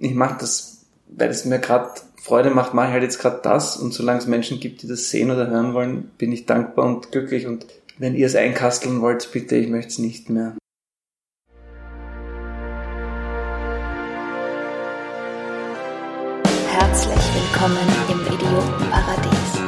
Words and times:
ich 0.00 0.14
mache 0.14 0.38
das, 0.40 0.86
weil 1.08 1.28
es 1.28 1.44
mir 1.44 1.58
gerade 1.58 1.90
Freude 2.16 2.50
macht, 2.50 2.74
mache 2.74 2.88
ich 2.88 2.92
halt 2.94 3.02
jetzt 3.02 3.18
gerade 3.18 3.40
das 3.42 3.76
und 3.76 3.92
solange 3.92 4.18
es 4.18 4.26
Menschen 4.26 4.58
gibt, 4.58 4.82
die 4.82 4.88
das 4.88 5.10
sehen 5.10 5.30
oder 5.30 5.48
hören 5.48 5.74
wollen, 5.74 6.10
bin 6.18 6.32
ich 6.32 6.46
dankbar 6.46 6.86
und 6.86 7.12
glücklich 7.12 7.46
und 7.46 7.66
wenn 7.98 8.14
ihr 8.14 8.26
es 8.26 8.34
einkasteln 8.34 9.02
wollt, 9.02 9.30
bitte, 9.30 9.56
ich 9.56 9.68
möchte 9.68 9.90
es 9.90 9.98
nicht 9.98 10.30
mehr. 10.30 10.56
Herzlich 16.70 17.24
willkommen 17.34 17.88
im 18.10 18.20
Idiotenparadies. 18.34 19.60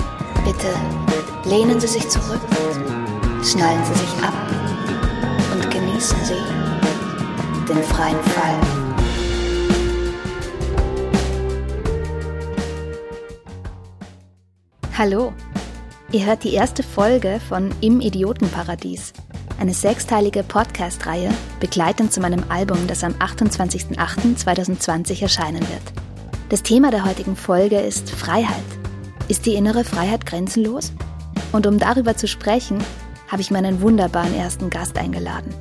Bitte 0.46 1.48
lehnen 1.48 1.78
Sie 1.78 1.88
sich 1.88 2.08
zurück, 2.08 2.40
schnallen 3.44 3.84
Sie 3.84 4.00
sich 4.00 4.22
ab 4.22 4.34
und 5.52 5.70
genießen 5.70 6.18
Sie 6.24 7.68
den 7.68 7.82
freien 7.82 8.22
Fall. 8.22 8.81
Hallo, 14.98 15.32
ihr 16.12 16.26
hört 16.26 16.44
die 16.44 16.52
erste 16.52 16.82
Folge 16.82 17.40
von 17.48 17.70
Im 17.80 18.02
Idiotenparadies, 18.02 19.14
eine 19.58 19.72
sechsteilige 19.72 20.42
Podcast-Reihe 20.42 21.30
begleitend 21.60 22.12
zu 22.12 22.20
meinem 22.20 22.44
Album, 22.50 22.86
das 22.86 23.02
am 23.02 23.14
28.08.2020 23.14 25.22
erscheinen 25.22 25.60
wird. 25.60 25.94
Das 26.50 26.62
Thema 26.62 26.90
der 26.90 27.06
heutigen 27.06 27.36
Folge 27.36 27.80
ist 27.80 28.10
Freiheit. 28.10 28.62
Ist 29.28 29.46
die 29.46 29.54
innere 29.54 29.82
Freiheit 29.82 30.26
grenzenlos? 30.26 30.92
Und 31.52 31.66
um 31.66 31.78
darüber 31.78 32.14
zu 32.14 32.28
sprechen, 32.28 32.76
habe 33.28 33.40
ich 33.40 33.50
meinen 33.50 33.80
wunderbaren 33.80 34.34
ersten 34.34 34.68
Gast 34.68 34.98
eingeladen, 34.98 35.54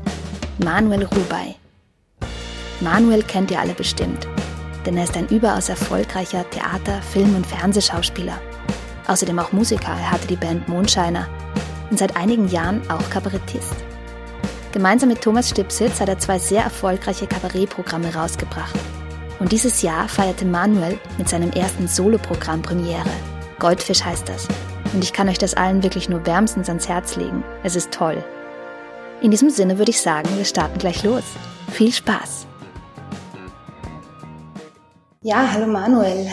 Manuel 0.61 1.05
Rubai. 1.05 1.55
Manuel 2.81 3.23
kennt 3.23 3.49
ihr 3.49 3.61
alle 3.61 3.75
bestimmt, 3.75 4.27
denn 4.85 4.97
er 4.97 5.05
ist 5.05 5.15
ein 5.15 5.29
überaus 5.29 5.69
erfolgreicher 5.69 6.43
Theater-, 6.49 7.01
Film- 7.01 7.37
und 7.37 7.47
Fernsehschauspieler. 7.47 8.37
Außerdem 9.11 9.39
auch 9.39 9.51
Musiker, 9.51 9.91
er 9.91 10.09
hatte 10.09 10.25
die 10.25 10.37
Band 10.37 10.69
Mondscheiner 10.69 11.27
und 11.89 11.99
seit 11.99 12.15
einigen 12.15 12.47
Jahren 12.47 12.81
auch 12.89 13.09
Kabarettist. 13.09 13.75
Gemeinsam 14.71 15.09
mit 15.09 15.19
Thomas 15.19 15.49
Stipsitz 15.49 15.99
hat 15.99 16.07
er 16.07 16.17
zwei 16.17 16.39
sehr 16.39 16.63
erfolgreiche 16.63 17.27
Kabarettprogramme 17.27 18.15
rausgebracht. 18.15 18.79
Und 19.39 19.51
dieses 19.51 19.81
Jahr 19.81 20.07
feierte 20.07 20.45
Manuel 20.45 20.97
mit 21.17 21.27
seinem 21.27 21.51
ersten 21.51 21.89
Soloprogramm 21.89 22.61
Premiere. 22.61 23.03
Goldfisch 23.59 24.01
heißt 24.01 24.29
das. 24.29 24.47
Und 24.93 25.03
ich 25.03 25.11
kann 25.11 25.27
euch 25.27 25.37
das 25.37 25.55
allen 25.55 25.83
wirklich 25.83 26.07
nur 26.07 26.25
wärmstens 26.25 26.69
ans 26.69 26.87
Herz 26.87 27.17
legen. 27.17 27.43
Es 27.63 27.75
ist 27.75 27.91
toll. 27.91 28.23
In 29.21 29.31
diesem 29.31 29.49
Sinne 29.49 29.77
würde 29.77 29.91
ich 29.91 29.99
sagen, 29.99 30.29
wir 30.37 30.45
starten 30.45 30.79
gleich 30.79 31.03
los. 31.03 31.25
Viel 31.69 31.91
Spaß! 31.91 32.47
Ja, 35.21 35.49
hallo 35.51 35.67
Manuel. 35.67 36.31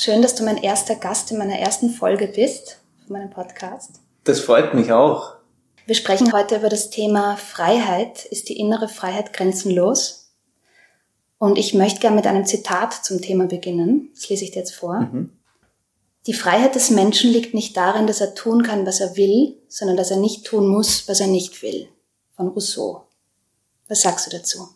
Schön, 0.00 0.22
dass 0.22 0.36
du 0.36 0.44
mein 0.44 0.58
erster 0.58 0.94
Gast 0.94 1.32
in 1.32 1.38
meiner 1.38 1.58
ersten 1.58 1.90
Folge 1.90 2.28
bist 2.28 2.78
von 3.04 3.14
meinem 3.14 3.30
Podcast. 3.30 3.96
Das 4.22 4.38
freut 4.38 4.72
mich 4.72 4.92
auch. 4.92 5.34
Wir 5.86 5.96
sprechen 5.96 6.32
heute 6.32 6.58
über 6.58 6.68
das 6.68 6.90
Thema 6.90 7.36
Freiheit. 7.36 8.24
Ist 8.26 8.48
die 8.48 8.60
innere 8.60 8.88
Freiheit 8.88 9.32
grenzenlos? 9.32 10.30
Und 11.38 11.58
ich 11.58 11.74
möchte 11.74 11.98
gerne 11.98 12.14
mit 12.14 12.28
einem 12.28 12.46
Zitat 12.46 13.04
zum 13.04 13.20
Thema 13.20 13.46
beginnen. 13.46 14.10
Das 14.14 14.28
lese 14.28 14.44
ich 14.44 14.52
dir 14.52 14.60
jetzt 14.60 14.76
vor. 14.76 15.00
Mhm. 15.00 15.32
Die 16.28 16.32
Freiheit 16.32 16.76
des 16.76 16.90
Menschen 16.90 17.32
liegt 17.32 17.52
nicht 17.52 17.76
darin, 17.76 18.06
dass 18.06 18.20
er 18.20 18.36
tun 18.36 18.62
kann, 18.62 18.86
was 18.86 19.00
er 19.00 19.16
will, 19.16 19.60
sondern 19.66 19.96
dass 19.96 20.12
er 20.12 20.18
nicht 20.18 20.46
tun 20.46 20.68
muss, 20.68 21.08
was 21.08 21.18
er 21.18 21.26
nicht 21.26 21.60
will. 21.60 21.88
Von 22.36 22.46
Rousseau. 22.46 23.02
Was 23.88 24.02
sagst 24.02 24.28
du 24.28 24.30
dazu? 24.30 24.68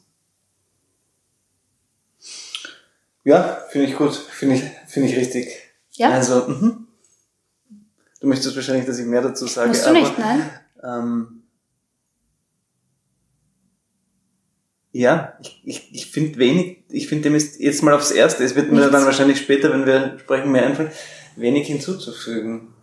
Ja, 3.25 3.65
finde 3.69 3.87
ich 3.87 3.97
gut. 3.97 4.15
Finde 4.15 4.57
ich, 4.57 4.63
finde 4.93 5.09
ich 5.09 5.17
richtig. 5.17 5.49
Ja. 5.93 6.11
Also, 6.11 6.49
mhm. 6.49 6.87
du 8.21 8.27
möchtest 8.27 8.55
wahrscheinlich, 8.55 8.87
dass 8.87 8.99
ich 8.99 9.07
mehr 9.07 9.23
dazu 9.23 9.47
sage. 9.47 9.69
Musst 9.69 9.85
du 9.85 9.91
aber, 9.91 10.01
nicht, 10.01 10.19
nein? 10.19 10.51
Ähm, 10.83 11.43
Ja, 14.93 15.39
ich, 15.41 15.63
ich, 15.65 15.95
ich 15.95 16.07
finde 16.11 16.39
wenig, 16.39 16.85
ich 16.91 17.09
finde 17.09 17.25
dem 17.25 17.35
ist 17.35 17.59
jetzt 17.59 17.83
mal 17.83 17.95
aufs 17.95 18.11
Erste, 18.11 18.45
es 18.45 18.55
wird 18.55 18.71
mir 18.71 18.81
Nichts. 18.81 18.93
dann 18.93 19.07
wahrscheinlich 19.07 19.39
später, 19.39 19.73
wenn 19.73 19.87
wir 19.87 20.19
sprechen, 20.19 20.53
mehr 20.53 20.67
einfallen, 20.67 20.91
wenig 21.37 21.67
hinzuzufügen. 21.67 22.75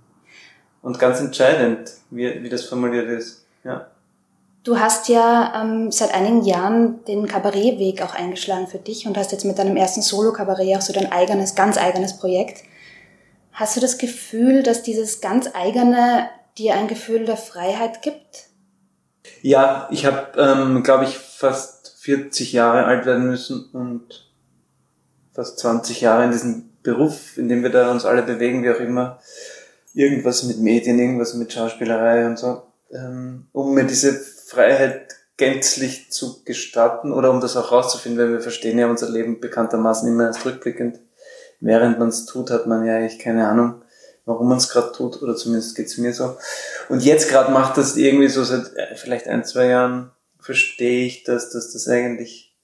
Und 0.82 0.98
ganz 0.98 1.20
entscheidend, 1.20 1.92
wie, 2.10 2.42
wie 2.42 2.50
das 2.50 2.66
formuliert 2.66 3.08
ist. 3.10 3.46
Ja. 3.64 3.92
Du 4.64 4.80
hast 4.80 5.08
ja 5.08 5.62
ähm, 5.62 5.92
seit 5.92 6.14
einigen 6.14 6.44
Jahren 6.44 7.04
den 7.06 7.28
Kabarettweg 7.28 8.02
auch 8.02 8.14
eingeschlagen 8.14 8.68
für 8.68 8.78
dich 8.78 9.08
und 9.08 9.18
hast 9.18 9.32
jetzt 9.32 9.46
mit 9.46 9.58
deinem 9.58 9.78
ersten 9.78 10.02
Solo-Kabarett 10.02 10.78
auch 10.78 10.82
so 10.82 10.92
dein 10.92 11.12
eigenes, 11.12 11.56
ganz 11.56 11.78
eigenes 11.78 12.18
Projekt. 12.18 12.64
Hast 13.54 13.78
du 13.78 13.80
das 13.80 13.98
Gefühl, 13.98 14.64
dass 14.64 14.84
dieses 14.84 15.22
ganz 15.22 15.50
eigene 15.54 16.30
dir 16.58 16.76
ein 16.76 16.88
Gefühl 16.88 17.26
der 17.26 17.38
Freiheit 17.38 18.02
gibt? 18.02 18.50
Ja, 19.42 19.88
ich 19.92 20.06
habe, 20.06 20.38
ähm, 20.38 20.84
glaube 20.84 21.06
ich, 21.06 21.18
fast 21.18 21.96
40 22.00 22.52
Jahre 22.52 22.86
alt 22.86 23.06
werden 23.06 23.28
müssen 23.28 23.70
und 23.72 24.30
fast 25.34 25.60
20 25.60 26.02
Jahre 26.02 26.26
in 26.26 26.32
diesem 26.32 26.70
Beruf, 26.84 27.38
in 27.38 27.48
dem 27.48 27.64
wir 27.64 27.70
da 27.70 27.92
uns 27.92 28.06
alle 28.06 28.24
bewegen, 28.24 28.64
wie 28.64 28.72
auch 28.72 28.80
immer, 28.80 29.20
irgendwas 29.94 30.44
mit 30.44 30.60
Medien, 30.60 31.00
irgendwas 31.00 31.34
mit 31.34 31.52
Schauspielerei 31.52 32.26
und 32.26 32.38
so, 32.38 32.64
ähm, 32.92 33.48
um 33.54 33.74
mir 33.74 33.86
diese 33.86 34.20
Freiheit 34.50 35.16
gänzlich 35.38 36.12
zu 36.12 36.44
gestatten 36.44 37.14
oder 37.14 37.30
um 37.30 37.40
das 37.40 37.56
auch 37.56 37.72
rauszufinden, 37.72 38.20
weil 38.20 38.34
wir 38.34 38.42
verstehen 38.42 38.80
ja 38.80 38.88
unser 38.88 39.08
Leben 39.08 39.40
bekanntermaßen 39.40 40.10
immer 40.10 40.26
erst 40.26 40.44
rückblickend. 40.44 41.00
Während 41.60 42.00
man 42.00 42.10
es 42.10 42.26
tut, 42.26 42.50
hat 42.50 42.66
man 42.66 42.84
ja 42.84 42.96
eigentlich 42.96 43.20
keine 43.20 43.48
Ahnung, 43.48 43.84
warum 44.26 44.50
man 44.50 44.58
es 44.58 44.70
gerade 44.70 44.92
tut, 44.92 45.22
oder 45.22 45.36
zumindest 45.36 45.76
geht's 45.76 45.98
mir 45.98 46.14
so. 46.14 46.38
Und 46.90 47.04
jetzt 47.04 47.30
gerade 47.30 47.52
macht 47.52 47.78
das 47.78 47.96
irgendwie 47.96 48.28
so 48.28 48.44
seit 48.44 48.76
äh, 48.76 48.96
vielleicht 48.96 49.28
ein, 49.28 49.44
zwei 49.46 49.68
Jahren, 49.68 50.12
verstehe 50.40 51.06
ich, 51.06 51.24
dass, 51.26 51.52
dass 51.52 51.72
das 51.74 51.88
eigentlich 51.88 52.56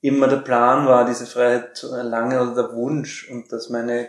immer 0.00 0.28
der 0.28 0.38
Plan 0.38 0.86
war, 0.86 1.04
diese 1.04 1.26
Freiheit 1.26 1.76
zu 1.76 1.92
erlangen 1.92 2.38
oder 2.38 2.62
der 2.62 2.74
Wunsch 2.74 3.28
und 3.30 3.52
dass 3.52 3.68
meine 3.68 4.08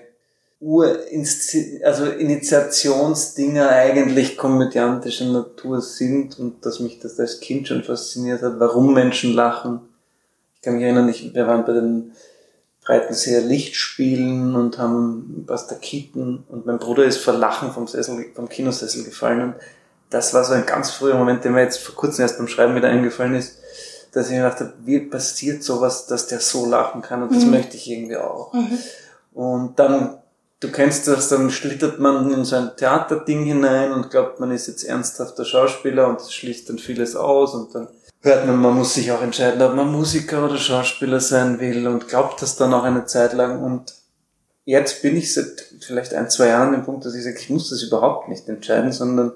Also 1.83 2.05
Initiationsdinger 2.05 3.69
eigentlich 3.69 4.37
komödiantischer 4.37 5.25
Natur 5.25 5.81
sind 5.81 6.39
und 6.39 6.65
dass 6.65 6.79
mich 6.79 6.99
das 6.99 7.19
als 7.19 7.39
Kind 7.39 7.67
schon 7.67 7.83
fasziniert 7.83 8.41
hat, 8.41 8.59
warum 8.59 8.93
Menschen 8.93 9.33
lachen. 9.33 9.81
Ich 10.55 10.61
kann 10.63 10.75
mich 10.75 10.83
erinnern, 10.83 11.09
ich, 11.09 11.33
wir 11.33 11.45
waren 11.47 11.65
bei 11.65 11.73
den 11.73 12.11
Breitenseer 12.83 13.41
Lichtspielen 13.41 14.55
und 14.55 14.77
haben 14.77 15.43
Bastakiten 15.45 16.43
und 16.49 16.65
mein 16.65 16.79
Bruder 16.79 17.03
ist 17.05 17.17
vor 17.17 17.33
Lachen 17.33 17.71
vom 17.71 17.87
Sessel, 17.87 18.25
vom 18.33 18.49
Kinosessel 18.49 19.03
gefallen 19.03 19.41
und 19.41 19.55
das 20.09 20.33
war 20.33 20.43
so 20.45 20.53
ein 20.53 20.65
ganz 20.65 20.89
früher 20.91 21.15
Moment, 21.15 21.43
der 21.43 21.51
mir 21.51 21.61
jetzt 21.63 21.79
vor 21.79 21.93
kurzem 21.93 22.21
erst 22.23 22.37
beim 22.37 22.47
Schreiben 22.47 22.75
wieder 22.75 22.87
eingefallen 22.87 23.35
ist, 23.35 23.57
dass 24.13 24.27
ich 24.27 24.31
mir 24.31 24.43
gedacht 24.43 24.61
habe, 24.61 24.73
wie 24.85 25.01
passiert 25.01 25.63
sowas, 25.63 26.07
dass 26.07 26.27
der 26.27 26.39
so 26.39 26.65
lachen 26.65 27.01
kann 27.01 27.21
und 27.23 27.35
das 27.35 27.43
Mhm. 27.43 27.51
möchte 27.51 27.75
ich 27.75 27.89
irgendwie 27.91 28.15
auch. 28.15 28.53
Und 29.33 29.77
dann, 29.77 30.17
du 30.59 30.71
kennst 30.71 31.07
das, 31.07 31.29
dann 31.29 31.51
schlittert 31.51 31.99
man 31.99 32.31
in 32.31 32.45
so 32.45 32.55
ein 32.55 32.71
Theaterding 32.75 33.45
hinein 33.45 33.91
und 33.91 34.09
glaubt, 34.09 34.39
man 34.39 34.51
ist 34.51 34.67
jetzt 34.67 34.83
ernsthafter 34.83 35.45
Schauspieler 35.45 36.07
und 36.07 36.19
das 36.19 36.33
schließt 36.33 36.69
dann 36.69 36.79
vieles 36.79 37.15
aus 37.15 37.53
und 37.53 37.73
dann 37.75 37.87
hört 38.21 38.45
man, 38.45 38.57
man 38.57 38.75
muss 38.75 38.93
sich 38.93 39.11
auch 39.11 39.21
entscheiden, 39.21 39.61
ob 39.61 39.75
man 39.75 39.91
Musiker 39.91 40.45
oder 40.45 40.57
Schauspieler 40.57 41.19
sein 41.19 41.59
will 41.59 41.87
und 41.87 42.07
glaubt 42.07 42.41
das 42.41 42.55
dann 42.55 42.73
auch 42.73 42.83
eine 42.83 43.05
Zeit 43.05 43.33
lang. 43.33 43.63
Und 43.63 43.93
jetzt 44.65 45.01
bin 45.01 45.15
ich 45.15 45.33
seit 45.33 45.73
vielleicht 45.81 46.13
ein, 46.13 46.29
zwei 46.29 46.47
Jahren 46.47 46.69
an 46.69 46.73
dem 46.73 46.85
Punkt, 46.85 47.05
dass 47.05 47.15
ich 47.15 47.23
sage, 47.23 47.37
ich 47.39 47.49
muss 47.49 47.69
das 47.69 47.83
überhaupt 47.83 48.27
nicht 48.27 48.47
entscheiden, 48.49 48.91
sondern 48.91 49.33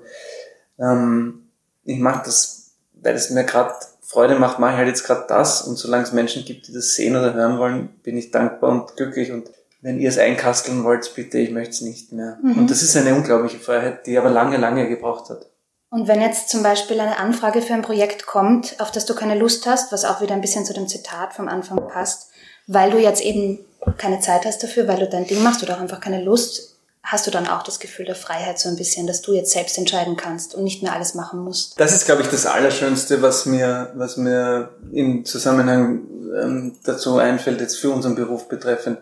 ähm, 0.80 1.50
ich 1.84 2.00
mache 2.00 2.24
das, 2.26 2.72
weil 3.02 3.16
es 3.16 3.30
mir 3.30 3.44
gerade 3.44 3.74
Freude 4.02 4.38
macht, 4.38 4.60
mache 4.60 4.72
ich 4.72 4.78
halt 4.78 4.88
jetzt 4.90 5.06
gerade 5.06 5.26
das. 5.28 5.62
Und 5.62 5.78
solange 5.78 6.04
es 6.04 6.12
Menschen 6.12 6.44
gibt, 6.44 6.68
die 6.68 6.74
das 6.74 6.96
sehen 6.96 7.16
oder 7.16 7.34
hören 7.34 7.60
wollen, 7.60 7.90
bin 8.04 8.18
ich 8.18 8.32
dankbar 8.32 8.72
und 8.72 8.98
glücklich. 8.98 9.32
Und 9.32 9.50
wenn 9.82 10.00
ihr 10.00 10.10
es 10.10 10.18
einkasteln 10.18 10.84
wollt, 10.84 11.14
bitte, 11.16 11.40
ich 11.40 11.52
möchte 11.52 11.72
es 11.72 11.82
nicht 11.82 12.12
mehr. 12.12 12.38
Mhm. 12.42 12.60
Und 12.60 12.72
das 12.72 12.84
ist 12.84 12.96
eine 12.96 13.16
unglaubliche 13.16 13.60
Freiheit, 13.60 14.06
die 14.06 14.18
aber 14.18 14.30
lange, 14.30 14.58
lange 14.58 14.88
gebraucht 14.88 15.30
hat. 15.30 15.48
Und 15.90 16.08
wenn 16.08 16.22
jetzt 16.22 16.50
zum 16.50 16.64
Beispiel 16.64 17.00
eine 17.00 17.18
Anfrage 17.18 17.62
für 17.62 17.74
ein 17.74 17.82
Projekt 17.82 18.26
kommt, 18.26 18.80
auf 18.80 18.92
das 18.92 19.06
du 19.06 19.14
keine 19.14 19.36
Lust 19.36 19.66
hast, 19.66 19.92
was 19.92 20.06
auch 20.06 20.22
wieder 20.22 20.34
ein 20.34 20.42
bisschen 20.42 20.66
zu 20.66 20.74
dem 20.74 20.88
Zitat 20.88 21.34
vom 21.34 21.50
Anfang 21.50 21.86
passt, 21.90 22.30
weil 22.68 22.92
du 22.92 22.98
jetzt 22.98 23.22
eben 23.22 23.60
keine 23.98 24.22
Zeit 24.22 24.46
hast 24.46 24.64
dafür, 24.64 24.88
weil 24.88 25.00
du 25.00 25.10
dein 25.10 25.28
Ding 25.28 25.44
machst 25.44 25.62
oder 25.64 25.76
auch 25.76 25.82
einfach 25.82 26.00
keine 26.00 26.24
Lust, 26.24 26.78
hast 27.04 27.28
du 27.28 27.32
dann 27.32 27.48
auch 27.48 27.64
das 27.64 27.80
Gefühl 27.80 28.06
der 28.06 28.16
Freiheit 28.16 28.60
so 28.60 28.70
ein 28.70 28.78
bisschen, 28.78 29.08
dass 29.08 29.22
du 29.22 29.34
jetzt 29.34 29.52
selbst 29.52 29.78
entscheiden 29.78 30.16
kannst 30.16 30.56
und 30.56 30.64
nicht 30.64 30.84
mehr 30.84 30.94
alles 30.94 31.16
machen 31.16 31.40
musst. 31.40 31.78
Das 31.80 31.94
ist, 31.94 32.06
glaube 32.06 32.22
ich, 32.22 32.30
das 32.30 32.46
Allerschönste, 32.46 33.22
was 33.22 33.46
mir, 33.46 33.92
was 33.96 34.18
mir 34.18 34.70
im 34.94 35.26
Zusammenhang 35.26 36.04
ähm, 36.42 36.78
dazu 36.84 37.18
einfällt, 37.18 37.60
jetzt 37.60 37.80
für 37.80 37.90
unseren 37.90 38.16
Beruf 38.16 38.48
betreffend, 38.48 39.00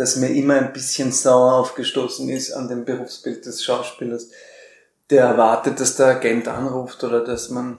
dass 0.00 0.16
mir 0.16 0.30
immer 0.30 0.54
ein 0.54 0.72
bisschen 0.72 1.12
sauer 1.12 1.56
aufgestoßen 1.56 2.26
ist 2.30 2.52
an 2.52 2.68
dem 2.68 2.86
Berufsbild 2.86 3.44
des 3.44 3.62
Schauspielers, 3.62 4.28
der 5.10 5.24
erwartet, 5.24 5.78
dass 5.78 5.96
der 5.96 6.06
Agent 6.06 6.48
anruft 6.48 7.04
oder 7.04 7.22
dass 7.22 7.50
man, 7.50 7.76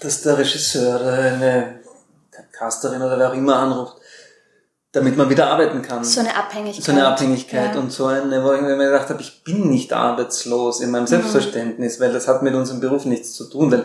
dass 0.00 0.22
der 0.22 0.38
Regisseur 0.38 1.00
oder 1.00 1.12
eine 1.12 1.78
Casterin 2.50 3.00
oder 3.00 3.16
wer 3.16 3.30
auch 3.30 3.34
immer 3.34 3.60
anruft 3.60 3.98
damit 4.90 5.14
man 5.18 5.28
wieder 5.28 5.48
arbeiten 5.48 5.82
kann. 5.82 6.02
So 6.02 6.20
eine 6.20 6.34
Abhängigkeit. 6.34 6.82
So 6.82 6.92
eine 6.92 7.06
Abhängigkeit 7.06 7.74
Ja. 7.74 7.80
und 7.80 7.92
so 7.92 8.06
eine, 8.06 8.42
wo 8.42 8.54
ich 8.54 8.62
mir 8.62 8.78
gedacht 8.78 9.10
habe, 9.10 9.20
ich 9.20 9.44
bin 9.44 9.68
nicht 9.68 9.92
arbeitslos 9.92 10.80
in 10.80 10.90
meinem 10.90 11.06
Selbstverständnis, 11.06 12.00
weil 12.00 12.14
das 12.14 12.26
hat 12.26 12.42
mit 12.42 12.54
unserem 12.54 12.80
Beruf 12.80 13.04
nichts 13.04 13.34
zu 13.34 13.44
tun. 13.44 13.70
Weil 13.70 13.82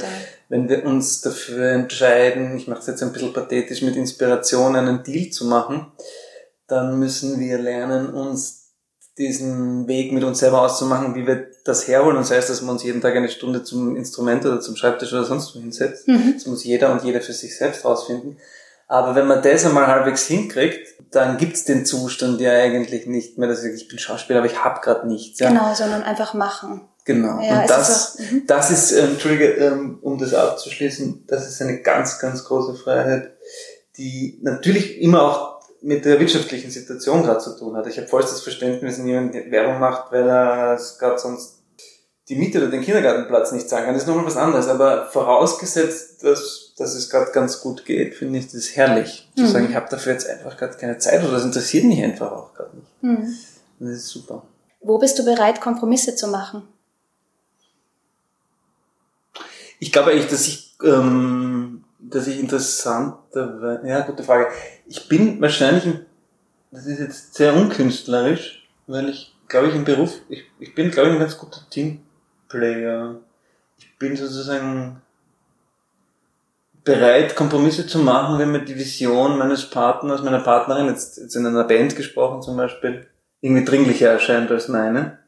wenn 0.48 0.70
wir 0.70 0.86
uns 0.86 1.20
dafür 1.20 1.72
entscheiden, 1.72 2.56
ich 2.56 2.70
mache 2.70 2.80
es 2.80 2.88
jetzt 2.88 3.04
ein 3.04 3.12
bisschen 3.12 3.34
pathetisch, 3.34 3.82
mit 3.82 3.98
Inspiration 3.98 4.78
einen 4.78 5.04
Deal 5.04 5.30
zu 5.32 5.46
machen, 5.48 5.92
dann 6.72 6.98
müssen 7.00 7.40
wir 7.40 7.58
lernen, 7.58 8.14
uns 8.14 8.70
diesen 9.18 9.88
Weg 9.88 10.14
mit 10.14 10.24
uns 10.24 10.40
selber 10.40 10.62
auszumachen, 10.62 11.16
wie 11.16 11.28
wir 11.28 11.48
das 11.66 11.88
herholen. 11.88 12.16
Und 12.16 12.24
sei 12.24 12.38
es, 12.38 12.48
dass 12.48 12.62
man 12.62 12.76
uns 12.76 12.84
jeden 12.84 13.02
Tag 13.02 13.16
eine 13.16 13.30
Stunde 13.30 13.64
zum 13.64 13.98
Instrument 13.98 14.46
oder 14.46 14.62
zum 14.62 14.78
Schreibtisch 14.78 15.12
oder 15.12 15.26
sonst 15.26 15.54
wo 15.54 15.60
hinsetzt. 15.60 16.08
Mhm. 16.08 16.34
Das 16.36 16.46
muss 16.46 16.64
jeder 16.64 16.92
und 16.94 17.04
jede 17.04 17.20
für 17.20 17.34
sich 17.34 17.58
selbst 17.58 17.84
rausfinden. 17.84 18.38
Aber 18.88 19.16
wenn 19.16 19.28
man 19.28 19.42
das 19.42 19.66
einmal 19.66 19.88
halbwegs 19.88 20.26
hinkriegt, 20.28 20.88
dann 21.12 21.38
gibt's 21.38 21.66
den 21.66 21.86
Zustand 21.86 22.40
ja 22.40 22.52
eigentlich 22.54 23.06
nicht 23.06 23.38
mehr, 23.38 23.50
dass 23.50 23.64
ich, 23.64 23.74
ich 23.74 23.88
bin 23.90 24.00
Schauspieler, 24.00 24.40
aber 24.40 24.48
ich 24.48 24.64
hab 24.64 24.82
gerade 24.82 25.08
nichts. 25.08 25.40
Ja? 25.40 25.50
Genau, 25.50 25.74
sondern 25.74 26.04
einfach 26.04 26.34
machen. 26.34 26.82
Genau. 27.04 27.42
Ja, 27.42 27.62
und 27.62 27.70
das, 27.70 27.90
ist 27.90 28.16
auch- 28.20 28.32
mhm. 28.32 28.44
das 28.48 28.72
ist, 28.72 28.92
ähm, 28.94 29.12
Entschuldige, 29.12 29.46
ähm, 29.56 30.00
um 30.02 30.18
das 30.18 30.34
abzuschließen, 30.34 31.26
das 31.28 31.48
ist 31.48 31.62
eine 31.62 31.82
ganz, 31.82 32.20
ganz 32.20 32.46
große 32.46 32.76
Freiheit, 32.76 33.32
die 33.98 34.40
natürlich 34.42 35.02
immer 35.02 35.24
auch 35.24 35.51
mit 35.82 36.06
der 36.06 36.20
wirtschaftlichen 36.20 36.70
Situation 36.72 37.24
gerade 37.24 37.40
zu 37.40 37.58
tun 37.58 37.76
hat. 37.76 37.88
Ich 37.88 37.98
habe 37.98 38.08
vollstes 38.08 38.42
Verständnis, 38.42 39.00
wenn 39.00 39.08
jemand 39.08 39.34
Werbung 39.52 39.80
macht, 39.80 40.12
weil 40.12 40.28
er 40.30 40.74
es 40.76 40.98
gerade 41.00 41.18
sonst 41.18 41.58
die 42.30 42.36
Miete 42.36 42.60
oder 42.60 42.68
den 42.68 42.82
Kindergartenplatz 42.82 43.52
nicht 43.52 43.68
zahlen 43.68 43.86
kann. 43.86 43.94
Das 43.94 44.04
ist 44.04 44.08
nochmal 44.08 44.26
was 44.26 44.38
anderes. 44.38 44.68
Aber 44.68 45.08
vorausgesetzt, 45.08 46.24
dass, 46.24 46.74
dass 46.78 46.94
es 46.96 47.10
gerade 47.10 47.32
ganz 47.32 47.60
gut 47.62 47.84
geht, 47.86 48.16
finde 48.16 48.40
ich 48.40 48.50
das 48.52 48.76
herrlich. 48.76 49.28
Zu 49.36 49.44
Mhm. 49.44 49.48
sagen, 49.48 49.68
ich 49.70 49.76
habe 49.76 49.88
dafür 49.90 50.14
jetzt 50.14 50.30
einfach 50.30 50.56
gerade 50.56 50.78
keine 50.78 50.98
Zeit 51.00 51.24
oder 51.24 51.34
das 51.34 51.44
interessiert 51.46 51.84
mich 51.86 52.02
einfach 52.04 52.32
auch 52.32 52.54
gerade 52.54 52.78
nicht. 52.78 53.04
Mhm. 53.04 53.36
Das 53.80 53.90
ist 53.98 54.08
super. 54.08 54.44
Wo 54.82 54.98
bist 55.00 55.18
du 55.20 55.26
bereit, 55.26 55.60
Kompromisse 55.62 56.16
zu 56.16 56.28
machen? 56.28 56.62
Ich 59.80 59.92
glaube 59.92 60.12
eigentlich, 60.12 60.28
dass 60.30 60.48
ich, 60.48 60.76
ähm, 60.84 61.61
dass 62.02 62.28
ich 62.28 62.40
interessanter, 62.40 63.82
ja, 63.86 64.02
gute 64.02 64.24
Frage. 64.24 64.48
Ich 64.88 65.08
bin 65.08 65.40
wahrscheinlich, 65.42 65.86
ein- 65.86 66.06
das 66.72 66.86
ist 66.86 67.00
jetzt 67.00 67.34
sehr 67.36 67.54
unkünstlerisch, 67.56 68.68
weil 68.88 69.10
ich, 69.10 69.36
glaube 69.48 69.68
ich, 69.68 69.76
im 69.76 69.84
Beruf, 69.86 70.14
ich, 70.30 70.44
ich 70.60 70.74
bin, 70.74 70.90
glaube 70.92 71.10
ich, 71.10 71.16
ein 71.16 71.20
ganz 71.20 71.38
guter 71.38 71.62
Teamplayer. 71.70 73.16
Ich 73.78 73.98
bin 74.00 74.16
sozusagen 74.16 75.02
bereit, 76.84 77.36
Kompromisse 77.36 77.86
zu 77.86 78.00
machen, 78.00 78.40
wenn 78.40 78.52
mir 78.52 78.66
die 78.66 78.76
Vision 78.76 79.38
meines 79.38 79.70
Partners, 79.70 80.24
meiner 80.24 80.40
Partnerin, 80.40 80.88
jetzt, 80.88 81.18
jetzt 81.18 81.36
in 81.36 81.46
einer 81.46 81.64
Band 81.66 81.96
gesprochen 81.96 82.42
zum 82.42 82.58
Beispiel, 82.58 83.08
irgendwie 83.42 83.66
dringlicher 83.66 84.10
erscheint 84.10 84.50
als 84.50 84.68
meine. 84.68 85.20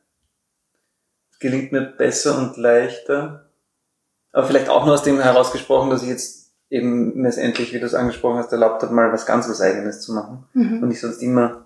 Es 1.32 1.40
gelingt 1.40 1.72
mir 1.72 1.82
besser 1.82 2.38
und 2.38 2.58
leichter. 2.58 3.50
Aber 4.32 4.48
vielleicht 4.48 4.70
auch 4.70 4.86
nur 4.86 4.96
aus 4.96 5.04
dem 5.04 5.20
herausgesprochen, 5.20 5.92
dass 5.92 6.02
ich 6.02 6.10
jetzt 6.10 6.43
eben 6.74 7.22
mir 7.22 7.30
es 7.30 7.38
endlich, 7.38 7.72
wie 7.74 7.80
du 7.80 7.86
es 7.86 7.94
angesprochen 7.94 8.40
hast, 8.40 8.52
erlaubt 8.52 8.82
habe, 8.82 8.94
mal 8.94 9.12
was 9.14 9.26
ganz 9.26 9.48
was 9.48 9.62
Eigenes 9.62 10.02
zu 10.02 10.14
machen. 10.14 10.46
Mhm. 10.54 10.82
Und 10.82 10.92
ich 10.92 11.00
sonst 11.00 11.22
immer, 11.22 11.66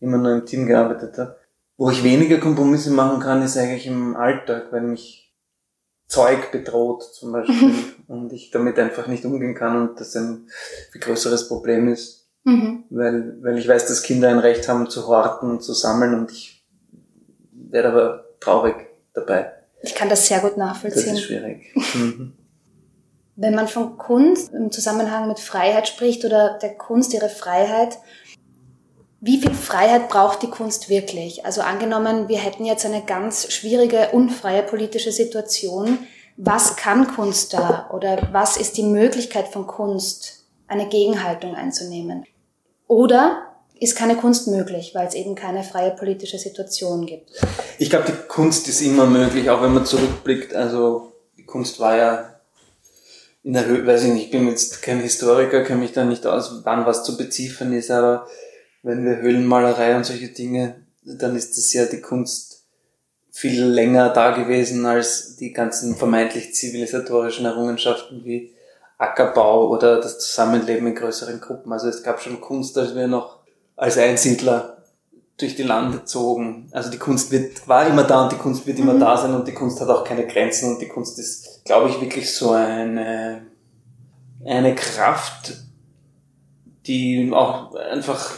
immer 0.00 0.16
nur 0.18 0.32
im 0.32 0.46
Team 0.46 0.66
gearbeitet 0.66 1.18
habe. 1.18 1.36
Wo 1.76 1.90
ich 1.90 2.02
weniger 2.02 2.38
Kompromisse 2.38 2.90
machen 2.90 3.20
kann, 3.20 3.42
ist 3.42 3.56
eigentlich 3.56 3.86
im 3.86 4.16
Alltag, 4.16 4.68
wenn 4.72 4.90
mich 4.90 5.32
Zeug 6.08 6.50
bedroht 6.50 7.02
zum 7.04 7.32
Beispiel 7.32 7.72
und 8.08 8.32
ich 8.32 8.50
damit 8.50 8.78
einfach 8.78 9.06
nicht 9.08 9.24
umgehen 9.26 9.54
kann 9.54 9.76
und 9.76 10.00
das 10.00 10.16
ein 10.16 10.48
viel 10.90 11.00
größeres 11.02 11.48
Problem 11.48 11.88
ist, 11.88 12.16
Mhm. 12.44 12.84
weil, 12.88 13.36
weil 13.42 13.58
ich 13.58 13.68
weiß, 13.68 13.86
dass 13.88 14.02
Kinder 14.02 14.28
ein 14.30 14.38
Recht 14.38 14.68
haben 14.68 14.88
zu 14.88 15.06
horten 15.06 15.50
und 15.50 15.62
zu 15.62 15.74
sammeln 15.74 16.14
und 16.14 16.30
ich 16.30 16.64
werde 17.52 17.88
aber 17.88 18.24
traurig 18.40 18.74
dabei. 19.12 19.52
Ich 19.82 19.94
kann 19.94 20.08
das 20.08 20.26
sehr 20.26 20.38
gut 20.40 20.52
Das 20.52 20.56
nachvollziehen. 20.58 21.14
ist 21.14 21.22
schwierig. 21.24 21.74
Wenn 23.40 23.54
man 23.54 23.68
von 23.68 23.96
Kunst 23.98 24.52
im 24.52 24.72
Zusammenhang 24.72 25.28
mit 25.28 25.38
Freiheit 25.38 25.86
spricht 25.86 26.24
oder 26.24 26.58
der 26.60 26.74
Kunst 26.74 27.14
ihre 27.14 27.28
Freiheit, 27.28 27.96
wie 29.20 29.38
viel 29.40 29.54
Freiheit 29.54 30.08
braucht 30.08 30.42
die 30.42 30.50
Kunst 30.50 30.88
wirklich? 30.88 31.46
Also 31.46 31.60
angenommen, 31.60 32.28
wir 32.28 32.38
hätten 32.38 32.64
jetzt 32.64 32.84
eine 32.84 33.00
ganz 33.00 33.52
schwierige, 33.52 34.08
unfreie 34.10 34.64
politische 34.64 35.12
Situation. 35.12 36.00
Was 36.36 36.74
kann 36.74 37.14
Kunst 37.14 37.54
da? 37.54 37.88
Oder 37.92 38.28
was 38.32 38.56
ist 38.56 38.76
die 38.76 38.82
Möglichkeit 38.82 39.46
von 39.46 39.68
Kunst, 39.68 40.44
eine 40.66 40.88
Gegenhaltung 40.88 41.54
einzunehmen? 41.54 42.24
Oder 42.88 43.42
ist 43.78 43.94
keine 43.94 44.16
Kunst 44.16 44.48
möglich, 44.48 44.96
weil 44.96 45.06
es 45.06 45.14
eben 45.14 45.36
keine 45.36 45.62
freie 45.62 45.92
politische 45.92 46.38
Situation 46.38 47.06
gibt? 47.06 47.30
Ich 47.78 47.88
glaube, 47.88 48.06
die 48.08 48.26
Kunst 48.26 48.66
ist 48.66 48.80
immer 48.80 49.06
möglich, 49.06 49.48
auch 49.48 49.62
wenn 49.62 49.74
man 49.74 49.86
zurückblickt. 49.86 50.54
Also 50.56 51.12
die 51.36 51.44
Kunst 51.44 51.78
war 51.78 51.96
ja 51.96 52.27
in 53.48 53.54
der 53.54 53.64
Höhe, 53.64 53.86
weiß 53.86 54.04
ich 54.04 54.12
nicht, 54.12 54.24
ich 54.26 54.30
bin 54.30 54.46
jetzt 54.46 54.82
kein 54.82 55.00
Historiker, 55.00 55.64
kenne 55.64 55.80
mich 55.80 55.92
da 55.92 56.04
nicht 56.04 56.26
aus, 56.26 56.60
wann 56.64 56.84
was 56.84 57.02
zu 57.02 57.16
beziffern 57.16 57.72
ist, 57.72 57.90
aber 57.90 58.26
wenn 58.82 59.06
wir 59.06 59.22
Höhlenmalerei 59.22 59.96
und 59.96 60.04
solche 60.04 60.28
Dinge, 60.28 60.84
dann 61.02 61.34
ist 61.34 61.56
das 61.56 61.72
ja 61.72 61.86
die 61.86 62.02
Kunst 62.02 62.66
viel 63.30 63.64
länger 63.64 64.10
da 64.10 64.32
gewesen 64.32 64.84
als 64.84 65.36
die 65.36 65.54
ganzen 65.54 65.96
vermeintlich 65.96 66.54
zivilisatorischen 66.54 67.46
Errungenschaften 67.46 68.22
wie 68.22 68.52
Ackerbau 68.98 69.70
oder 69.70 69.98
das 69.98 70.18
Zusammenleben 70.18 70.86
in 70.88 70.94
größeren 70.94 71.40
Gruppen. 71.40 71.72
Also 71.72 71.88
es 71.88 72.02
gab 72.02 72.20
schon 72.20 72.42
Kunst, 72.42 72.76
als 72.76 72.94
wir 72.94 73.06
noch 73.06 73.38
als 73.76 73.96
Einsiedler 73.96 74.78
durch 75.38 75.54
die 75.56 75.62
Lande 75.62 76.04
zogen. 76.04 76.68
Also 76.72 76.90
die 76.90 76.98
Kunst 76.98 77.30
wird, 77.30 77.66
war 77.66 77.86
immer 77.86 78.04
da 78.04 78.24
und 78.24 78.32
die 78.32 78.36
Kunst 78.36 78.66
wird 78.66 78.78
immer 78.78 78.94
Mhm. 78.94 79.00
da 79.00 79.16
sein 79.16 79.34
und 79.34 79.48
die 79.48 79.54
Kunst 79.54 79.80
hat 79.80 79.88
auch 79.88 80.04
keine 80.04 80.26
Grenzen 80.26 80.72
und 80.74 80.82
die 80.82 80.88
Kunst 80.88 81.18
ist, 81.18 81.57
glaube 81.68 81.90
ich, 81.90 82.00
wirklich 82.00 82.34
so 82.34 82.50
eine, 82.52 83.46
eine 84.44 84.74
Kraft, 84.74 85.52
die 86.86 87.30
auch 87.34 87.74
einfach, 87.74 88.34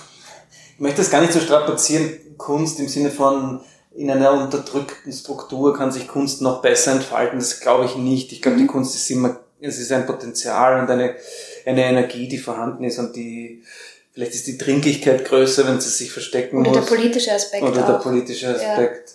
ich 0.75 0.81
möchte 0.81 0.99
das 0.99 1.11
gar 1.11 1.21
nicht 1.21 1.32
so 1.32 1.38
strapazieren, 1.41 2.11
Kunst 2.37 2.81
im 2.81 2.88
Sinne 2.88 3.11
von, 3.11 3.61
in 3.94 4.11
einer 4.11 4.32
unterdrückten 4.32 5.12
Struktur 5.12 5.77
kann 5.77 5.93
sich 5.93 6.09
Kunst 6.09 6.43
noch 6.43 6.61
besser 6.61 6.93
entfalten, 6.93 7.38
das 7.38 7.61
glaube 7.61 7.85
ich 7.85 7.94
nicht. 7.97 8.32
Ich 8.32 8.43
glaube, 8.43 8.56
die 8.56 8.65
Mhm. 8.65 8.69
Kunst 8.69 8.94
ist 8.97 9.09
immer, 9.11 9.38
es 9.61 9.79
ist 9.79 9.93
ein 9.93 10.06
Potenzial 10.06 10.81
und 10.82 10.91
eine, 10.91 11.15
eine 11.67 11.85
Energie, 11.85 12.27
die 12.27 12.38
vorhanden 12.38 12.82
ist 12.82 12.99
und 12.99 13.15
die, 13.15 13.62
vielleicht 14.12 14.32
ist 14.35 14.49
die 14.49 14.59
Dringlichkeit 14.59 15.25
größer, 15.25 15.67
wenn 15.69 15.81
sie 15.81 15.88
sich 15.91 16.11
verstecken 16.11 16.58
Oder 16.58 16.70
muss. 16.70 16.81
der 16.89 16.96
politische 16.96 17.32
Aspekt 17.32 17.63
Oder 17.63 17.82
der 17.82 17.96
auch. 17.99 18.03
politische 18.03 18.49
Aspekt. 18.53 19.13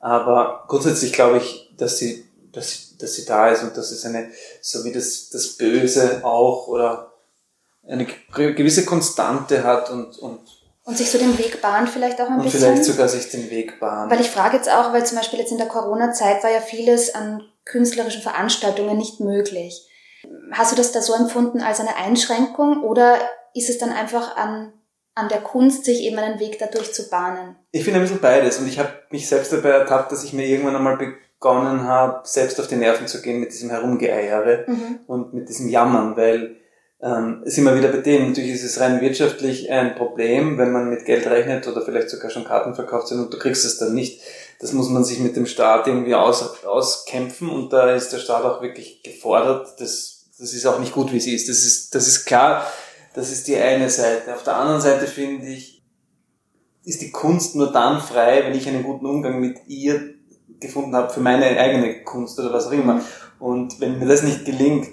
Aber 0.00 0.64
grundsätzlich 0.68 1.12
glaube 1.12 1.36
ich, 1.38 1.70
dass 1.76 1.98
sie, 1.98 2.24
dass, 2.52 2.70
sie- 2.70 2.87
dass 2.98 3.14
sie 3.14 3.24
da 3.24 3.48
ist 3.48 3.62
und 3.62 3.76
dass 3.76 3.90
es 3.90 4.04
eine, 4.04 4.30
so 4.60 4.84
wie 4.84 4.92
das, 4.92 5.30
das 5.30 5.56
Böse 5.56 6.20
auch 6.24 6.68
oder 6.68 7.12
eine 7.88 8.04
ge- 8.04 8.54
gewisse 8.54 8.84
Konstante 8.84 9.64
hat 9.64 9.90
und, 9.90 10.18
und, 10.18 10.40
Und 10.84 10.98
sich 10.98 11.10
so 11.10 11.18
den 11.18 11.38
Weg 11.38 11.62
bahnt 11.62 11.88
vielleicht 11.88 12.20
auch 12.20 12.28
ein 12.28 12.36
und 12.36 12.42
bisschen. 12.44 12.60
vielleicht 12.60 12.84
sogar 12.84 13.08
sich 13.08 13.30
den 13.30 13.50
Weg 13.50 13.80
bahnt. 13.80 14.10
Weil 14.10 14.20
ich 14.20 14.30
frage 14.30 14.56
jetzt 14.56 14.68
auch, 14.70 14.92
weil 14.92 15.06
zum 15.06 15.16
Beispiel 15.18 15.38
jetzt 15.38 15.52
in 15.52 15.58
der 15.58 15.68
Corona-Zeit 15.68 16.42
war 16.42 16.50
ja 16.50 16.60
vieles 16.60 17.14
an 17.14 17.42
künstlerischen 17.64 18.22
Veranstaltungen 18.22 18.96
nicht 18.98 19.20
möglich. 19.20 19.86
Hast 20.52 20.72
du 20.72 20.76
das 20.76 20.92
da 20.92 21.00
so 21.00 21.14
empfunden 21.14 21.60
als 21.62 21.80
eine 21.80 21.96
Einschränkung 21.96 22.82
oder 22.82 23.18
ist 23.54 23.70
es 23.70 23.78
dann 23.78 23.92
einfach 23.92 24.36
an, 24.36 24.72
an 25.14 25.28
der 25.28 25.40
Kunst, 25.40 25.84
sich 25.84 26.00
eben 26.02 26.18
einen 26.18 26.40
Weg 26.40 26.58
dadurch 26.58 26.92
zu 26.92 27.08
bahnen? 27.08 27.56
Ich 27.70 27.84
finde 27.84 28.00
ein 28.00 28.02
bisschen 28.02 28.20
beides 28.20 28.58
und 28.58 28.68
ich 28.68 28.78
habe 28.78 28.90
mich 29.10 29.28
selbst 29.28 29.52
dabei 29.52 29.70
ertappt, 29.70 30.12
dass 30.12 30.24
ich 30.24 30.32
mir 30.32 30.46
irgendwann 30.46 30.76
einmal 30.76 30.96
begonnen 31.38 31.84
habe, 31.84 32.20
selbst 32.24 32.58
auf 32.60 32.66
die 32.66 32.76
Nerven 32.76 33.06
zu 33.06 33.22
gehen 33.22 33.40
mit 33.40 33.52
diesem 33.52 33.70
Herumgeeiere. 33.70 34.64
Mhm. 34.66 35.00
und 35.06 35.34
mit 35.34 35.48
diesem 35.48 35.68
Jammern, 35.68 36.16
weil 36.16 36.56
ähm, 37.00 37.42
sind 37.44 37.64
wir 37.64 37.76
wieder 37.76 37.88
bei 37.88 37.98
dem, 37.98 38.28
natürlich 38.28 38.50
ist 38.50 38.64
es 38.64 38.80
rein 38.80 39.00
wirtschaftlich 39.00 39.70
ein 39.70 39.94
Problem, 39.94 40.58
wenn 40.58 40.72
man 40.72 40.90
mit 40.90 41.04
Geld 41.04 41.26
rechnet 41.28 41.68
oder 41.68 41.82
vielleicht 41.82 42.10
sogar 42.10 42.28
schon 42.28 42.44
Karten 42.44 42.74
verkauft 42.74 43.08
sind 43.08 43.20
und 43.20 43.32
du 43.32 43.38
kriegst 43.38 43.64
es 43.64 43.78
dann 43.78 43.94
nicht. 43.94 44.20
Das 44.60 44.72
muss 44.72 44.88
man 44.88 45.04
sich 45.04 45.20
mit 45.20 45.36
dem 45.36 45.46
Staat 45.46 45.86
irgendwie 45.86 46.16
aus, 46.16 46.64
auskämpfen 46.64 47.48
und 47.48 47.72
da 47.72 47.92
ist 47.92 48.12
der 48.12 48.18
Staat 48.18 48.44
auch 48.44 48.60
wirklich 48.62 49.04
gefordert. 49.04 49.80
Das, 49.80 50.26
das 50.40 50.52
ist 50.52 50.66
auch 50.66 50.80
nicht 50.80 50.92
gut, 50.92 51.12
wie 51.12 51.20
sie 51.20 51.36
ist. 51.36 51.48
Das 51.48 51.58
ist, 51.58 51.94
das 51.94 52.08
ist 52.08 52.24
klar, 52.24 52.66
das 53.14 53.30
ist 53.30 53.46
die 53.46 53.56
eine 53.56 53.90
Seite. 53.90 54.34
Auf 54.34 54.42
der 54.42 54.56
anderen 54.56 54.80
Seite 54.80 55.06
finde 55.06 55.46
ich, 55.46 55.84
ist 56.84 57.00
die 57.00 57.12
Kunst 57.12 57.54
nur 57.54 57.70
dann 57.70 58.00
frei, 58.00 58.42
wenn 58.44 58.56
ich 58.56 58.66
einen 58.66 58.82
guten 58.82 59.06
Umgang 59.06 59.38
mit 59.38 59.58
ihr 59.68 60.17
gefunden 60.60 60.94
habe 60.94 61.12
für 61.12 61.20
meine 61.20 61.44
eigene 61.58 62.02
Kunst 62.04 62.38
oder 62.38 62.52
was 62.52 62.66
auch 62.66 62.72
immer. 62.72 63.00
Und 63.38 63.80
wenn 63.80 63.98
mir 63.98 64.06
das 64.06 64.22
nicht 64.22 64.44
gelingt, 64.44 64.88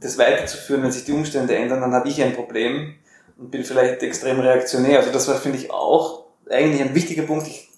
das 0.00 0.18
weiterzuführen, 0.18 0.82
wenn 0.82 0.92
sich 0.92 1.04
die 1.04 1.12
Umstände 1.12 1.56
ändern, 1.56 1.80
dann 1.80 1.94
habe 1.94 2.08
ich 2.08 2.22
ein 2.22 2.34
Problem 2.34 2.94
und 3.38 3.50
bin 3.50 3.64
vielleicht 3.64 4.02
extrem 4.02 4.40
reaktionär. 4.40 4.98
Also 4.98 5.12
das 5.12 5.28
war, 5.28 5.36
finde 5.36 5.58
ich, 5.58 5.70
auch 5.70 6.26
eigentlich 6.50 6.82
ein 6.82 6.94
wichtiger 6.94 7.22
Punkt. 7.22 7.46
Ich 7.46 7.68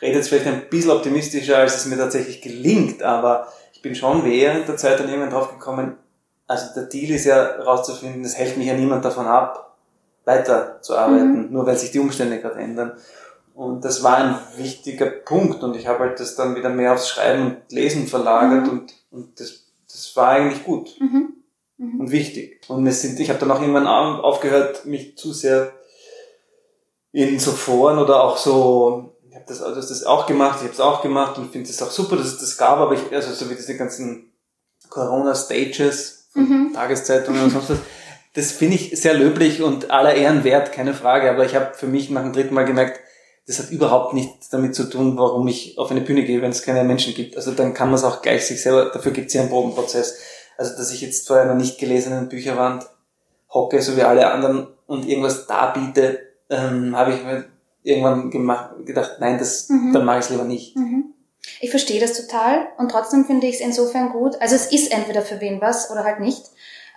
rede 0.00 0.16
jetzt 0.16 0.28
vielleicht 0.28 0.46
ein 0.46 0.68
bisschen 0.70 0.90
optimistischer, 0.90 1.58
als 1.58 1.76
es 1.76 1.86
mir 1.86 1.96
tatsächlich 1.96 2.42
gelingt, 2.42 3.02
aber 3.02 3.48
ich 3.72 3.82
bin 3.82 3.94
schon 3.94 4.24
während 4.24 4.68
der 4.68 4.76
Zeit 4.76 4.98
dann 4.98 5.08
irgendwann 5.08 5.30
drauf 5.30 5.50
gekommen, 5.50 5.96
also 6.46 6.74
der 6.74 6.84
Deal 6.84 7.10
ist 7.10 7.24
ja 7.24 7.56
rauszufinden, 7.56 8.24
es 8.24 8.36
hält 8.36 8.56
mich 8.56 8.66
ja 8.66 8.74
niemand 8.74 9.04
davon 9.04 9.26
ab, 9.26 9.76
weiterzuarbeiten, 10.24 11.46
mhm. 11.46 11.52
nur 11.52 11.66
weil 11.66 11.76
sich 11.76 11.90
die 11.90 11.98
Umstände 11.98 12.40
gerade 12.40 12.60
ändern. 12.60 12.92
Und 13.56 13.86
das 13.86 14.02
war 14.02 14.18
ein 14.18 14.38
wichtiger 14.58 15.06
Punkt 15.06 15.62
und 15.62 15.76
ich 15.76 15.86
habe 15.86 16.00
halt 16.00 16.20
das 16.20 16.36
dann 16.36 16.56
wieder 16.56 16.68
mehr 16.68 16.92
aufs 16.92 17.08
Schreiben 17.08 17.46
und 17.46 17.72
Lesen 17.72 18.06
verlagert 18.06 18.66
mhm. 18.66 18.70
und, 18.70 18.94
und 19.10 19.40
das, 19.40 19.64
das 19.90 20.14
war 20.14 20.28
eigentlich 20.28 20.62
gut 20.62 20.94
mhm. 21.00 21.32
mhm. 21.78 22.00
und 22.00 22.10
wichtig. 22.10 22.60
Und 22.68 22.84
wir 22.84 22.92
sind, 22.92 23.18
ich 23.18 23.30
habe 23.30 23.38
dann 23.38 23.50
auch 23.50 23.62
irgendwann 23.62 23.86
aufgehört, 23.86 24.84
mich 24.84 25.16
zu 25.16 25.32
sehr 25.32 25.72
in 27.12 27.38
so 27.38 27.52
Foren 27.52 27.98
oder 27.98 28.22
auch 28.24 28.36
so, 28.36 29.14
ich 29.26 29.34
habe 29.34 29.46
das, 29.48 29.62
also 29.62 29.80
das 29.80 30.04
auch 30.04 30.26
gemacht, 30.26 30.58
ich 30.58 30.64
habe 30.64 30.74
es 30.74 30.80
auch 30.80 31.00
gemacht 31.00 31.38
und 31.38 31.50
finde 31.50 31.70
es 31.70 31.82
auch 31.82 31.90
super, 31.90 32.16
dass 32.16 32.26
es 32.26 32.38
das 32.38 32.58
gab, 32.58 32.76
aber 32.78 32.92
ich, 32.92 33.10
also 33.10 33.32
so 33.32 33.48
wie 33.48 33.54
diese 33.54 33.78
ganzen 33.78 34.34
Corona-Stages 34.90 36.28
mhm. 36.34 36.72
Tageszeitungen 36.74 37.44
und 37.44 37.50
sonst 37.50 37.70
was, 37.70 37.78
das 38.34 38.52
finde 38.52 38.74
ich 38.74 39.00
sehr 39.00 39.14
löblich 39.14 39.62
und 39.62 39.90
aller 39.90 40.14
Ehren 40.14 40.44
wert, 40.44 40.72
keine 40.72 40.92
Frage, 40.92 41.30
aber 41.30 41.46
ich 41.46 41.54
habe 41.54 41.72
für 41.72 41.86
mich 41.86 42.10
nach 42.10 42.20
dem 42.20 42.34
dritten 42.34 42.52
Mal 42.52 42.66
gemerkt, 42.66 43.00
das 43.46 43.60
hat 43.60 43.70
überhaupt 43.70 44.12
nichts 44.12 44.48
damit 44.48 44.74
zu 44.74 44.90
tun, 44.90 45.16
warum 45.16 45.46
ich 45.46 45.78
auf 45.78 45.90
eine 45.90 46.00
Bühne 46.00 46.24
gehe, 46.24 46.42
wenn 46.42 46.50
es 46.50 46.62
keine 46.62 46.82
Menschen 46.82 47.14
gibt. 47.14 47.36
Also 47.36 47.52
dann 47.52 47.74
kann 47.74 47.88
man 47.88 47.96
es 47.96 48.04
auch 48.04 48.20
gleich 48.20 48.46
sich 48.46 48.60
selber, 48.60 48.86
dafür 48.86 49.12
gibt 49.12 49.28
es 49.28 49.34
ja 49.34 49.42
einen 49.42 49.50
Probenprozess. 49.50 50.18
Also 50.58 50.76
dass 50.76 50.90
ich 50.90 51.00
jetzt 51.00 51.28
vor 51.28 51.36
einer 51.36 51.54
nicht 51.54 51.78
gelesenen 51.78 52.28
Bücherwand 52.28 52.86
hocke, 53.50 53.80
so 53.82 53.96
wie 53.96 54.02
alle 54.02 54.30
anderen, 54.30 54.68
und 54.86 55.06
irgendwas 55.08 55.46
darbiete, 55.46 56.20
ähm, 56.50 56.96
habe 56.96 57.14
ich 57.14 57.24
mir 57.24 57.44
irgendwann 57.82 58.30
gemacht, 58.30 58.74
gedacht, 58.84 59.16
nein, 59.20 59.38
das, 59.38 59.68
mhm. 59.68 59.92
dann 59.92 60.04
mache 60.04 60.18
ich 60.18 60.24
es 60.24 60.30
lieber 60.30 60.44
nicht. 60.44 60.76
Mhm. 60.76 61.14
Ich 61.60 61.70
verstehe 61.70 62.00
das 62.00 62.20
total 62.20 62.68
und 62.78 62.90
trotzdem 62.90 63.24
finde 63.24 63.46
ich 63.46 63.56
es 63.56 63.60
insofern 63.60 64.10
gut. 64.10 64.40
Also 64.40 64.56
es 64.56 64.72
ist 64.72 64.92
entweder 64.92 65.22
für 65.22 65.40
wen 65.40 65.60
was 65.60 65.90
oder 65.90 66.04
halt 66.04 66.18
nicht. 66.18 66.44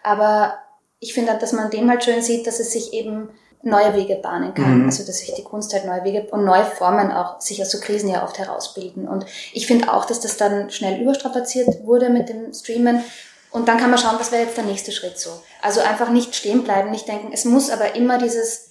Aber 0.01 0.55
ich 0.99 1.13
finde, 1.13 1.37
dass 1.37 1.53
man 1.53 1.69
dem 1.69 1.89
halt 1.89 2.03
schön 2.03 2.21
sieht, 2.21 2.47
dass 2.47 2.59
es 2.59 2.71
sich 2.71 2.93
eben 2.93 3.29
neue 3.61 3.93
Wege 3.93 4.15
bahnen 4.15 4.53
kann. 4.53 4.79
Mhm. 4.79 4.85
Also 4.85 5.05
dass 5.05 5.19
sich 5.19 5.33
die 5.33 5.43
Kunst 5.43 5.73
halt 5.73 5.85
neue 5.85 6.03
Wege 6.03 6.27
und 6.31 6.45
neue 6.45 6.65
Formen 6.65 7.11
auch 7.11 7.41
sich 7.41 7.61
aus 7.61 7.71
so 7.71 7.79
Krisen 7.79 8.09
ja 8.09 8.23
oft 8.23 8.37
herausbilden. 8.39 9.07
Und 9.07 9.25
ich 9.53 9.67
finde 9.67 9.91
auch, 9.93 10.05
dass 10.05 10.19
das 10.21 10.37
dann 10.37 10.69
schnell 10.69 11.01
überstrapaziert 11.01 11.85
wurde 11.85 12.09
mit 12.09 12.29
dem 12.29 12.53
Streamen. 12.53 13.03
Und 13.51 13.67
dann 13.67 13.77
kann 13.77 13.89
man 13.89 13.99
schauen, 13.99 14.19
was 14.19 14.31
wäre 14.31 14.43
jetzt 14.43 14.57
der 14.57 14.63
nächste 14.63 14.91
Schritt 14.91 15.19
so. 15.19 15.31
Also 15.61 15.81
einfach 15.81 16.09
nicht 16.09 16.35
stehen 16.35 16.63
bleiben, 16.63 16.91
nicht 16.91 17.07
denken, 17.07 17.31
es 17.33 17.45
muss 17.45 17.69
aber 17.69 17.95
immer 17.95 18.17
dieses 18.17 18.69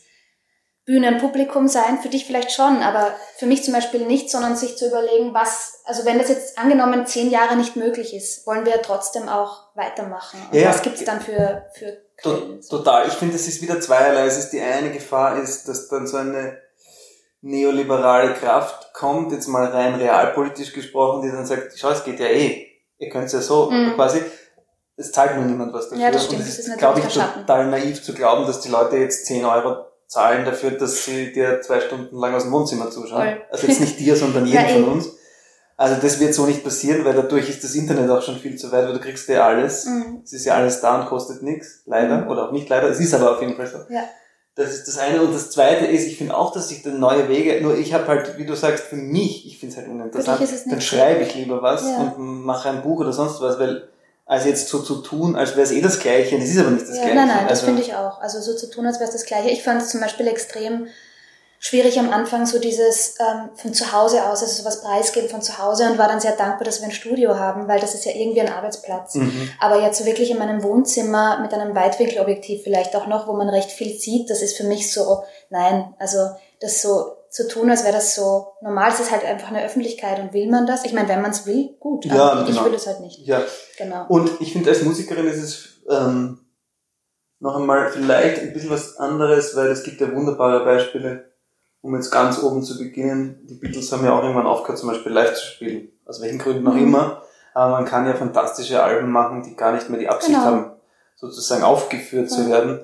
Bühnenpublikum 0.89 1.69
sein, 1.69 1.99
für 1.99 2.09
dich 2.09 2.25
vielleicht 2.25 2.51
schon, 2.51 2.83
aber 2.83 3.15
für 3.37 3.45
mich 3.45 3.63
zum 3.63 3.75
Beispiel 3.75 4.07
nicht, 4.07 4.31
sondern 4.31 4.57
sich 4.57 4.79
zu 4.79 4.89
überlegen, 4.89 5.35
was, 5.35 5.83
also 5.85 6.07
wenn 6.07 6.19
das 6.19 6.31
jetzt 6.31 6.57
angenommen 6.59 7.05
zehn 7.05 7.31
Jahre 7.31 7.57
nicht 7.57 7.77
möglich 7.77 8.15
ist, 8.15 8.47
wollen 8.47 8.65
wir 8.65 8.81
trotzdem 8.81 9.29
auch 9.29 9.65
weitermachen. 9.75 10.41
Und 10.51 10.59
ja, 10.59 10.71
was 10.71 10.81
gibt's 10.81 11.05
dann 11.05 11.21
für, 11.21 11.67
für 11.75 12.08
Quellen? 12.21 12.61
Total. 12.69 13.07
Ich 13.07 13.15
finde, 13.15 13.37
es 13.37 13.49
ist 13.49 13.63
wieder 13.63 13.81
zweierlei. 13.81 14.27
Es 14.27 14.39
ist 14.39 14.51
die 14.51 14.61
eine 14.61 14.91
Gefahr 14.91 15.41
ist, 15.41 15.69
dass 15.69 15.89
dann 15.89 16.07
so 16.07 16.17
eine 16.17 16.59
neoliberale 17.41 18.35
Kraft 18.35 18.93
kommt, 18.93 19.33
jetzt 19.33 19.47
mal 19.47 19.67
rein 19.67 19.95
realpolitisch 19.95 20.73
gesprochen, 20.73 21.23
die 21.23 21.31
dann 21.31 21.47
sagt, 21.47 21.73
schau, 21.77 21.91
es 21.91 22.05
geht 22.05 22.19
ja 22.19 22.27
eh. 22.27 22.67
Ihr 22.99 23.09
könnt 23.11 23.27
es 23.27 23.33
ja 23.33 23.41
so 23.41 23.71
mhm. 23.71 23.95
quasi. 23.95 24.23
Es 24.97 25.13
zahlt 25.13 25.37
nur 25.37 25.45
niemand 25.45 25.73
was 25.73 25.89
dafür. 25.89 26.05
Ja, 26.05 26.11
das 26.11 26.25
stimmt. 26.25 26.43
Und 26.43 26.49
es 26.49 26.59
ist, 26.59 26.77
glaube 26.79 26.99
ich, 26.99 27.07
total 27.07 27.67
naiv 27.69 28.03
zu 28.03 28.13
glauben, 28.13 28.47
dass 28.47 28.61
die 28.61 28.69
Leute 28.69 28.97
jetzt 28.97 29.27
10 29.27 29.45
Euro 29.45 29.87
zahlen 30.09 30.45
dafür, 30.45 30.73
dass 30.73 31.05
sie 31.05 31.33
dir 31.33 31.61
zwei 31.61 31.81
Stunden 31.81 32.19
lang 32.19 32.35
aus 32.35 32.43
dem 32.43 32.53
Wohnzimmer 32.53 32.91
zuschauen. 32.91 33.23
Voll. 33.23 33.43
Also 33.51 33.67
jetzt 33.69 33.81
nicht 33.81 34.01
dir, 34.01 34.17
sondern 34.17 34.45
jedem 34.47 34.67
ja, 34.67 34.69
von 34.75 34.85
uns. 34.95 35.11
Also 35.81 35.95
das 36.03 36.19
wird 36.19 36.35
so 36.35 36.45
nicht 36.45 36.65
passieren, 36.65 37.05
weil 37.05 37.15
dadurch 37.15 37.49
ist 37.49 37.63
das 37.63 37.77
Internet 37.77 38.11
auch 38.11 38.21
schon 38.21 38.37
viel 38.37 38.57
zu 38.57 38.73
weit, 38.73 38.87
weil 38.87 38.95
du 38.95 38.99
kriegst 38.99 39.29
ja 39.29 39.47
alles. 39.47 39.87
Mhm. 39.87 40.23
Es 40.25 40.33
ist 40.33 40.45
ja 40.45 40.57
alles 40.57 40.81
da 40.81 41.01
und 41.01 41.07
kostet 41.07 41.45
nichts, 41.45 41.83
leider. 41.87 42.23
Mhm. 42.23 42.29
Oder 42.29 42.49
auch 42.49 42.53
nicht 42.53 42.69
leider, 42.69 42.89
es 42.89 42.99
ist 42.99 43.15
aber 43.15 43.31
auf 43.31 43.41
jeden 43.41 43.55
Fall 43.55 43.69
so. 43.69 43.79
Ja. 43.89 44.03
Das 44.57 44.71
ist 44.71 44.89
das 44.89 44.99
eine. 44.99 45.23
Und 45.23 45.33
das 45.33 45.53
zweite 45.53 45.87
ist, 45.87 46.09
ich 46.09 46.19
finde 46.19 46.37
auch, 46.37 46.51
dass 46.51 46.69
sich 46.69 46.83
da 46.83 46.91
neue 46.91 47.29
Wege, 47.29 47.61
nur 47.63 47.79
ich 47.79 47.95
habe 47.95 48.09
halt, 48.09 48.37
wie 48.39 48.45
du 48.45 48.57
sagst, 48.57 48.87
für 48.87 48.97
mich, 48.97 49.47
ich 49.47 49.61
finde 49.61 49.73
es 49.73 49.79
halt 49.79 49.89
uninteressant, 49.89 50.41
dann 50.67 50.81
schreibe 50.81 51.23
ich 51.23 51.37
lieber 51.37 51.63
was 51.63 51.85
ja. 51.85 52.13
und 52.17 52.45
mache 52.45 52.69
ein 52.71 52.83
Buch 52.83 52.99
oder 52.99 53.13
sonst 53.13 53.41
was, 53.41 53.61
weil 53.61 53.89
als 54.27 54.47
jetzt 54.47 54.69
so 54.69 54.81
zu 54.81 54.97
tun, 54.97 55.37
als 55.37 55.53
wäre 55.53 55.63
es 55.63 55.71
eh 55.71 55.81
das 55.81 56.01
Gleiche. 56.01 56.41
Das 56.41 56.49
ist 56.49 56.59
aber 56.59 56.71
nicht 56.71 56.89
das 56.89 56.97
ja, 56.97 57.03
Gleiche. 57.03 57.17
Nein, 57.17 57.29
nein, 57.29 57.47
das 57.49 57.61
also, 57.61 57.67
finde 57.67 57.83
ich 57.83 57.95
auch. 57.95 58.21
Also 58.21 58.41
so 58.41 58.57
zu 58.57 58.69
tun, 58.69 58.85
als 58.85 58.99
wäre 58.99 59.09
es 59.09 59.15
das 59.15 59.27
Gleiche. 59.27 59.51
Ich 59.51 59.63
fand 59.63 59.81
es 59.81 59.91
zum 59.91 60.01
Beispiel 60.01 60.27
extrem 60.27 60.89
schwierig 61.59 61.99
am 61.99 62.11
Anfang, 62.11 62.47
so 62.47 62.59
dieses 62.59 63.17
ähm, 63.19 63.51
von 63.55 63.75
zu 63.75 63.93
Hause 63.93 64.25
aus, 64.25 64.43
also 64.43 64.63
sowas 64.63 64.81
preisgeben 64.81 65.29
von 65.29 65.43
zu 65.43 65.59
Hause 65.59 65.91
und 65.91 65.99
war 65.99 66.09
dann 66.09 66.21
sehr 66.21 66.37
dankbar, 66.37 66.65
dass 66.65 66.81
wir 66.81 66.87
ein 66.87 66.93
Studio 66.93 67.39
haben, 67.39 67.67
weil 67.69 67.81
das 67.81 67.95
ist 67.95 68.05
ja 68.05 68.13
irgendwie 68.15 68.41
ein 68.41 68.53
Arbeitsplatz. 68.53 69.17
Mhm. 69.17 69.51
Aber 69.61 69.81
jetzt 69.83 69.99
so 69.99 70.07
wirklich 70.07 70.31
in 70.31 70.39
meinem 70.39 70.63
Wohnzimmer 70.63 71.41
mit 71.41 71.53
einem 71.53 71.75
Weitwinkelobjektiv 71.75 72.63
vielleicht 72.63 72.95
auch 72.95 73.07
noch, 73.07 73.27
wo 73.27 73.33
man 73.33 73.49
recht 73.49 73.73
viel 73.73 73.99
sieht, 73.99 74.31
das 74.31 74.43
ist 74.43 74.57
für 74.57 74.65
mich 74.65 74.93
so, 74.93 75.23
nein, 75.51 75.95
also 75.99 76.19
das 76.61 76.81
so 76.81 77.17
zu 77.31 77.47
tun, 77.47 77.71
als 77.71 77.85
wäre 77.85 77.93
das 77.93 78.15
so 78.15 78.55
normal. 78.63 78.91
Es 78.91 79.01
ist 79.01 79.11
halt 79.11 79.25
einfach 79.25 79.49
eine 79.49 79.65
Öffentlichkeit 79.65 80.19
und 80.21 80.33
will 80.33 80.49
man 80.49 80.67
das? 80.67 80.85
Ich 80.85 80.93
meine, 80.93 81.09
wenn 81.09 81.21
man 81.21 81.33
es 81.33 81.45
will, 81.45 81.77
gut. 81.79 82.05
Ja, 82.07 82.31
aber 82.31 82.45
genau. 82.45 82.61
ich 82.61 82.67
will 82.67 82.75
es 82.75 82.87
halt 82.87 83.01
nicht. 83.01 83.19
Ja. 83.27 83.43
Genau. 83.77 84.07
Und 84.09 84.31
ich 84.41 84.53
finde, 84.53 84.71
als 84.71 84.83
Musikerin 84.83 85.27
ist 85.27 85.43
es 85.43 85.83
ähm, 85.91 86.47
noch 87.41 87.57
einmal 87.57 87.91
vielleicht 87.91 88.41
ein 88.41 88.53
bisschen 88.53 88.71
was 88.71 88.97
anderes, 88.97 89.55
weil 89.57 89.69
es 89.69 89.83
gibt 89.83 90.01
ja 90.01 90.13
wunderbare 90.13 90.65
Beispiele, 90.65 91.33
um 91.83 91.95
jetzt 91.95 92.11
ganz 92.11 92.43
oben 92.43 92.63
zu 92.63 92.79
beginnen. 92.79 93.47
Die 93.49 93.55
Beatles 93.55 93.91
haben 93.93 94.05
ja 94.05 94.17
auch 94.17 94.23
irgendwann 94.23 94.47
aufgehört, 94.47 94.79
zum 94.79 94.89
Beispiel 94.89 95.13
live 95.13 95.35
zu 95.35 95.47
spielen. 95.47 95.89
Aus 96.07 96.21
welchen 96.21 96.39
Gründen 96.39 96.67
auch 96.67 96.75
mhm. 96.75 96.89
immer. 96.89 97.23
Aber 97.55 97.73
man 97.73 97.85
kann 97.85 98.07
ja 98.07 98.15
fantastische 98.15 98.83
Alben 98.83 99.11
machen, 99.11 99.43
die 99.43 99.57
gar 99.57 99.73
nicht 99.73 99.89
mehr 99.91 99.99
die 99.99 100.09
Absicht 100.09 100.35
genau. 100.35 100.47
haben, 100.47 100.73
sozusagen 101.17 101.63
aufgeführt 101.63 102.31
ja. 102.31 102.37
zu 102.37 102.49
werden. 102.49 102.81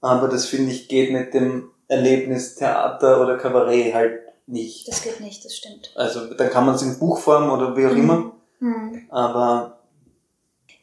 Aber 0.00 0.28
das 0.28 0.46
finde 0.46 0.72
ich 0.72 0.88
geht 0.88 1.12
mit 1.12 1.34
dem 1.34 1.70
Erlebnis 1.88 2.56
Theater 2.56 3.20
oder 3.20 3.38
Kabarett 3.38 3.94
halt 3.94 4.20
nicht. 4.46 4.88
Das 4.88 5.02
geht 5.02 5.20
nicht, 5.20 5.44
das 5.44 5.54
stimmt. 5.54 5.92
Also 5.94 6.34
dann 6.34 6.50
kann 6.50 6.66
man 6.66 6.74
es 6.74 6.82
in 6.82 6.98
Buchform 6.98 7.50
oder 7.50 7.76
wie 7.76 7.86
auch 7.86 7.92
mhm. 7.92 8.00
immer. 8.00 8.32
Mhm. 8.60 9.06
Aber 9.10 9.78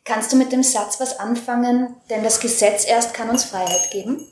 Kannst 0.09 0.33
du 0.33 0.37
mit 0.37 0.51
dem 0.51 0.63
Satz 0.63 0.99
was 0.99 1.19
anfangen, 1.19 1.95
denn 2.09 2.23
das 2.23 2.39
Gesetz 2.39 2.87
erst 2.87 3.13
kann 3.13 3.29
uns 3.29 3.43
Freiheit 3.43 3.91
geben? 3.91 4.25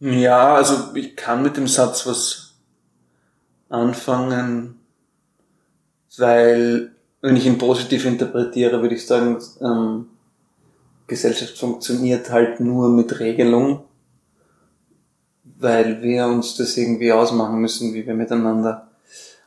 Ja, 0.00 0.54
also 0.54 0.94
ich 0.94 1.16
kann 1.16 1.42
mit 1.42 1.56
dem 1.56 1.66
Satz 1.66 2.06
was 2.06 2.54
anfangen, 3.68 4.78
weil 6.18 6.92
wenn 7.22 7.36
ich 7.36 7.46
ihn 7.46 7.58
positiv 7.58 8.04
interpretiere, 8.04 8.82
würde 8.82 8.94
ich 8.94 9.06
sagen, 9.06 9.38
ähm, 9.60 10.08
Gesellschaft 11.06 11.58
funktioniert 11.58 12.30
halt 12.30 12.60
nur 12.60 12.88
mit 12.88 13.18
Regelung 13.20 13.86
weil 15.58 16.02
wir 16.02 16.26
uns 16.26 16.56
das 16.56 16.76
irgendwie 16.76 17.12
ausmachen 17.12 17.60
müssen, 17.60 17.94
wie 17.94 18.06
wir 18.06 18.14
miteinander 18.14 18.88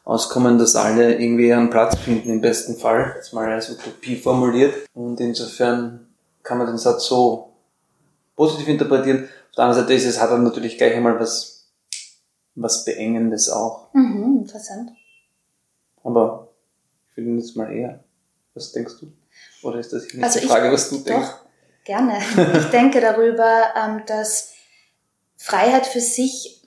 auskommen, 0.03 0.57
dass 0.57 0.75
alle 0.75 1.19
irgendwie 1.19 1.47
ihren 1.49 1.69
Platz 1.69 1.95
finden, 1.97 2.29
im 2.29 2.41
besten 2.41 2.75
Fall, 2.75 3.13
jetzt 3.15 3.33
mal 3.33 3.51
als 3.51 3.69
Utopie 3.69 4.15
formuliert. 4.15 4.73
Und 4.93 5.19
insofern 5.19 6.07
kann 6.41 6.57
man 6.57 6.67
den 6.67 6.77
Satz 6.77 7.05
so 7.05 7.53
positiv 8.35 8.67
interpretieren. 8.67 9.29
Der 9.59 9.65
anderen 9.65 9.83
Seite 9.83 9.93
ist 9.93 10.05
es, 10.05 10.21
hat 10.21 10.29
er 10.29 10.37
natürlich 10.37 10.77
gleich 10.77 10.95
einmal 10.95 11.19
was, 11.19 11.67
was 12.55 12.85
Beengendes 12.85 13.49
auch. 13.49 13.93
Mhm, 13.93 14.43
interessant. 14.43 14.91
Aber 16.01 16.53
ich 17.05 17.15
finde 17.15 17.41
jetzt 17.41 17.57
mal 17.57 17.69
eher. 17.69 18.01
Was 18.53 18.71
denkst 18.71 18.93
du? 19.01 19.11
Oder 19.67 19.79
ist 19.79 19.91
das 19.91 20.05
nicht 20.05 20.23
also 20.23 20.39
die 20.39 20.47
Frage, 20.47 20.67
ich, 20.67 20.73
was 20.73 20.89
du 20.89 20.99
denkst? 20.99 21.27
Doch, 21.27 21.45
gerne. 21.83 22.19
Ich 22.57 22.69
denke 22.69 23.01
darüber, 23.01 23.73
ähm, 23.75 24.03
dass 24.05 24.53
Freiheit 25.35 25.85
für 25.85 25.99
sich 25.99 26.65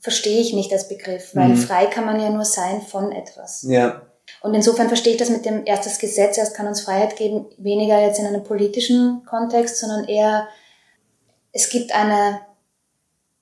verstehe 0.00 0.40
ich 0.40 0.52
nicht 0.52 0.72
als 0.72 0.88
Begriff, 0.88 1.32
weil 1.36 1.50
mhm. 1.50 1.56
frei 1.58 1.86
kann 1.86 2.06
man 2.06 2.18
ja 2.18 2.30
nur 2.30 2.44
sein 2.44 2.82
von 2.82 3.12
etwas. 3.12 3.62
Ja. 3.68 4.02
Und 4.42 4.52
insofern 4.54 4.88
verstehe 4.88 5.12
ich 5.12 5.18
das 5.20 5.30
mit 5.30 5.44
dem 5.44 5.64
erstes 5.64 6.00
Gesetz, 6.00 6.38
erst 6.38 6.56
kann 6.56 6.66
uns 6.66 6.80
Freiheit 6.80 7.14
geben, 7.14 7.46
weniger 7.56 8.00
jetzt 8.00 8.18
in 8.18 8.26
einem 8.26 8.42
politischen 8.42 9.24
Kontext, 9.26 9.78
sondern 9.78 10.08
eher, 10.08 10.48
es 11.56 11.70
gibt 11.70 11.92
eine, 11.92 12.42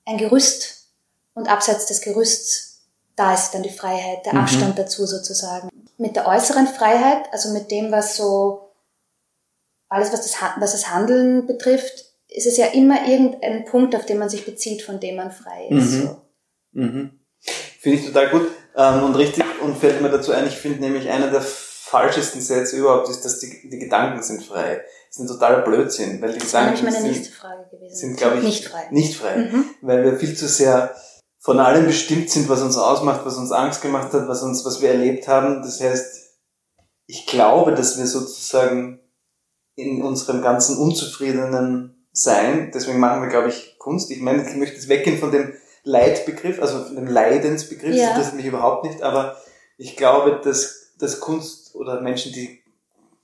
ein 0.06 0.18
Gerüst 0.18 0.86
und 1.34 1.48
abseits 1.48 1.86
des 1.86 2.00
Gerüsts, 2.00 2.82
da 3.16 3.34
ist 3.34 3.50
dann 3.50 3.64
die 3.64 3.70
Freiheit, 3.70 4.24
der 4.24 4.34
mhm. 4.34 4.40
Abstand 4.40 4.78
dazu 4.78 5.04
sozusagen. 5.04 5.68
Mit 5.98 6.14
der 6.14 6.28
äußeren 6.28 6.68
Freiheit, 6.68 7.24
also 7.32 7.50
mit 7.50 7.72
dem, 7.72 7.90
was 7.90 8.16
so, 8.16 8.70
alles, 9.88 10.12
was 10.12 10.22
das, 10.22 10.36
was 10.58 10.72
das 10.72 10.90
Handeln 10.90 11.46
betrifft, 11.48 12.04
ist 12.28 12.46
es 12.46 12.56
ja 12.56 12.66
immer 12.66 13.06
irgendein 13.06 13.64
Punkt, 13.64 13.96
auf 13.96 14.06
den 14.06 14.18
man 14.18 14.28
sich 14.28 14.44
bezieht, 14.44 14.82
von 14.82 15.00
dem 15.00 15.16
man 15.16 15.32
frei 15.32 15.66
ist. 15.70 15.92
Mhm. 15.92 16.02
So. 16.02 16.16
Mhm. 16.72 17.20
Finde 17.80 17.98
ich 17.98 18.06
total 18.06 18.30
gut 18.30 18.46
ähm, 18.76 19.04
und 19.04 19.16
richtig 19.16 19.44
und 19.60 19.76
fällt 19.76 20.00
mir 20.00 20.10
dazu 20.10 20.30
ein, 20.30 20.46
ich 20.46 20.56
finde 20.56 20.80
nämlich 20.80 21.10
einer 21.10 21.32
der 21.32 21.42
falschesten 21.94 22.40
Sätze 22.40 22.76
überhaupt 22.76 23.08
ist, 23.08 23.24
dass 23.24 23.38
die, 23.38 23.68
die 23.70 23.78
Gedanken 23.78 24.20
sind 24.20 24.42
frei. 24.42 24.82
Das 25.08 25.16
ist 25.16 25.20
ein 25.20 25.28
totaler 25.28 25.62
Blödsinn, 25.62 26.20
weil 26.20 26.32
die 26.32 26.40
das 26.40 26.48
Gedanken 26.48 26.84
meine 26.84 26.96
sind, 26.96 27.06
nächste 27.12 27.32
Frage 27.32 27.70
gewesen. 27.70 27.94
sind, 27.94 28.16
glaube 28.16 28.38
ich, 28.38 28.42
nicht 28.42 28.68
frei. 28.68 28.88
Nicht 28.90 29.16
frei, 29.16 29.36
mhm. 29.36 29.64
weil 29.80 30.02
wir 30.02 30.18
viel 30.18 30.36
zu 30.36 30.48
sehr 30.48 30.92
von 31.38 31.60
allem 31.60 31.86
bestimmt 31.86 32.30
sind, 32.30 32.48
was 32.48 32.62
uns 32.62 32.76
ausmacht, 32.76 33.20
was 33.24 33.36
uns 33.36 33.52
Angst 33.52 33.80
gemacht 33.80 34.12
hat, 34.12 34.26
was 34.26 34.42
uns, 34.42 34.64
was 34.64 34.80
wir 34.80 34.88
erlebt 34.88 35.28
haben. 35.28 35.62
Das 35.62 35.80
heißt, 35.80 36.40
ich 37.06 37.26
glaube, 37.26 37.74
dass 37.74 37.96
wir 37.96 38.06
sozusagen 38.06 38.98
in 39.76 40.02
unserem 40.02 40.42
ganzen 40.42 40.78
unzufriedenen 40.78 42.08
sein. 42.10 42.72
Deswegen 42.74 42.98
machen 42.98 43.22
wir, 43.22 43.28
glaube 43.28 43.50
ich, 43.50 43.76
Kunst. 43.78 44.10
Ich 44.10 44.20
meine, 44.20 44.48
ich 44.48 44.56
möchte 44.56 44.76
jetzt 44.76 44.88
weggehen 44.88 45.18
von 45.18 45.30
dem 45.30 45.52
Leidbegriff, 45.84 46.60
also 46.60 46.86
von 46.86 46.96
dem 46.96 47.06
Leidensbegriff, 47.06 47.94
ja. 47.94 48.06
das 48.06 48.10
interessiert 48.10 48.36
mich 48.36 48.46
überhaupt 48.46 48.84
nicht, 48.84 49.02
aber 49.02 49.36
ich 49.76 49.96
glaube, 49.96 50.40
dass, 50.42 50.94
dass 50.98 51.20
Kunst 51.20 51.63
oder 51.74 52.00
Menschen, 52.00 52.32
die 52.32 52.62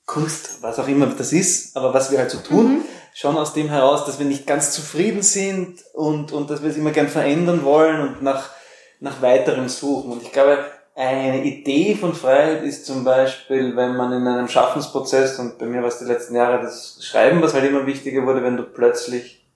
Kunst, 0.06 0.62
was 0.62 0.78
auch 0.78 0.88
immer 0.88 1.06
das 1.06 1.32
ist, 1.32 1.76
aber 1.76 1.94
was 1.94 2.10
wir 2.10 2.18
halt 2.18 2.30
so 2.30 2.38
tun, 2.38 2.78
mhm. 2.78 2.82
schon 3.14 3.36
aus 3.36 3.52
dem 3.52 3.68
heraus, 3.68 4.04
dass 4.06 4.18
wir 4.18 4.26
nicht 4.26 4.46
ganz 4.46 4.72
zufrieden 4.72 5.22
sind 5.22 5.84
und, 5.94 6.32
und 6.32 6.50
dass 6.50 6.62
wir 6.62 6.70
es 6.70 6.76
immer 6.76 6.90
gern 6.90 7.08
verändern 7.08 7.64
wollen 7.64 8.00
und 8.00 8.22
nach, 8.22 8.50
nach 8.98 9.22
weiterem 9.22 9.68
suchen. 9.68 10.10
Und 10.12 10.22
ich 10.22 10.32
glaube, 10.32 10.58
eine 10.96 11.44
Idee 11.44 11.94
von 11.94 12.14
Freiheit 12.14 12.64
ist 12.64 12.86
zum 12.86 13.04
Beispiel, 13.04 13.76
wenn 13.76 13.96
man 13.96 14.12
in 14.12 14.26
einem 14.26 14.48
Schaffensprozess, 14.48 15.38
und 15.38 15.58
bei 15.58 15.66
mir 15.66 15.80
war 15.80 15.88
es 15.88 15.98
die 15.98 16.04
letzten 16.04 16.34
Jahre 16.34 16.60
das 16.60 16.98
Schreiben, 17.02 17.40
was 17.40 17.54
halt 17.54 17.64
immer 17.64 17.86
wichtiger 17.86 18.26
wurde, 18.26 18.42
wenn 18.42 18.56
du 18.56 18.64
plötzlich, 18.64 19.46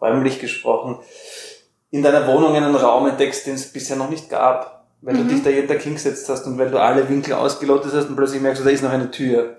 räumlich 0.00 0.40
gesprochen, 0.40 0.98
in 1.90 2.02
deiner 2.02 2.26
Wohnung 2.26 2.56
einen 2.56 2.74
Raum 2.74 3.06
entdeckst, 3.06 3.46
den 3.46 3.54
es 3.54 3.72
bisher 3.72 3.96
noch 3.96 4.10
nicht 4.10 4.30
gab. 4.30 4.81
Weil 5.02 5.14
mhm. 5.14 5.28
du 5.28 5.34
dich 5.34 5.42
da 5.42 5.50
jeden 5.50 5.68
Tag 5.68 5.82
hingesetzt 5.82 6.28
hast 6.28 6.46
und 6.46 6.58
weil 6.58 6.70
du 6.70 6.80
alle 6.80 7.08
Winkel 7.08 7.34
ausgelotet 7.34 7.92
hast 7.92 8.08
und 8.08 8.16
plötzlich 8.16 8.40
merkst 8.40 8.60
du, 8.60 8.64
da 8.64 8.70
ist 8.70 8.82
noch 8.82 8.90
eine 8.90 9.10
Tür. 9.10 9.56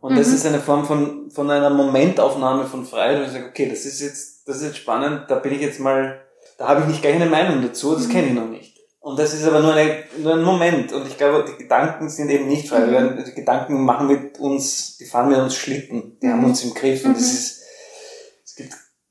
Und 0.00 0.12
mhm. 0.12 0.18
das 0.18 0.28
ist 0.28 0.46
eine 0.46 0.60
Form 0.60 0.86
von, 0.86 1.30
von 1.30 1.50
einer 1.50 1.70
Momentaufnahme 1.70 2.64
von 2.64 2.84
Freiheit, 2.86 3.20
wo 3.20 3.24
ich 3.24 3.32
sage, 3.32 3.46
okay, 3.48 3.68
das 3.68 3.84
ist 3.84 4.00
jetzt, 4.00 4.48
das 4.48 4.58
ist 4.58 4.62
jetzt 4.62 4.78
spannend, 4.78 5.24
da 5.28 5.36
bin 5.36 5.52
ich 5.52 5.60
jetzt 5.60 5.80
mal, 5.80 6.20
da 6.58 6.68
habe 6.68 6.82
ich 6.82 6.86
nicht 6.86 7.02
gleich 7.02 7.16
eine 7.16 7.26
Meinung 7.26 7.62
dazu, 7.62 7.94
das 7.94 8.06
mhm. 8.06 8.12
kenne 8.12 8.26
ich 8.28 8.34
noch 8.34 8.48
nicht. 8.48 8.76
Und 9.06 9.18
das 9.20 9.34
ist 9.34 9.46
aber 9.46 9.60
nur, 9.60 9.72
eine, 9.72 10.02
nur 10.18 10.34
ein 10.34 10.42
Moment. 10.42 10.92
Und 10.92 11.06
ich 11.06 11.16
glaube, 11.16 11.44
die 11.48 11.62
Gedanken 11.62 12.08
sind 12.08 12.28
eben 12.28 12.48
nicht 12.48 12.68
frei. 12.68 12.86
Mhm. 12.86 13.22
Die 13.24 13.34
Gedanken 13.34 13.84
machen 13.84 14.08
mit 14.08 14.40
uns, 14.40 14.96
die 14.96 15.04
fahren 15.04 15.28
mit 15.28 15.38
uns 15.38 15.54
Schlitten. 15.54 16.18
Die 16.20 16.26
mhm. 16.26 16.32
haben 16.32 16.44
uns 16.44 16.64
im 16.64 16.74
Griff. 16.74 17.04
Und 17.04 17.16
das 17.16 17.22
mhm. 17.22 17.28
ist, 17.28 17.62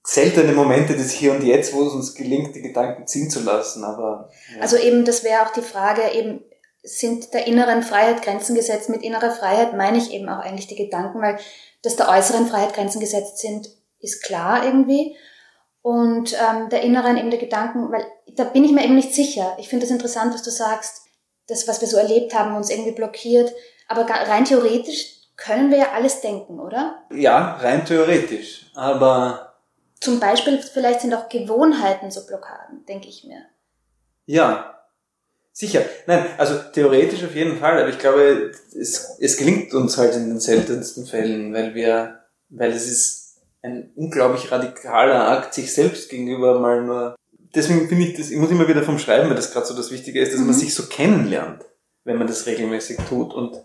seltene 0.06 0.54
Momente 0.54 0.96
des 0.96 1.12
Hier 1.12 1.32
und 1.32 1.44
Jetzt, 1.44 1.74
wo 1.74 1.86
es 1.86 1.94
uns 1.94 2.14
gelingt, 2.14 2.56
die 2.56 2.62
Gedanken 2.62 3.08
ziehen 3.08 3.30
zu 3.30 3.42
lassen. 3.42 3.84
Aber 3.84 4.30
ja. 4.56 4.62
also 4.62 4.78
eben, 4.78 5.04
das 5.04 5.24
wäre 5.24 5.42
auch 5.42 5.52
die 5.52 5.62
Frage, 5.62 6.02
eben 6.14 6.44
sind 6.84 7.34
der 7.34 7.48
inneren 7.48 7.82
Freiheit 7.82 8.22
Grenzen 8.22 8.54
gesetzt. 8.54 8.90
Mit 8.90 9.02
innerer 9.02 9.32
Freiheit 9.32 9.76
meine 9.76 9.98
ich 9.98 10.14
eben 10.14 10.30
auch 10.30 10.40
eigentlich 10.40 10.68
die 10.68 10.76
Gedanken, 10.76 11.22
weil 11.22 11.40
dass 11.82 11.96
der 11.96 12.10
äußeren 12.10 12.48
Freiheit 12.48 12.74
Grenzen 12.74 13.00
gesetzt 13.00 13.40
sind, 13.40 13.70
ist 14.00 14.24
klar 14.24 14.64
irgendwie. 14.64 15.16
Und 15.82 16.34
ähm, 16.34 16.70
der 16.70 16.82
inneren 16.82 17.18
eben 17.18 17.32
der 17.32 17.40
Gedanken, 17.40 17.92
weil 17.92 18.06
da 18.36 18.44
bin 18.44 18.64
ich 18.64 18.72
mir 18.72 18.84
eben 18.84 18.96
nicht 18.96 19.14
sicher. 19.14 19.56
Ich 19.60 19.70
finde 19.70 19.86
das 19.86 19.92
interessant, 19.92 20.34
was 20.34 20.44
du 20.44 20.52
sagst. 20.52 21.02
Das, 21.48 21.68
was 21.68 21.80
wir 21.80 21.88
so 21.88 21.98
erlebt 21.98 22.34
haben, 22.34 22.56
uns 22.56 22.72
irgendwie 22.72 22.92
blockiert. 22.92 23.54
Aber 23.88 24.02
rein 24.08 24.46
theoretisch 24.46 25.14
können 25.38 25.70
wir 25.70 25.78
ja 25.78 25.92
alles 25.94 26.22
denken, 26.22 26.60
oder? 26.60 27.04
Ja, 27.12 27.56
rein 27.56 27.86
theoretisch. 27.86 28.72
Aber 28.74 29.55
zum 30.00 30.20
Beispiel, 30.20 30.60
vielleicht 30.62 31.02
sind 31.02 31.14
auch 31.14 31.30
Gewohnheiten 31.30 32.12
so 32.12 32.26
Blockaden, 32.26 32.86
denke 32.86 33.08
ich 33.08 33.24
mir. 33.24 33.46
Ja, 34.26 34.76
sicher. 35.52 35.82
Nein, 36.06 36.26
also 36.38 36.56
theoretisch 36.74 37.24
auf 37.24 37.36
jeden 37.36 37.58
Fall, 37.58 37.80
aber 37.80 37.90
ich 37.90 38.00
glaube, 38.00 38.52
es, 38.78 39.18
es 39.20 39.38
gelingt 39.38 39.74
uns 39.74 39.98
halt 39.98 40.16
in 40.16 40.28
den 40.28 40.40
seltensten 40.40 41.06
Fällen, 41.06 41.54
weil 41.54 41.74
wir, 41.76 42.20
weil 42.50 42.72
es 42.72 42.90
ist 42.90 43.26
ein 43.62 43.92
unglaublich 43.96 44.52
radikaler 44.52 45.28
Akt, 45.30 45.54
sich 45.54 45.74
selbst 45.74 46.10
gegenüber 46.10 46.60
mal 46.60 46.84
nur. 46.84 47.16
Deswegen 47.56 47.88
finde 47.88 48.06
ich 48.06 48.16
das, 48.16 48.30
ich 48.30 48.38
muss 48.38 48.52
immer 48.52 48.68
wieder 48.68 48.84
vom 48.84 49.00
Schreiben, 49.00 49.30
weil 49.30 49.36
das 49.36 49.52
gerade 49.52 49.66
so 49.66 49.76
das 49.76 49.92
Wichtige 49.92 50.20
ist, 50.20 50.34
dass 50.34 50.42
mhm. 50.42 50.48
man 50.48 50.56
sich 50.56 50.74
so 50.74 50.88
kennenlernt, 50.88 51.64
wenn 52.04 52.18
man 52.18 52.28
das 52.28 52.46
regelmäßig 52.46 52.98
tut. 53.10 53.34
Und 53.34 53.58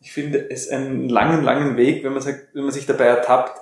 ich 0.00 0.12
finde 0.12 0.50
es 0.50 0.68
einen 0.68 1.08
langen, 1.08 1.42
langen 1.42 1.76
Weg, 1.76 2.04
wenn 2.04 2.12
man 2.12 2.22
sagt, 2.22 2.54
wenn 2.54 2.64
man 2.64 2.72
sich 2.72 2.86
dabei 2.86 3.06
ertappt, 3.06 3.58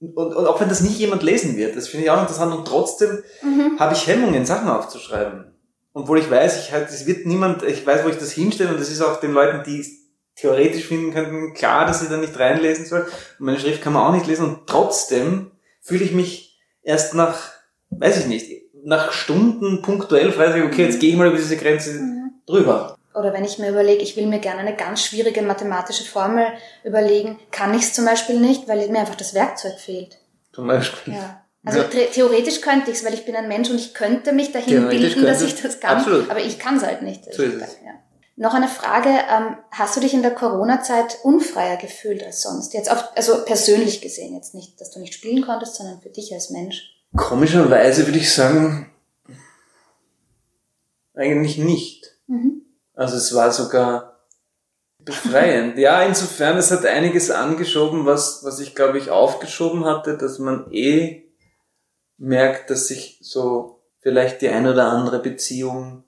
und, 0.00 0.34
und 0.34 0.46
auch 0.46 0.60
wenn 0.60 0.68
das 0.68 0.80
nicht 0.80 0.98
jemand 0.98 1.22
lesen 1.22 1.56
wird, 1.56 1.76
das 1.76 1.88
finde 1.88 2.06
ich 2.06 2.10
auch 2.10 2.20
interessant 2.20 2.54
und 2.54 2.66
trotzdem 2.66 3.22
mhm. 3.42 3.78
habe 3.78 3.94
ich 3.94 4.06
Hemmungen, 4.06 4.46
Sachen 4.46 4.68
aufzuschreiben. 4.68 5.52
Obwohl 5.92 6.18
ich 6.18 6.30
weiß, 6.30 6.64
ich 6.64 6.72
halt, 6.72 6.88
es 6.88 7.06
wird 7.06 7.26
niemand, 7.26 7.62
ich 7.62 7.86
weiß, 7.86 8.04
wo 8.04 8.08
ich 8.08 8.16
das 8.16 8.32
hinstelle 8.32 8.70
und 8.70 8.80
das 8.80 8.90
ist 8.90 9.02
auch 9.02 9.20
den 9.20 9.32
Leuten, 9.32 9.62
die 9.64 9.80
es 9.80 9.90
theoretisch 10.36 10.86
finden 10.86 11.12
könnten, 11.12 11.52
klar, 11.52 11.84
dass 11.84 12.00
sie 12.00 12.08
da 12.08 12.16
nicht 12.16 12.38
reinlesen 12.38 12.86
soll. 12.86 13.00
Und 13.00 13.10
meine 13.46 13.58
Schrift 13.58 13.82
kann 13.82 13.92
man 13.92 14.06
auch 14.06 14.14
nicht 14.14 14.26
lesen 14.26 14.46
und 14.46 14.66
trotzdem 14.66 15.50
fühle 15.82 16.04
ich 16.04 16.12
mich 16.12 16.58
erst 16.82 17.14
nach, 17.14 17.50
weiß 17.90 18.20
ich 18.20 18.26
nicht, 18.26 18.50
nach 18.84 19.12
Stunden 19.12 19.82
punktuell 19.82 20.32
frei, 20.32 20.64
okay, 20.64 20.84
jetzt 20.84 21.00
gehe 21.00 21.10
ich 21.10 21.16
mal 21.16 21.28
über 21.28 21.36
diese 21.36 21.56
Grenze 21.56 22.00
mhm. 22.00 22.30
drüber. 22.46 22.96
Oder 23.14 23.32
wenn 23.32 23.44
ich 23.44 23.58
mir 23.58 23.70
überlege, 23.70 24.02
ich 24.02 24.16
will 24.16 24.26
mir 24.26 24.38
gerne 24.38 24.60
eine 24.60 24.76
ganz 24.76 25.02
schwierige 25.02 25.42
mathematische 25.42 26.04
Formel 26.04 26.46
überlegen, 26.84 27.38
kann 27.50 27.74
ich 27.74 27.82
es 27.82 27.92
zum 27.92 28.04
Beispiel 28.04 28.38
nicht, 28.38 28.68
weil 28.68 28.88
mir 28.88 29.00
einfach 29.00 29.16
das 29.16 29.34
Werkzeug 29.34 29.78
fehlt. 29.78 30.18
Zum 30.52 30.68
Beispiel. 30.68 31.14
Ja. 31.14 31.44
Also 31.64 31.80
ja. 31.80 31.88
theoretisch 32.12 32.60
könnte 32.60 32.90
ich 32.90 32.98
es, 32.98 33.04
weil 33.04 33.14
ich 33.14 33.26
bin 33.26 33.36
ein 33.36 33.48
Mensch 33.48 33.68
und 33.68 33.76
ich 33.76 33.94
könnte 33.94 34.32
mich 34.32 34.52
dahin 34.52 34.88
bilden, 34.88 35.24
dass 35.24 35.42
ich 35.42 35.60
das 35.60 35.80
kann. 35.80 35.98
Absolut. 35.98 36.30
Aber 36.30 36.40
ich 36.40 36.58
kann 36.58 36.76
es 36.76 36.84
halt 36.84 37.02
nicht. 37.02 37.24
So 37.34 37.42
ist 37.42 37.54
es. 37.54 37.78
Ja. 37.84 37.92
Noch 38.36 38.54
eine 38.54 38.68
Frage, 38.68 39.10
ähm, 39.10 39.58
hast 39.70 39.96
du 39.96 40.00
dich 40.00 40.14
in 40.14 40.22
der 40.22 40.30
Corona-Zeit 40.30 41.18
unfreier 41.24 41.76
gefühlt 41.76 42.24
als 42.24 42.40
sonst? 42.40 42.72
Jetzt 42.72 42.90
auf, 42.90 43.04
also 43.14 43.44
persönlich 43.44 44.00
gesehen, 44.00 44.34
jetzt 44.34 44.54
nicht, 44.54 44.80
dass 44.80 44.90
du 44.90 45.00
nicht 45.00 45.12
spielen 45.12 45.44
konntest, 45.44 45.74
sondern 45.74 46.00
für 46.00 46.08
dich 46.08 46.32
als 46.32 46.48
Mensch. 46.48 46.96
Komischerweise 47.14 48.06
würde 48.06 48.18
ich 48.18 48.32
sagen, 48.32 48.90
eigentlich 51.14 51.58
nicht. 51.58 52.16
Mhm. 52.28 52.62
Also 52.94 53.16
es 53.16 53.34
war 53.34 53.52
sogar 53.52 54.20
befreiend. 54.98 55.78
ja, 55.78 56.02
insofern, 56.02 56.58
es 56.58 56.70
hat 56.70 56.84
einiges 56.84 57.30
angeschoben, 57.30 58.04
was, 58.06 58.44
was 58.44 58.60
ich 58.60 58.74
glaube 58.74 58.98
ich 58.98 59.10
aufgeschoben 59.10 59.84
hatte, 59.84 60.18
dass 60.18 60.38
man 60.38 60.70
eh 60.72 61.24
merkt, 62.18 62.70
dass 62.70 62.88
sich 62.88 63.18
so 63.22 63.82
vielleicht 64.00 64.42
die 64.42 64.48
eine 64.48 64.72
oder 64.72 64.88
andere 64.88 65.20
Beziehung 65.20 66.04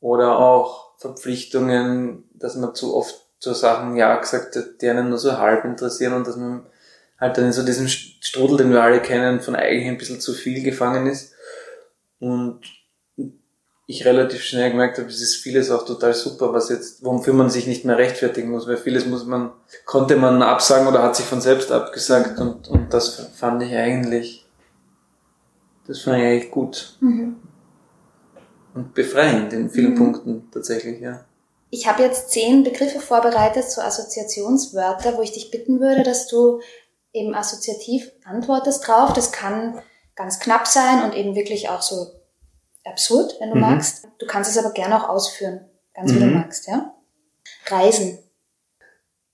oder 0.00 0.38
auch 0.38 0.98
Verpflichtungen, 0.98 2.28
dass 2.34 2.56
man 2.56 2.74
zu 2.74 2.96
oft 2.96 3.14
zu 3.38 3.54
Sachen 3.54 3.96
Ja 3.96 4.16
gesagt 4.16 4.56
hat, 4.56 4.82
die 4.82 4.88
einen 4.88 5.10
nur 5.10 5.18
so 5.18 5.38
halb 5.38 5.64
interessieren 5.64 6.12
und 6.14 6.26
dass 6.26 6.36
man 6.36 6.66
halt 7.20 7.36
dann 7.36 7.46
in 7.46 7.52
so 7.52 7.64
diesem 7.64 7.88
Strudel, 7.88 8.58
den 8.58 8.72
wir 8.72 8.82
alle 8.82 9.00
kennen, 9.00 9.40
von 9.40 9.54
eigentlich 9.54 9.88
ein 9.88 9.98
bisschen 9.98 10.20
zu 10.20 10.32
viel 10.32 10.62
gefangen 10.62 11.06
ist. 11.06 11.34
Und 12.18 12.62
ich 13.90 14.04
relativ 14.04 14.42
schnell 14.42 14.70
gemerkt 14.70 14.98
habe, 14.98 15.08
es 15.08 15.22
ist 15.22 15.36
vieles 15.36 15.70
auch 15.70 15.86
total 15.86 16.12
super, 16.12 16.52
was 16.52 16.68
jetzt, 16.68 17.02
wofür 17.02 17.32
man 17.32 17.48
sich 17.48 17.66
nicht 17.66 17.86
mehr 17.86 17.96
rechtfertigen 17.96 18.50
muss, 18.50 18.68
weil 18.68 18.76
vieles 18.76 19.06
muss 19.06 19.24
man, 19.24 19.50
konnte 19.86 20.16
man 20.16 20.42
absagen 20.42 20.86
oder 20.86 21.02
hat 21.02 21.16
sich 21.16 21.24
von 21.24 21.40
selbst 21.40 21.72
abgesagt 21.72 22.38
und, 22.38 22.68
und 22.68 22.92
das 22.92 23.30
fand 23.34 23.62
ich 23.62 23.74
eigentlich, 23.74 24.46
das 25.86 26.02
fand 26.02 26.18
ich 26.18 26.24
eigentlich 26.24 26.50
gut. 26.50 26.98
Mhm. 27.00 27.36
Und 28.74 28.92
befreiend 28.92 29.54
in 29.54 29.70
vielen 29.70 29.92
mhm. 29.92 29.96
Punkten 29.96 30.50
tatsächlich, 30.52 31.00
ja. 31.00 31.24
Ich 31.70 31.88
habe 31.88 32.02
jetzt 32.02 32.30
zehn 32.30 32.64
Begriffe 32.64 33.00
vorbereitet, 33.00 33.70
so 33.70 33.80
Assoziationswörter, 33.80 35.16
wo 35.16 35.22
ich 35.22 35.32
dich 35.32 35.50
bitten 35.50 35.80
würde, 35.80 36.02
dass 36.02 36.26
du 36.26 36.60
eben 37.14 37.34
assoziativ 37.34 38.12
antwortest 38.24 38.86
drauf. 38.86 39.14
Das 39.14 39.32
kann 39.32 39.80
ganz 40.14 40.40
knapp 40.40 40.66
sein 40.66 41.04
und 41.04 41.14
eben 41.14 41.34
wirklich 41.34 41.70
auch 41.70 41.80
so 41.80 42.17
absurd, 42.88 43.36
wenn 43.40 43.50
du 43.50 43.56
mhm. 43.56 43.62
magst. 43.62 44.08
Du 44.18 44.26
kannst 44.26 44.50
es 44.50 44.58
aber 44.58 44.72
gerne 44.72 44.96
auch 44.96 45.08
ausführen, 45.08 45.60
ganz 45.94 46.12
wie 46.12 46.16
mhm. 46.16 46.20
du 46.20 46.38
magst, 46.38 46.66
ja? 46.66 46.94
Reisen. 47.66 48.18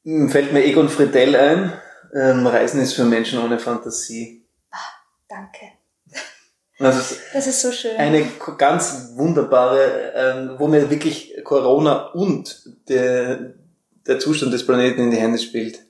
Hm, 0.05 0.29
fällt 0.31 0.53
mir 0.53 0.65
Egon 0.65 0.89
Friedel 0.89 1.37
ein. 1.37 1.73
Ähm, 2.15 2.47
Reisen 2.47 2.81
ist 2.81 2.95
für 2.95 3.05
Menschen 3.05 3.43
ohne 3.43 3.59
Fantasie. 3.59 4.45
Ah, 4.71 4.77
danke. 5.29 5.67
Also 6.79 7.17
das 7.33 7.47
ist 7.47 7.61
so 7.61 7.71
schön. 7.71 7.97
Eine 7.97 8.25
ganz 8.59 9.13
wunderbare, 9.15 10.13
ähm, 10.15 10.55
wo 10.59 10.67
mir 10.67 10.91
wirklich 10.91 11.35
Corona 11.45 12.09
und 12.09 12.69
der, 12.89 13.55
der 14.07 14.19
Zustand 14.19 14.53
des 14.53 14.67
Planeten 14.67 15.01
in 15.01 15.11
die 15.11 15.17
Hände 15.17 15.39
spielt. 15.39 15.81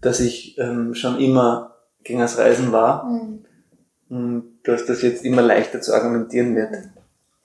Dass 0.00 0.20
ich 0.20 0.58
ähm, 0.58 0.94
schon 0.94 1.18
immer 1.18 1.76
gegen 2.04 2.20
das 2.20 2.38
Reisen 2.38 2.70
war. 2.70 3.04
Mhm. 3.04 3.44
Und 4.08 4.58
dass 4.64 4.86
das 4.86 5.02
jetzt 5.02 5.24
immer 5.24 5.42
leichter 5.42 5.80
zu 5.80 5.94
argumentieren 5.94 6.54
wird. 6.54 6.70
Mhm 6.70 6.95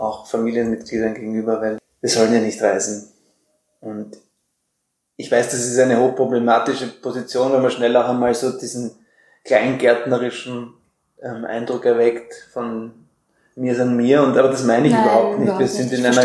auch 0.02 0.28
Familienmitgliedern 0.28 1.14
gegenüber, 1.14 1.62
weil 1.62 1.78
wir 2.02 2.10
sollen 2.10 2.34
ja 2.34 2.40
nicht 2.40 2.62
reisen. 2.62 3.12
Und 3.80 4.18
ich 5.16 5.32
weiß, 5.32 5.52
das 5.52 5.66
ist 5.66 5.80
eine 5.80 6.00
hochproblematische 6.00 6.88
Position, 6.88 7.52
weil 7.52 7.62
man 7.62 7.72
schnell 7.72 7.96
auch 7.96 8.10
einmal 8.10 8.34
so 8.34 8.58
diesen 8.58 8.92
kleingärtnerischen 9.44 10.74
ähm, 11.22 11.46
Eindruck 11.46 11.86
erweckt 11.86 12.34
von 12.52 12.94
mir 13.56 13.76
sind 13.76 13.98
mir 13.98 14.24
und 14.24 14.38
aber 14.38 14.48
das 14.48 14.64
meine 14.64 14.88
ich 14.88 14.94
Nein, 14.94 15.04
überhaupt 15.04 15.40
nicht. 15.40 15.60
Wir 15.60 15.68
sind 15.68 15.92
in 15.92 16.06
einer, 16.06 16.24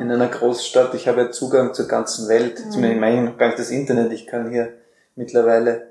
in 0.00 0.10
einer 0.10 0.28
Großstadt, 0.28 0.94
ich 0.94 1.06
habe 1.06 1.22
ja 1.22 1.30
Zugang 1.30 1.74
zur 1.74 1.86
ganzen 1.86 2.26
Welt. 2.28 2.64
Mhm. 2.64 2.70
Zumindest 2.70 3.00
meine 3.00 3.16
ich 3.16 3.30
noch 3.30 3.38
gar 3.38 3.48
nicht 3.48 3.58
das 3.58 3.70
Internet, 3.70 4.12
ich 4.12 4.26
kann 4.26 4.50
hier 4.50 4.72
mittlerweile 5.14 5.87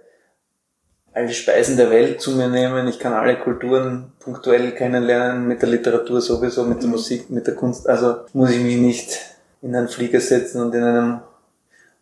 alle 1.18 1.34
Speisen 1.34 1.78
der 1.78 1.90
Welt 1.90 2.22
zu 2.22 2.32
mir 2.32 2.48
nehmen. 2.48 2.88
Ich 2.88 3.00
kann 3.00 3.14
alle 3.14 3.40
Kulturen 3.40 4.12
punktuell 4.20 4.72
kennenlernen, 4.74 5.48
mit 5.48 5.64
der 5.64 5.70
Literatur 5.70 6.22
sowieso, 6.22 6.64
mit 6.64 6.78
der 6.78 6.88
mhm. 6.88 6.92
Musik, 6.92 7.30
mit 7.32 7.48
der 7.48 7.56
Kunst. 7.56 7.90
Also 7.90 8.18
muss 8.34 8.52
ich 8.52 8.62
mich 8.62 8.78
nicht 8.78 9.20
in 9.64 9.76
einen 9.76 9.90
Flieger 9.90 10.22
setzen 10.22 10.62
und 10.62 10.76
in 10.76 10.84
einem 10.84 11.22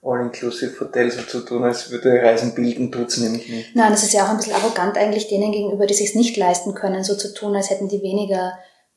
All-Inclusive-Hotel 0.04 1.10
so 1.12 1.21
zu 1.21 1.39
tun, 1.39 1.63
als 1.63 1.89
würde 1.89 2.21
Reisen 2.21 2.54
bilden, 2.54 2.91
tut's 2.91 3.17
nämlich 3.17 3.47
nicht. 3.49 3.75
Nein, 3.75 3.91
das 3.91 4.04
ist 4.04 4.13
ja 4.13 4.25
auch 4.25 4.30
ein 4.30 4.38
bisschen 4.38 4.54
arrogant 4.54 4.97
eigentlich 4.97 5.30
denen 5.30 5.54
gegenüber, 5.54 5.88
die 5.88 5.93
sich 5.93 6.13
nicht 6.13 6.36
leisten 6.36 6.75
können, 6.75 7.04
so 7.04 7.15
zu 7.15 7.34
tun, 7.34 7.56
als 7.56 7.69
hätten 7.69 7.88
die 7.88 8.04
weniger 8.04 8.54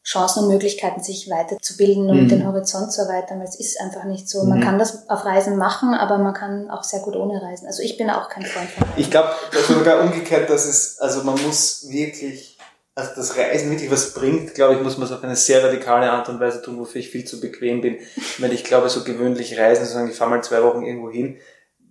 Chancen 0.09 0.45
und 0.45 0.49
Möglichkeiten, 0.49 1.03
sich 1.03 1.29
weiterzubilden 1.29 2.09
und 2.09 2.23
mhm. 2.23 2.29
den 2.29 2.47
Horizont 2.47 2.91
zu 2.91 3.03
erweitern, 3.03 3.41
weil 3.41 3.47
es 3.47 3.61
ist 3.61 3.79
einfach 3.79 4.05
nicht 4.05 4.27
so. 4.27 4.43
Man 4.45 4.61
mhm. 4.61 4.63
kann 4.63 4.79
das 4.79 5.07
auf 5.11 5.27
Reisen 5.27 5.59
machen, 5.59 5.93
aber 5.93 6.17
man 6.17 6.33
kann 6.33 6.71
auch 6.71 6.83
sehr 6.83 7.01
gut 7.01 7.15
ohne 7.15 7.43
Reisen. 7.43 7.67
Also 7.67 7.83
ich 7.83 7.99
bin 7.99 8.09
auch 8.09 8.31
kein 8.31 8.47
Freund 8.47 8.71
von 8.71 8.85
Reisen. 8.85 9.01
Ich 9.01 9.11
glaube 9.11 9.33
sogar 9.69 10.01
umgekehrt, 10.01 10.49
dass 10.49 10.65
es, 10.65 10.99
also 10.99 11.25
man 11.25 11.35
muss 11.43 11.91
wirklich 11.91 12.57
also 12.95 13.11
das 13.15 13.37
Reisen 13.37 13.71
wirklich 13.71 13.91
was 13.93 14.15
bringt, 14.15 14.55
glaube 14.55 14.75
ich, 14.75 14.81
muss 14.81 14.97
man 14.97 15.07
es 15.07 15.13
auf 15.13 15.23
eine 15.23 15.37
sehr 15.37 15.63
radikale 15.63 16.11
Art 16.11 16.29
und 16.31 16.41
Weise 16.41 16.63
tun, 16.63 16.79
wofür 16.81 17.01
ich 17.01 17.11
viel 17.11 17.25
zu 17.25 17.41
bequem 17.41 17.81
bin. 17.83 17.99
Weil 18.39 18.53
ich 18.53 18.65
glaube, 18.65 18.89
so 18.89 19.05
gewöhnlich 19.05 19.57
reisen, 19.59 19.85
so 19.85 19.93
sagen, 19.93 20.11
ich 20.11 20.17
fahre 20.17 20.31
mal 20.31 20.43
zwei 20.43 20.63
Wochen 20.65 20.83
irgendwo 20.83 21.11
hin, 21.11 21.37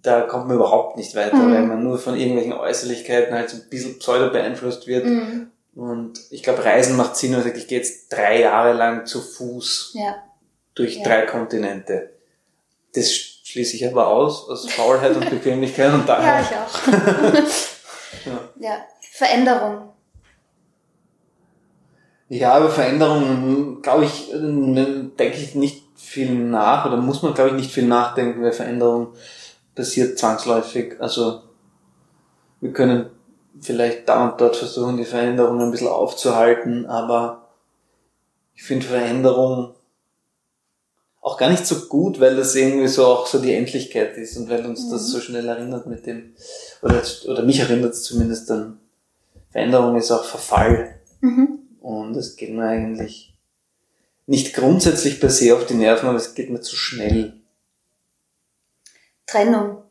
da 0.01 0.21
kommt 0.21 0.47
man 0.47 0.57
überhaupt 0.57 0.97
nicht 0.97 1.15
weiter, 1.15 1.37
mhm. 1.37 1.53
weil 1.53 1.61
man 1.63 1.83
nur 1.83 1.99
von 1.99 2.17
irgendwelchen 2.17 2.53
Äußerlichkeiten 2.53 3.33
halt 3.33 3.49
so 3.49 3.57
ein 3.57 3.69
bisschen 3.69 3.99
pseudo 3.99 4.31
beeinflusst 4.31 4.87
wird. 4.87 5.05
Mhm. 5.05 5.51
Und 5.77 6.19
ich 6.31 6.41
glaube, 6.41 6.65
Reisen 6.65 6.97
macht 6.97 7.15
Sinn, 7.15 7.31
wenn 7.31 7.39
man 7.39 7.47
sagt, 7.47 7.57
ich 7.57 7.67
gehe 7.67 7.77
jetzt 7.77 8.11
drei 8.11 8.41
Jahre 8.41 8.73
lang 8.73 9.05
zu 9.05 9.21
Fuß 9.21 9.91
ja. 9.93 10.15
durch 10.73 10.97
ja. 10.97 11.03
drei 11.03 11.21
Kontinente. 11.21 12.13
Das 12.95 13.11
schließe 13.11 13.75
ich 13.75 13.87
aber 13.87 14.07
aus, 14.07 14.49
aus 14.49 14.69
Faulheit 14.71 15.15
und 15.15 15.29
Bequemlichkeit 15.29 15.93
und 15.93 16.09
daher. 16.09 16.41
Ja, 16.41 16.41
ich 16.41 16.55
auch. 16.57 16.87
ja. 18.25 18.49
ja. 18.59 18.85
Veränderung 19.11 19.93
ja, 22.29 22.59
über 22.59 22.69
Veränderungen, 22.69 23.81
glaube 23.81 24.03
ich, 24.03 24.29
denke 24.31 25.37
ich 25.37 25.55
nicht 25.55 25.85
viel 25.95 26.33
nach 26.33 26.85
oder 26.85 26.97
muss 26.97 27.21
man, 27.21 27.33
glaube 27.33 27.51
ich, 27.51 27.55
nicht 27.55 27.71
viel 27.71 27.87
nachdenken, 27.87 28.43
weil 28.43 28.51
Veränderung 28.51 29.13
passiert 29.75 30.19
zwangsläufig. 30.19 30.99
Also 30.99 31.43
wir 32.59 32.73
können 32.73 33.09
vielleicht 33.61 34.07
da 34.07 34.29
und 34.29 34.41
dort 34.41 34.55
versuchen, 34.55 34.97
die 34.97 35.05
Veränderung 35.05 35.61
ein 35.61 35.71
bisschen 35.71 35.87
aufzuhalten, 35.87 36.85
aber 36.85 37.47
ich 38.55 38.63
finde 38.63 38.87
Veränderung 38.87 39.73
auch 41.21 41.37
gar 41.37 41.49
nicht 41.49 41.65
so 41.67 41.87
gut, 41.87 42.19
weil 42.19 42.35
das 42.35 42.55
irgendwie 42.55 42.87
so 42.87 43.05
auch 43.05 43.27
so 43.27 43.39
die 43.39 43.53
Endlichkeit 43.53 44.17
ist 44.17 44.37
und 44.37 44.49
weil 44.49 44.65
uns 44.65 44.85
mhm. 44.85 44.91
das 44.91 45.07
so 45.09 45.19
schnell 45.19 45.47
erinnert 45.47 45.85
mit 45.85 46.05
dem, 46.05 46.33
oder, 46.81 47.01
oder 47.27 47.43
mich 47.43 47.59
erinnert 47.59 47.93
es 47.93 48.03
zumindest 48.03 48.49
dann, 48.49 48.79
Veränderung 49.49 49.97
ist 49.97 50.11
auch 50.11 50.23
Verfall. 50.23 50.99
Mhm. 51.21 51.59
Und 51.81 52.15
es 52.15 52.35
geht 52.35 52.53
mir 52.53 52.67
eigentlich 52.67 53.33
nicht 54.25 54.53
grundsätzlich 54.53 55.19
per 55.19 55.29
se 55.29 55.55
auf 55.55 55.65
die 55.65 55.73
Nerven, 55.73 56.07
aber 56.07 56.17
es 56.17 56.35
geht 56.35 56.49
mir 56.49 56.61
zu 56.61 56.75
schnell. 56.75 57.33
Trennung. 59.25 59.83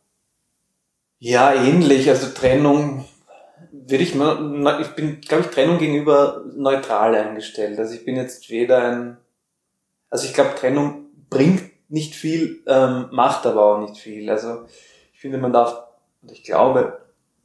Ja, 1.19 1.55
ähnlich. 1.55 2.09
Also 2.09 2.29
Trennung 2.29 3.05
würde 3.87 4.03
ich 4.03 4.15
mal, 4.15 4.81
ich 4.81 4.89
bin, 4.89 5.21
glaube 5.21 5.45
ich, 5.45 5.51
Trennung 5.51 5.79
gegenüber 5.79 6.45
neutral 6.55 7.15
eingestellt. 7.15 7.79
Also 7.79 7.95
ich 7.95 8.05
bin 8.05 8.17
jetzt 8.17 8.51
weder 8.51 8.83
ein, 8.83 9.17
also 10.11 10.27
ich 10.27 10.35
glaube, 10.35 10.55
Trennung 10.55 11.07
bringt 11.31 11.63
nicht 11.89 12.15
viel, 12.15 12.63
ähm, 12.67 13.07
macht 13.13 13.47
aber 13.47 13.65
auch 13.65 13.81
nicht 13.81 13.97
viel. 13.97 14.31
Also 14.31 14.65
ich 15.13 15.21
finde, 15.21 15.39
man 15.39 15.53
darf, 15.53 15.85
und 16.23 16.33
ich 16.33 16.43
glaube, 16.43 16.99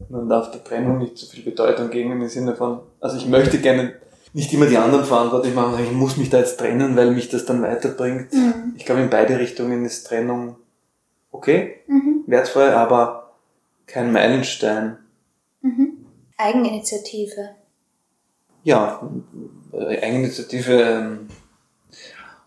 man 0.10 0.30
darf 0.30 0.52
der 0.52 0.64
Trennung 0.64 0.98
nicht 0.98 1.18
zu 1.18 1.28
viel 1.28 1.44
Bedeutung 1.44 1.90
geben 1.90 2.12
im 2.12 2.28
Sinne 2.28 2.56
von, 2.56 2.82
also 3.00 3.18
ich 3.18 3.28
möchte 3.28 3.60
gerne 3.60 3.96
nicht 4.34 4.54
immer 4.54 4.66
die 4.66 4.78
anderen 4.78 5.06
verantwortlich 5.06 5.54
machen, 5.54 5.84
ich 5.84 5.92
muss 5.92 6.18
mich 6.18 6.30
da 6.30 6.40
jetzt 6.40 6.58
trennen, 6.58 6.96
weil 6.96 7.12
mich 7.12 7.30
das 7.30 7.46
dann 7.46 7.62
weiterbringt. 7.62 8.34
Mhm. 8.34 8.74
Ich 8.78 8.86
glaube, 8.86 9.02
in 9.02 9.10
beide 9.10 9.38
Richtungen 9.38 9.86
ist 9.86 10.08
Trennung 10.08 10.56
okay, 11.32 11.82
mhm. 11.88 12.24
wertvoll, 12.28 12.70
aber 12.70 13.34
kein 13.88 14.12
Meilenstein. 14.12 14.98
Eigeninitiative. 16.42 17.50
Ja, 18.64 19.10
Eigeninitiative 19.74 20.82
ähm, 20.82 21.30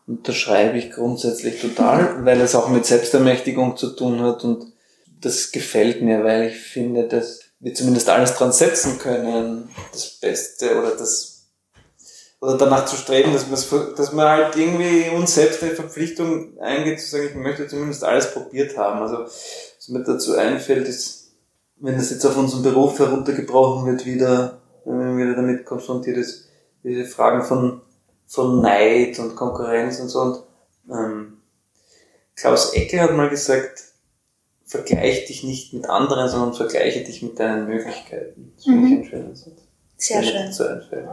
unterschreibe 0.06 0.78
ich 0.78 0.90
grundsätzlich 0.90 1.60
total, 1.60 2.24
weil 2.24 2.40
es 2.40 2.54
auch 2.54 2.68
mit 2.68 2.86
Selbstermächtigung 2.86 3.76
zu 3.76 3.90
tun 3.90 4.20
hat 4.22 4.44
und 4.44 4.72
das 5.20 5.52
gefällt 5.52 6.02
mir, 6.02 6.22
weil 6.22 6.48
ich 6.48 6.56
finde, 6.56 7.08
dass 7.08 7.40
wir 7.60 7.72
zumindest 7.72 8.10
alles 8.10 8.34
dran 8.34 8.52
setzen 8.52 8.98
können, 8.98 9.70
das 9.92 10.18
Beste 10.20 10.78
oder 10.78 10.90
das 10.90 11.34
oder 12.44 12.58
danach 12.58 12.84
zu 12.84 12.96
streben, 12.96 13.32
dass, 13.32 13.48
dass 13.96 14.12
man 14.12 14.28
halt 14.28 14.56
irgendwie 14.56 15.08
uns 15.08 15.34
selbst 15.34 15.62
eine 15.62 15.72
Verpflichtung 15.72 16.58
eingeht, 16.60 17.00
zu 17.00 17.08
sagen, 17.08 17.28
ich 17.30 17.34
möchte 17.34 17.66
zumindest 17.66 18.04
alles 18.04 18.32
probiert 18.32 18.76
haben. 18.76 19.00
Also, 19.00 19.20
was 19.20 19.88
mir 19.88 20.02
dazu 20.02 20.36
einfällt, 20.36 20.86
ist, 20.86 21.23
wenn 21.76 21.96
das 21.96 22.10
jetzt 22.10 22.24
auf 22.24 22.36
unseren 22.36 22.62
Beruf 22.62 22.98
heruntergebrochen 22.98 23.86
wird, 23.86 24.06
wieder, 24.06 24.58
wenn 24.84 24.98
man 24.98 25.18
wieder 25.18 25.34
damit 25.34 25.64
konfrontiert 25.64 26.16
ist, 26.16 26.48
diese 26.82 27.04
Fragen 27.04 27.42
von, 27.42 27.80
von 28.26 28.60
Neid 28.60 29.18
und 29.18 29.36
Konkurrenz 29.36 30.00
und 30.00 30.08
so. 30.08 30.20
Und, 30.20 30.42
ähm, 30.90 31.38
Klaus 32.36 32.72
Ecke 32.74 33.00
hat 33.00 33.12
mal 33.12 33.28
gesagt, 33.28 33.82
vergleich 34.64 35.26
dich 35.26 35.44
nicht 35.44 35.72
mit 35.72 35.88
anderen, 35.88 36.28
sondern 36.28 36.54
vergleiche 36.54 37.04
dich 37.04 37.22
mit 37.22 37.38
deinen 37.38 37.66
Möglichkeiten. 37.66 38.52
Das 38.56 38.64
finde 38.64 38.80
mhm. 38.80 38.86
ich 38.86 38.98
ein 38.98 39.04
schöner 39.04 39.36
Satz. 39.36 39.62
Sehr 39.96 40.22
schön. 40.22 40.36
Einfällt. 40.36 41.08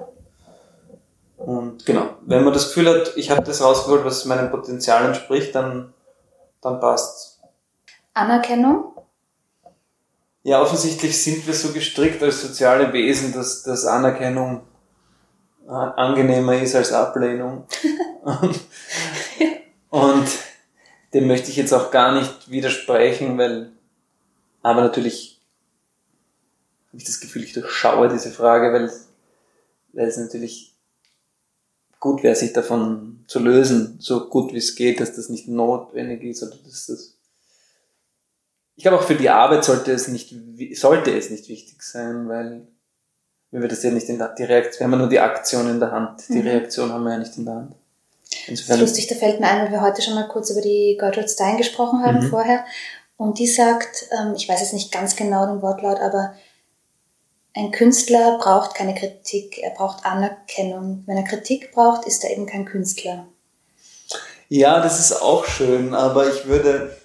Und 1.38 1.86
genau, 1.86 2.10
wenn 2.26 2.44
man 2.44 2.54
das 2.54 2.68
Gefühl 2.68 2.90
hat, 2.90 3.14
ich 3.16 3.32
habe 3.32 3.44
das 3.44 3.64
rausgeholt, 3.64 4.06
was 4.06 4.26
meinem 4.26 4.52
Potenzial 4.52 5.06
entspricht, 5.06 5.56
dann, 5.56 5.94
dann 6.62 6.80
passt's. 6.80 7.40
Anerkennung? 8.14 8.94
Ja, 10.44 10.62
offensichtlich 10.62 11.22
sind 11.22 11.46
wir 11.46 11.54
so 11.54 11.72
gestrickt 11.72 12.24
als 12.24 12.42
soziale 12.42 12.92
Wesen, 12.94 13.32
dass, 13.32 13.62
dass 13.62 13.86
Anerkennung 13.86 14.62
äh, 15.68 15.72
angenehmer 15.72 16.60
ist 16.60 16.76
als 16.76 16.92
Ablehnung. 16.92 17.66
Und 19.90 20.28
dem 21.14 21.28
möchte 21.28 21.52
ich 21.52 21.58
jetzt 21.58 21.74
auch 21.74 21.92
gar 21.92 22.14
nicht 22.14 22.50
widersprechen, 22.50 23.38
weil, 23.38 23.72
aber 24.64 24.82
natürlich 24.82 25.40
habe 26.88 26.98
ich 26.98 27.04
das 27.06 27.20
Gefühl, 27.20 27.44
ich 27.44 27.54
durchschaue 27.54 28.10
diese 28.10 28.32
Frage, 28.32 28.74
weil, 28.74 28.92
weil 29.94 30.08
es 30.08 30.18
natürlich 30.18 30.74
gut 32.00 32.24
wäre, 32.24 32.36
sich 32.36 32.52
davon 32.52 33.24
zu 33.28 33.40
lösen, 33.40 33.98
so 34.00 34.28
gut 34.28 34.54
wie 34.54 34.58
es 34.58 34.76
geht, 34.76 35.00
dass 35.00 35.16
das 35.16 35.30
nicht 35.30 35.48
notwendig 35.48 36.24
ist 36.24 36.42
oder 36.42 36.56
dass 36.66 36.88
das 36.88 37.18
ich 38.82 38.84
glaube 38.84 38.98
auch 38.98 39.04
für 39.04 39.14
die 39.14 39.30
Arbeit 39.30 39.64
sollte 39.64 39.92
es 39.92 40.08
nicht 40.08 40.34
sollte 40.74 41.16
es 41.16 41.30
nicht 41.30 41.48
wichtig 41.50 41.84
sein, 41.84 42.28
weil 42.28 42.66
wenn 43.52 43.62
wir 43.62 43.70
das 43.70 43.84
ja 43.84 43.92
nicht 43.92 44.10
in 44.10 44.18
der 44.18 44.30
die 44.30 44.44
Reaktion, 44.44 44.80
wir 44.80 44.86
haben 44.86 44.92
ja 44.94 44.98
nur 44.98 45.10
die 45.10 45.20
Aktion 45.20 45.70
in 45.70 45.80
der 45.80 45.92
Hand, 45.92 46.24
die 46.30 46.40
mhm. 46.40 46.48
Reaktion 46.48 46.92
haben 46.92 47.04
wir 47.04 47.12
ja 47.12 47.20
nicht 47.20 47.38
in 47.38 47.46
der 47.46 47.54
Hand. 47.54 47.76
Insofern, 48.48 48.80
das 48.80 48.90
ist 48.90 48.98
lustig, 48.98 49.08
da 49.08 49.24
fällt 49.24 49.40
mir 49.40 49.46
ein, 49.46 49.66
weil 49.66 49.72
wir 49.72 49.82
heute 49.82 50.02
schon 50.02 50.16
mal 50.16 50.28
kurz 50.28 50.50
über 50.50 50.62
die 50.62 50.98
Gertrude 51.00 51.30
Stein 51.30 51.58
gesprochen 51.58 52.04
haben 52.04 52.26
mhm. 52.26 52.30
vorher. 52.32 52.66
Und 53.18 53.38
die 53.38 53.46
sagt, 53.46 54.08
ähm, 54.20 54.34
ich 54.36 54.50
weiß 54.50 54.62
jetzt 54.62 54.74
nicht 54.74 54.92
ganz 54.92 55.16
genau 55.16 55.46
den 55.46 55.62
Wortlaut, 55.62 56.00
aber 56.00 56.34
ein 57.54 57.70
Künstler 57.70 58.40
braucht 58.40 58.74
keine 58.74 58.96
Kritik, 58.96 59.60
er 59.60 59.76
braucht 59.76 60.08
Anerkennung. 60.08 61.04
Wenn 61.06 61.18
er 61.18 61.24
Kritik 61.24 61.72
braucht, 61.72 62.08
ist 62.08 62.24
er 62.24 62.32
eben 62.32 62.48
kein 62.48 62.66
Künstler. 62.66 63.28
Ja, 64.50 64.82
das 64.82 65.00
ist 65.00 65.22
auch 65.22 65.46
schön, 65.46 65.94
aber 65.94 66.28
ich 66.28 66.48
würde, 66.48 66.98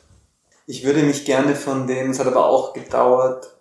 ich 0.66 0.84
würde 0.84 1.02
mich 1.02 1.24
gerne 1.24 1.54
von 1.54 1.86
dem, 1.86 2.10
es 2.10 2.18
hat 2.18 2.26
aber 2.26 2.46
auch 2.46 2.72
gedauert, 2.72 3.56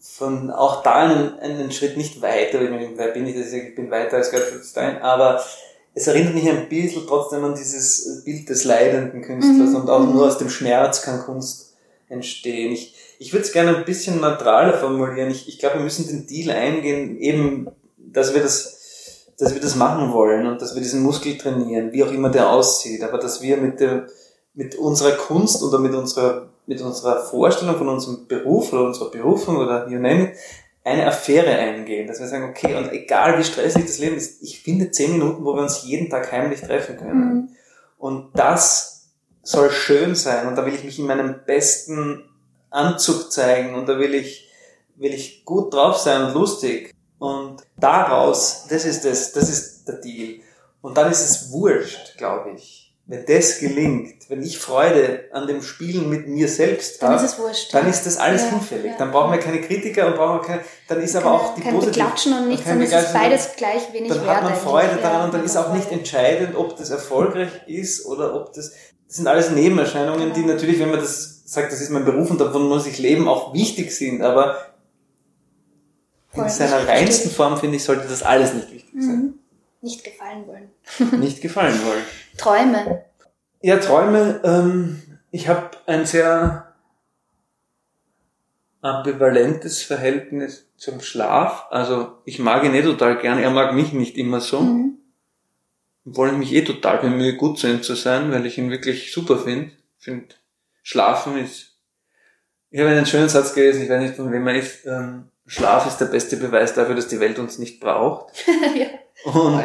von 0.00 0.50
auch 0.50 0.82
da 0.82 0.94
einen, 0.94 1.38
einen 1.38 1.70
Schritt 1.70 1.96
nicht 1.96 2.20
weiter, 2.22 2.58
wer 2.60 3.08
bin 3.08 3.26
ich, 3.26 3.36
ich 3.36 3.74
bin 3.76 3.90
weiter 3.90 4.16
als 4.16 4.30
Gertrude 4.30 4.64
Stein, 4.64 5.00
aber 5.00 5.42
es 5.94 6.06
erinnert 6.06 6.34
mich 6.34 6.48
ein 6.48 6.68
bisschen 6.68 7.06
trotzdem 7.06 7.44
an 7.44 7.54
dieses 7.54 8.24
Bild 8.24 8.48
des 8.48 8.64
leidenden 8.64 9.22
Künstlers 9.22 9.70
mhm. 9.70 9.76
und 9.76 9.90
auch 9.90 10.04
nur 10.04 10.26
aus 10.26 10.38
dem 10.38 10.50
Schmerz 10.50 11.02
kann 11.02 11.20
Kunst 11.20 11.74
entstehen. 12.08 12.72
Ich, 12.72 12.94
ich 13.18 13.32
würde 13.32 13.44
es 13.44 13.52
gerne 13.52 13.76
ein 13.76 13.84
bisschen 13.84 14.20
neutraler 14.20 14.76
formulieren. 14.78 15.30
Ich, 15.30 15.48
ich 15.48 15.58
glaube, 15.58 15.76
wir 15.76 15.84
müssen 15.84 16.08
den 16.08 16.26
Deal 16.26 16.50
eingehen, 16.50 17.18
eben, 17.18 17.68
dass 17.96 18.34
wir 18.34 18.42
das, 18.42 19.26
dass 19.38 19.54
wir 19.54 19.60
das 19.60 19.76
machen 19.76 20.12
wollen 20.12 20.46
und 20.46 20.60
dass 20.60 20.74
wir 20.74 20.82
diesen 20.82 21.02
Muskel 21.02 21.38
trainieren, 21.38 21.92
wie 21.92 22.02
auch 22.02 22.12
immer 22.12 22.30
der 22.30 22.50
aussieht, 22.50 23.02
aber 23.02 23.18
dass 23.18 23.42
wir 23.42 23.56
mit 23.58 23.80
der, 23.80 24.06
mit 24.54 24.74
unserer 24.74 25.12
Kunst 25.12 25.62
oder 25.62 25.78
mit 25.78 25.94
unserer, 25.94 26.48
mit 26.66 26.80
unserer 26.80 27.22
Vorstellung 27.22 27.76
von 27.76 27.88
unserem 27.88 28.26
Beruf 28.26 28.72
oder 28.72 28.84
unserer 28.84 29.10
Berufung 29.10 29.56
oder 29.56 29.88
you 29.88 29.98
name 29.98 30.24
it, 30.24 30.36
eine 30.84 31.06
Affäre 31.06 31.50
eingehen, 31.50 32.08
dass 32.08 32.20
wir 32.20 32.26
sagen, 32.26 32.50
okay, 32.50 32.74
und 32.76 32.90
egal 32.92 33.38
wie 33.38 33.44
stressig 33.44 33.84
das 33.84 33.98
Leben 33.98 34.16
ist, 34.16 34.42
ich 34.42 34.62
finde 34.62 34.90
zehn 34.90 35.12
Minuten, 35.12 35.44
wo 35.44 35.54
wir 35.54 35.62
uns 35.62 35.84
jeden 35.84 36.10
Tag 36.10 36.32
heimlich 36.32 36.60
treffen 36.60 36.96
können. 36.96 37.34
Mhm. 37.34 37.48
Und 37.98 38.30
das 38.34 39.10
soll 39.42 39.70
schön 39.70 40.14
sein 40.14 40.46
und 40.48 40.56
da 40.56 40.66
will 40.66 40.74
ich 40.74 40.84
mich 40.84 40.98
in 40.98 41.06
meinem 41.06 41.36
besten 41.46 42.24
Anzug 42.70 43.30
zeigen 43.30 43.74
und 43.74 43.88
da 43.88 43.98
will 43.98 44.14
ich, 44.14 44.48
will 44.96 45.14
ich 45.14 45.44
gut 45.44 45.72
drauf 45.72 45.96
sein 45.98 46.24
und 46.24 46.34
lustig. 46.34 46.92
Und 47.18 47.62
daraus, 47.76 48.66
das 48.68 48.84
ist 48.84 49.04
das, 49.04 49.32
das 49.32 49.48
ist 49.48 49.86
der 49.86 49.96
Deal. 49.96 50.40
Und 50.80 50.96
dann 50.96 51.10
ist 51.10 51.20
es 51.20 51.52
wurscht, 51.52 52.16
glaube 52.18 52.50
ich, 52.56 52.81
wenn 53.06 53.26
das 53.26 53.58
gelingt, 53.58 54.30
wenn 54.30 54.42
ich 54.42 54.58
Freude 54.58 55.24
an 55.32 55.46
dem 55.46 55.60
Spielen 55.62 56.08
mit 56.08 56.28
mir 56.28 56.48
selbst 56.48 57.02
Dann 57.02 57.10
habe, 57.14 57.24
ist 57.24 57.32
es 57.32 57.38
wurscht. 57.38 57.74
dann 57.74 57.88
ist 57.90 58.06
das 58.06 58.16
alles 58.16 58.42
Ja, 58.42 58.50
hinfällig. 58.50 58.92
ja. 58.92 58.96
Dann 58.98 59.10
brauchen 59.10 59.32
wir 59.32 59.38
keine 59.38 59.60
Kritiker 59.60 60.06
und 60.06 60.14
brauchen 60.16 60.40
wir 60.40 60.46
keine, 60.46 60.60
dann 60.88 61.00
ist 61.02 61.16
aber 61.16 61.32
auch 61.32 61.54
die 61.54 61.62
positive. 61.62 61.86
Beklatschen 61.90 62.32
und 62.32 62.48
nichts, 62.48 62.64
sondern 62.64 62.82
es 62.86 62.92
ist 62.92 62.96
Beklatschen, 63.12 63.20
beides 63.30 63.56
gleich 63.56 63.92
wenig 63.92 64.08
Dann 64.12 64.26
hat 64.26 64.42
man. 64.44 64.54
Freude 64.54 64.98
daran 65.02 65.24
und 65.26 65.34
dann 65.34 65.44
ist 65.44 65.56
auch 65.56 65.72
nicht 65.74 65.90
entscheidend, 65.90 66.54
ob 66.56 66.76
das 66.76 66.90
erfolgreich 66.90 67.50
ist 67.66 68.06
oder 68.06 68.34
ob 68.36 68.52
das, 68.52 68.70
das 68.70 69.16
sind 69.16 69.26
alles 69.26 69.50
Nebenerscheinungen, 69.50 70.32
die 70.32 70.40
Genau. 70.42 70.54
natürlich, 70.54 70.78
wenn 70.78 70.90
man 70.90 71.00
das 71.00 71.42
sagt, 71.44 71.72
das 71.72 71.80
ist 71.80 71.90
mein 71.90 72.04
Beruf 72.04 72.30
und 72.30 72.40
davon 72.40 72.68
muss 72.68 72.86
ich 72.86 72.98
leben, 72.98 73.26
auch 73.28 73.52
wichtig 73.52 73.94
sind, 73.94 74.22
aber 74.22 74.56
in 76.34 76.48
seiner 76.48 76.88
reinsten 76.88 77.30
Form, 77.30 77.58
finde 77.58 77.76
ich, 77.76 77.84
sollte 77.84 78.08
das 78.08 78.22
alles 78.22 78.54
nicht 78.54 78.72
wichtig 78.72 78.94
sein. 79.02 79.16
Mhm. 79.16 79.34
Nicht 79.82 80.04
gefallen 80.04 80.46
wollen. 80.46 80.70
Nicht 81.20 81.42
gefallen 81.42 81.78
wollen. 81.84 82.04
Träume. 82.38 83.04
Ja, 83.60 83.78
Träume. 83.78 84.40
Ähm, 84.44 85.02
ich 85.32 85.48
habe 85.48 85.70
ein 85.86 86.06
sehr 86.06 86.72
ambivalentes 88.80 89.82
Verhältnis 89.82 90.68
zum 90.76 91.00
Schlaf. 91.00 91.66
Also 91.70 92.18
ich 92.24 92.38
mag 92.38 92.64
ihn 92.64 92.74
eh 92.74 92.82
total 92.82 93.18
gern. 93.18 93.38
Er 93.38 93.50
mag 93.50 93.74
mich 93.74 93.92
nicht 93.92 94.16
immer 94.16 94.40
so. 94.40 94.60
Mhm. 94.60 94.98
Obwohl 96.06 96.30
ich 96.30 96.36
mich 96.36 96.52
eh 96.52 96.62
total 96.62 96.98
bemühe, 96.98 97.36
gut 97.36 97.58
zu 97.58 97.68
ihm 97.68 97.82
zu 97.82 97.94
sein, 97.94 98.30
weil 98.32 98.46
ich 98.46 98.58
ihn 98.58 98.70
wirklich 98.70 99.12
super 99.12 99.38
finde. 99.38 99.72
Ich 99.98 100.04
finde, 100.04 100.34
Schlafen 100.82 101.38
ist... 101.38 101.76
Ich 102.70 102.80
habe 102.80 102.90
einen 102.90 103.06
schönen 103.06 103.28
Satz 103.28 103.54
gelesen, 103.54 103.82
ich 103.82 103.90
weiß 103.90 104.00
nicht, 104.00 104.16
von 104.16 104.32
wem 104.32 104.46
er 104.46 104.56
ist. 104.56 104.86
Ähm, 104.86 105.28
Schlaf 105.46 105.86
ist 105.86 105.98
der 105.98 106.06
beste 106.06 106.36
Beweis 106.36 106.74
dafür, 106.74 106.94
dass 106.94 107.08
die 107.08 107.20
Welt 107.20 107.38
uns 107.38 107.58
nicht 107.58 107.80
braucht. 107.80 108.32
ja. 108.74 108.86
Und, 109.24 109.64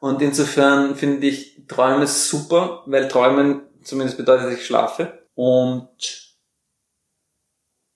und 0.00 0.22
insofern 0.22 0.94
finde 0.96 1.26
ich 1.26 1.66
Träume 1.68 2.06
super, 2.06 2.82
weil 2.86 3.08
Träumen 3.08 3.62
zumindest 3.82 4.18
bedeutet, 4.18 4.46
dass 4.46 4.54
ich 4.58 4.66
schlafe. 4.66 5.26
Und 5.34 5.88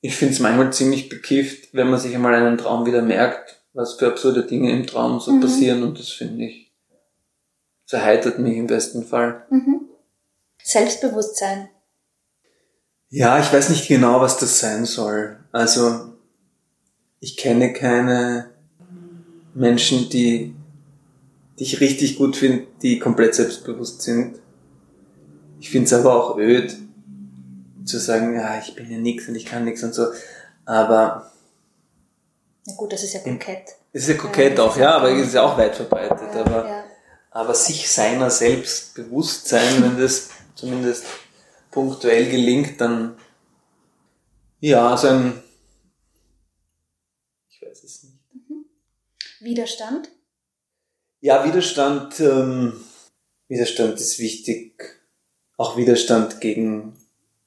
ich 0.01 0.17
finde 0.17 0.35
es 0.35 0.41
manchmal 0.41 0.73
ziemlich 0.73 1.09
bekifft, 1.09 1.75
wenn 1.75 1.91
man 1.91 1.99
sich 2.01 2.15
einmal 2.15 2.35
einen 2.35 2.59
Traum 2.59 2.87
wieder 2.87 3.03
merkt, 3.03 3.61
was 3.73 3.95
für 3.95 4.07
absurde 4.09 4.45
Dinge 4.45 4.71
im 4.73 4.87
Traum 4.87 5.21
so 5.21 5.33
Mhm. 5.33 5.41
passieren. 5.41 5.83
Und 5.83 5.99
das 5.99 6.11
finde 6.11 6.45
ich, 6.47 6.73
das 7.85 8.01
erheitert 8.01 8.39
mich 8.39 8.57
im 8.57 8.67
besten 8.67 9.05
Fall. 9.05 9.47
Mhm. 9.51 9.89
Selbstbewusstsein. 10.63 11.69
Ja, 13.09 13.39
ich 13.39 13.53
weiß 13.53 13.69
nicht 13.69 13.87
genau, 13.87 14.21
was 14.21 14.39
das 14.39 14.59
sein 14.59 14.85
soll. 14.85 15.39
Also, 15.53 16.15
ich 17.21 17.37
kenne 17.37 17.73
keine 17.73 18.56
Menschen, 19.57 20.09
die, 20.11 20.55
die 21.59 21.63
ich 21.65 21.81
richtig 21.81 22.17
gut 22.17 22.37
finde, 22.37 22.67
die 22.83 22.99
komplett 22.99 23.35
selbstbewusst 23.35 24.03
sind. 24.03 24.39
Ich 25.61 25.71
finde 25.71 25.87
es 25.87 25.93
aber 25.93 26.15
auch 26.15 26.37
öd, 26.39 26.77
zu 27.85 27.99
sagen, 27.99 28.35
ja, 28.35 28.59
ich 28.59 28.75
bin 28.75 28.91
ja 28.91 28.99
nix 28.99 29.29
und 29.29 29.35
ich 29.35 29.47
kann 29.47 29.65
nix 29.65 29.83
und 29.83 29.95
so. 29.95 30.07
Aber 30.65 31.33
Na 32.67 32.75
gut, 32.75 32.93
das 32.93 33.03
ist 33.05 33.15
ja 33.15 33.21
kokett. 33.21 33.77
es 33.93 34.03
ist 34.03 34.09
ja 34.09 34.15
kokett 34.17 34.59
Ja, 34.59 34.65
auch, 34.65 34.77
ja, 34.77 34.97
aber 34.97 35.11
es 35.13 35.29
ist 35.29 35.35
ja 35.35 35.43
auch 35.43 35.57
weit 35.57 35.75
verbreitet. 35.75 36.35
Ja, 36.35 36.41
aber, 36.41 36.69
ja. 36.69 36.85
aber 37.31 37.55
sich 37.55 37.91
seiner 37.91 38.29
selbst 38.29 38.95
bewusst 38.95 39.49
sein, 39.49 39.83
wenn 39.83 39.99
das 39.99 40.31
zumindest 40.55 41.05
punktuell 41.71 42.29
gelingt, 42.31 42.81
dann 42.81 43.17
ja, 44.61 44.97
so 44.97 45.09
ein 45.09 45.43
ich 47.49 47.63
weiß 47.63 47.85
es 47.85 48.03
nicht. 48.03 48.17
Widerstand. 49.41 50.11
Ja, 51.21 51.45
Widerstand, 51.45 52.21
ähm, 52.21 52.85
Widerstand 53.49 53.95
ist 54.01 54.19
wichtig. 54.19 55.01
Auch 55.57 55.77
Widerstand 55.77 56.41
gegen 56.41 56.97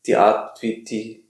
die 0.05 0.15
Art, 0.15 0.61
wie 0.61 0.83
die 0.83 1.23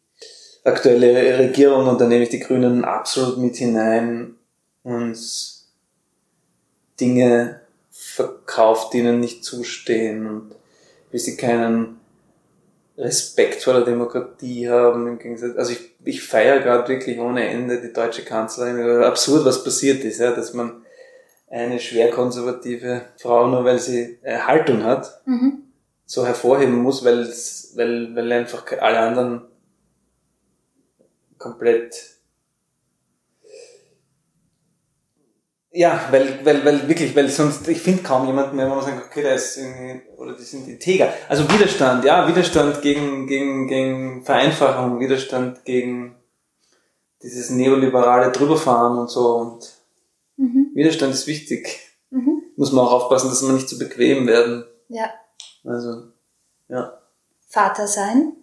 aktuelle 0.63 1.37
Regierung, 1.39 1.87
und 1.87 1.99
da 1.99 2.07
nehme 2.07 2.23
ich 2.23 2.29
die 2.29 2.39
Grünen 2.39 2.85
absolut 2.85 3.37
mit 3.37 3.57
hinein, 3.57 4.35
uns 4.83 5.71
Dinge 6.99 7.61
verkauft, 7.91 8.93
die 8.93 8.99
ihnen 8.99 9.19
nicht 9.19 9.43
zustehen 9.43 10.27
und 10.27 10.55
wie 11.11 11.19
sie 11.19 11.37
keinen 11.37 11.98
Respekt 12.99 13.63
vor 13.63 13.73
der 13.73 13.83
Demokratie 13.85 14.69
haben. 14.69 15.07
Im 15.07 15.17
Gegensatz, 15.19 15.55
also 15.57 15.71
ich, 15.71 15.95
ich 16.03 16.21
feiere 16.21 16.59
gerade 16.59 16.87
wirklich 16.89 17.17
ohne 17.17 17.47
Ende 17.47 17.81
die 17.81 17.93
deutsche 17.93 18.23
Kanzlerin. 18.23 19.03
Absurd, 19.03 19.45
was 19.45 19.63
passiert 19.63 20.03
ist, 20.03 20.19
ja, 20.19 20.31
dass 20.35 20.53
man 20.53 20.83
eine 21.49 21.79
schwer 21.79 22.11
konservative 22.11 23.01
Frau, 23.17 23.47
nur 23.47 23.63
weil 23.63 23.79
sie 23.79 24.19
äh, 24.21 24.37
Haltung 24.39 24.83
hat, 24.83 25.21
Mhm. 25.25 25.63
so 26.05 26.25
hervorheben 26.25 26.75
muss, 26.75 27.03
weil, 27.03 27.27
weil, 27.75 28.15
weil 28.15 28.31
einfach 28.33 28.65
alle 28.79 28.99
anderen 28.99 29.41
komplett 31.37 31.95
ja, 35.71 36.07
weil, 36.11 36.43
weil, 36.43 36.65
weil 36.65 36.87
wirklich, 36.87 37.15
weil 37.15 37.29
sonst, 37.29 37.67
ich 37.67 37.81
finde 37.81 38.03
kaum 38.03 38.25
jemanden 38.25 38.55
mehr, 38.55 38.69
wo 38.69 38.75
man 38.75 38.83
sagt, 38.83 39.05
okay, 39.05 39.21
der 39.21 39.35
ist 39.35 39.57
irgendwie, 39.57 40.01
oder 40.17 40.33
die 40.33 40.43
sind 40.43 40.67
integer. 40.67 41.13
Also 41.27 41.49
Widerstand, 41.51 42.03
ja, 42.05 42.27
Widerstand 42.27 42.81
gegen, 42.81 43.27
gegen, 43.27 43.67
gegen 43.67 44.23
Vereinfachung, 44.23 44.99
Widerstand 44.99 45.63
gegen 45.65 46.15
dieses 47.21 47.49
neoliberale 47.49 48.31
Drüberfahren 48.31 48.97
und 48.97 49.09
so 49.09 49.35
und 49.35 49.79
Mhm. 50.39 50.71
Widerstand 50.73 51.13
ist 51.13 51.27
wichtig. 51.27 51.79
Mhm. 52.11 52.41
Muss 52.55 52.71
man 52.71 52.85
auch 52.85 52.93
aufpassen, 52.93 53.29
dass 53.29 53.41
man 53.41 53.55
nicht 53.55 53.67
zu 53.67 53.77
bequem 53.77 54.25
werden. 54.25 54.63
Ja. 54.87 55.09
Also, 55.65 56.03
ja. 56.69 56.97
Vater 57.47 57.87
sein. 57.87 58.33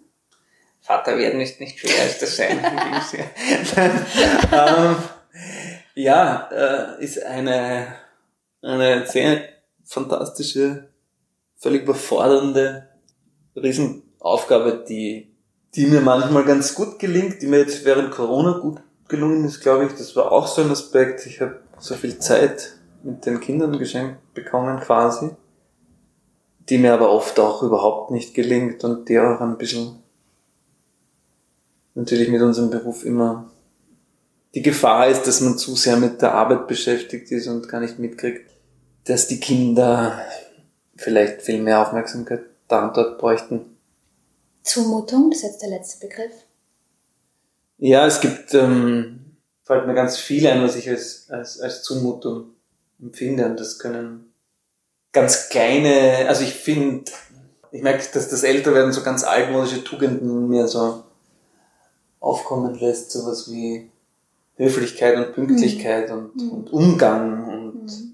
Vater 0.81 1.17
werden 1.17 1.41
ist 1.41 1.59
nicht 1.59 1.79
schwer, 1.79 2.05
ist 2.05 2.21
das 2.21 2.37
sein. 2.37 2.59
ähm, 4.51 4.95
ja, 5.97 6.47
äh, 6.51 7.03
ist 7.03 7.23
eine, 7.23 7.87
eine 8.61 9.07
sehr 9.07 9.41
fantastische, 9.83 10.89
völlig 11.55 11.83
überfordernde 11.83 12.87
Riesenaufgabe, 13.55 14.85
die, 14.87 15.33
die 15.73 15.87
mir 15.87 16.01
manchmal 16.01 16.45
ganz 16.45 16.75
gut 16.75 16.99
gelingt, 16.99 17.41
die 17.41 17.47
mir 17.47 17.59
jetzt 17.59 17.83
während 17.83 18.11
Corona 18.11 18.59
gut 18.59 18.79
gelungen 19.07 19.43
ist, 19.45 19.61
glaube 19.61 19.85
ich. 19.85 19.93
Das 19.93 20.15
war 20.15 20.31
auch 20.31 20.45
so 20.45 20.61
ein 20.61 20.69
Aspekt. 20.69 21.25
Ich 21.25 21.41
habe 21.41 21.61
so 21.79 21.95
viel 21.95 22.19
Zeit 22.19 22.73
mit 23.01 23.25
den 23.25 23.39
Kindern 23.39 23.79
geschenkt 23.79 24.35
bekommen 24.35 24.79
quasi, 24.79 25.31
die 26.69 26.77
mir 26.77 26.93
aber 26.93 27.09
oft 27.09 27.39
auch 27.39 27.63
überhaupt 27.63 28.11
nicht 28.11 28.35
gelingt 28.35 28.83
und 28.83 29.09
die 29.09 29.17
auch 29.17 29.41
ein 29.41 29.57
bisschen 29.57 30.03
natürlich 31.95 32.29
mit 32.29 32.41
unserem 32.41 32.69
Beruf 32.69 33.03
immer 33.03 33.49
die 34.57 34.63
Gefahr 34.63 35.07
ist, 35.07 35.27
dass 35.27 35.39
man 35.39 35.55
zu 35.59 35.75
sehr 35.75 35.97
mit 35.97 36.19
der 36.19 36.33
Arbeit 36.33 36.65
beschäftigt 36.65 37.31
ist 37.31 37.45
und 37.45 37.69
gar 37.69 37.79
nicht 37.79 37.99
mitkriegt, 37.99 38.49
dass 39.03 39.27
die 39.27 39.39
Kinder 39.39 40.19
vielleicht 40.95 41.43
viel 41.43 41.61
mehr 41.61 41.79
Aufmerksamkeit 41.79 42.41
da 42.67 42.87
und 42.87 42.97
dort 42.97 43.19
bräuchten. 43.19 43.77
Zumutung, 44.63 45.29
das 45.29 45.43
ist 45.43 45.45
jetzt 45.45 45.61
der 45.61 45.69
letzte 45.69 46.07
Begriff. 46.07 46.31
Ja, 47.77 48.07
es 48.07 48.19
gibt, 48.19 48.55
ähm, 48.55 49.37
fällt 49.63 49.85
mir 49.85 49.93
ganz 49.93 50.17
viel 50.17 50.47
ein, 50.47 50.63
was 50.63 50.75
ich 50.75 50.89
als, 50.89 51.29
als, 51.29 51.59
als 51.59 51.83
Zumutung 51.83 52.55
empfinde 52.99 53.45
und 53.45 53.59
das 53.59 53.77
können 53.77 54.33
ganz 55.11 55.49
kleine, 55.49 56.25
also 56.27 56.43
ich 56.43 56.55
finde, 56.55 57.11
ich 57.71 57.83
merke, 57.83 58.03
dass 58.11 58.27
das 58.27 58.41
Älterwerden 58.41 58.91
so 58.91 59.03
ganz 59.03 59.23
altmodische 59.23 59.83
Tugenden 59.83 60.31
in 60.31 60.47
mir 60.47 60.67
so 60.67 61.03
aufkommen 62.19 62.73
lässt, 62.73 63.11
sowas 63.11 63.51
wie 63.51 63.91
Höflichkeit 64.57 65.15
und 65.17 65.33
Pünktlichkeit 65.33 66.09
und, 66.11 66.35
Mhm. 66.35 66.51
und 66.51 66.73
Umgang 66.73 67.47
und, 67.47 67.83
Mhm. 67.85 68.13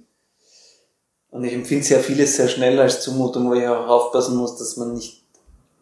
und 1.32 1.44
ich 1.44 1.54
empfinde 1.54 1.84
sehr 1.86 2.00
vieles 2.02 2.36
sehr 2.36 2.48
schnell 2.50 2.80
als 2.80 3.02
Zumutung, 3.02 3.50
wo 3.50 3.54
ich 3.54 3.68
auch 3.68 3.88
aufpassen 3.88 4.36
muss, 4.36 4.58
dass 4.58 4.78
man 4.78 4.94
nicht, 4.94 5.24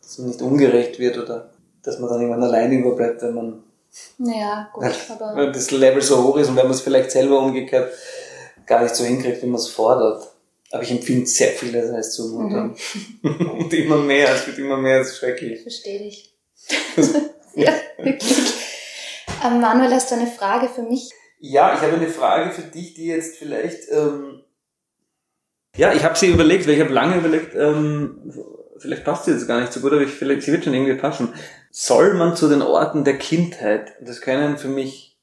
dass 0.01 0.17
man 0.19 0.27
nicht 0.29 0.41
ungerecht 0.41 0.99
wird 0.99 1.17
oder 1.17 1.49
dass 1.83 1.99
man 1.99 2.09
dann 2.09 2.21
irgendwann 2.21 2.43
alleine 2.43 2.75
überbleibt, 2.75 3.21
wenn 3.23 3.33
man 3.33 3.63
Naja, 4.19 4.69
gut, 4.73 4.85
aber 5.09 5.35
wenn 5.35 5.51
das 5.51 5.71
Level 5.71 6.01
so 6.01 6.23
hoch 6.23 6.37
ist 6.37 6.47
und 6.49 6.55
wenn 6.55 6.63
man 6.65 6.73
es 6.73 6.81
vielleicht 6.81 7.11
selber 7.11 7.39
umgekehrt 7.39 7.91
gar 8.65 8.83
nicht 8.83 8.95
so 8.95 9.03
hinkriegt, 9.03 9.41
wie 9.41 9.47
man 9.47 9.55
es 9.59 9.67
fordert. 9.67 10.27
Aber 10.71 10.83
ich 10.83 10.91
empfinde 10.91 11.25
sehr 11.27 11.49
vieles 11.49 11.89
als 11.91 12.13
Zumutung. 12.13 12.75
und 13.23 13.73
immer 13.73 13.97
mehr, 13.97 14.33
es 14.33 14.47
wird 14.47 14.59
immer 14.59 14.77
mehr, 14.77 15.01
es 15.01 15.09
ist 15.09 15.17
schrecklich. 15.17 15.53
ich 15.57 15.61
verstehe 15.63 15.99
dich. 15.99 16.33
ja, 17.55 17.73
wirklich. 17.97 18.53
Ähm, 19.43 19.59
Manuel, 19.59 19.91
hast 19.91 20.11
du 20.11 20.15
eine 20.15 20.27
Frage 20.27 20.67
für 20.67 20.83
mich? 20.83 21.09
Ja, 21.39 21.73
ich 21.73 21.81
habe 21.81 21.93
eine 21.93 22.07
Frage 22.07 22.51
für 22.51 22.61
dich, 22.61 22.93
die 22.93 23.07
jetzt 23.07 23.37
vielleicht. 23.37 23.89
Ähm 23.91 24.43
ja, 25.75 25.93
ich 25.93 26.03
habe 26.03 26.17
sie 26.17 26.27
überlegt, 26.27 26.67
weil 26.67 26.75
ich 26.75 26.81
habe 26.81 26.93
lange 26.93 27.17
überlegt, 27.17 27.55
ähm, 27.55 28.31
vielleicht 28.77 29.03
passt 29.03 29.25
sie 29.25 29.31
jetzt 29.31 29.47
gar 29.47 29.59
nicht 29.59 29.71
so 29.71 29.79
gut, 29.79 29.93
aber 29.93 30.01
ich, 30.01 30.11
vielleicht, 30.11 30.43
sie 30.43 30.51
wird 30.51 30.65
schon 30.65 30.73
irgendwie 30.73 30.95
passen. 30.95 31.33
Soll 31.71 32.13
man 32.13 32.35
zu 32.35 32.49
den 32.49 32.61
Orten 32.61 33.03
der 33.03 33.17
Kindheit, 33.17 33.93
das 34.01 34.21
können 34.21 34.57
für 34.57 34.67
mich, 34.67 35.17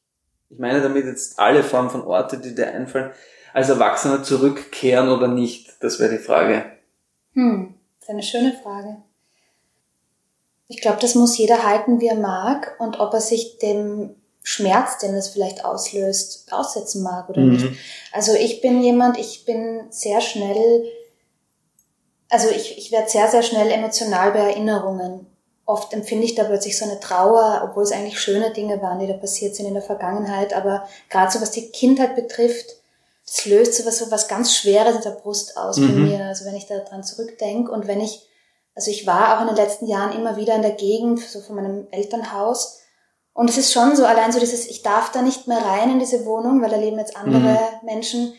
ich 0.49 0.59
meine 0.59 0.81
damit 0.81 1.05
jetzt 1.05 1.39
alle 1.39 1.63
Formen 1.63 1.91
von 1.91 2.03
Orte, 2.03 2.39
die 2.39 2.55
dir 2.55 2.69
einfallen, 2.69 3.11
als 3.53 3.69
Erwachsener 3.69 4.23
zurückkehren 4.23 5.11
oder 5.11 5.29
nicht? 5.29 5.77
Das 5.81 6.01
wäre 6.01 6.11
die 6.11 6.23
Frage. 6.23 6.65
Hm. 7.35 7.75
ist 8.01 8.09
eine 8.09 8.23
schöne 8.23 8.55
Frage. 8.63 8.97
Ich 10.69 10.81
glaube, 10.81 10.99
das 11.01 11.15
muss 11.15 11.39
jeder 11.39 11.65
halten, 11.65 12.01
wie 12.01 12.09
er 12.09 12.15
mag 12.15 12.77
und 12.79 13.01
ob 13.01 13.15
er 13.15 13.21
sich 13.21 13.59
dem 13.59 14.15
Schmerz, 14.43 14.99
den 14.99 15.15
es 15.15 15.29
vielleicht 15.29 15.65
auslöst, 15.65 16.47
aussetzen 16.51 17.03
mag 17.03 17.29
oder 17.29 17.41
mhm. 17.41 17.53
nicht. 17.53 17.67
Also 18.13 18.35
ich 18.35 18.61
bin 18.61 18.83
jemand, 18.83 19.19
ich 19.19 19.45
bin 19.45 19.83
sehr 19.91 20.21
schnell, 20.21 20.85
also 22.31 22.49
ich, 22.51 22.79
ich 22.79 22.93
werde 22.93 23.11
sehr, 23.11 23.29
sehr 23.29 23.43
schnell 23.43 23.71
emotional 23.71 24.33
bei 24.33 24.41
Erinnerungen. 24.41 25.27
Oft 25.65 25.93
empfinde 25.93 26.25
ich 26.25 26.35
da 26.35 26.45
plötzlich 26.45 26.79
so 26.79 26.87
eine 26.87 26.99
Trauer, 26.99 27.63
obwohl 27.63 27.83
es 27.83 27.93
eigentlich 27.93 28.19
schöne 28.19 28.51
Dinge 28.53 28.81
waren, 28.81 28.99
die 28.99 29.07
da 29.07 29.15
passiert 29.15 29.55
sind 29.55 29.67
in 29.67 29.75
der 29.75 29.83
Vergangenheit. 29.83 30.55
Aber 30.55 30.89
gerade 31.11 31.31
so 31.31 31.43
was 31.43 31.51
die 31.51 31.71
Kindheit 31.71 32.17
betrifft, 32.17 32.77
das 33.27 33.45
löst 33.45 33.75
so 33.75 33.85
was, 33.85 33.99
so 33.99 34.11
was 34.11 34.29
ganz 34.29 34.57
Schweres 34.57 34.97
in 34.97 35.03
der 35.03 35.11
Brust 35.11 35.59
aus 35.59 35.77
mhm. 35.77 35.89
bei 35.89 35.93
mir. 35.93 36.25
Also 36.25 36.47
wenn 36.47 36.57
ich 36.57 36.67
da 36.67 36.79
dran 36.79 37.05
zurückdenke 37.05 37.71
und 37.71 37.87
wenn 37.87 38.01
ich 38.01 38.28
also 38.79 38.93
ich 38.93 39.09
war 39.09 39.37
auch 39.37 39.41
in 39.41 39.49
den 39.49 39.57
letzten 39.57 39.89
Jahren 39.89 40.17
immer 40.17 40.37
wieder 40.37 40.55
in 40.55 40.63
der 40.63 40.71
Gegend, 40.71 41.19
so 41.19 41.41
von 41.41 41.57
meinem 41.57 41.89
Elternhaus. 41.91 42.79
Und 43.33 43.51
es 43.51 43.59
ist 43.59 43.73
schon 43.73 43.97
so, 43.97 44.05
allein 44.05 44.31
so 44.31 44.39
dieses, 44.39 44.69
ich 44.69 44.83
darf 44.83 45.11
da 45.11 45.21
nicht 45.21 45.49
mehr 45.49 45.59
rein 45.59 45.91
in 45.91 45.99
diese 45.99 46.25
Wohnung, 46.25 46.63
weil 46.63 46.71
da 46.71 46.77
leben 46.77 46.97
jetzt 46.97 47.17
andere 47.17 47.41
mhm. 47.41 47.87
Menschen. 47.87 48.35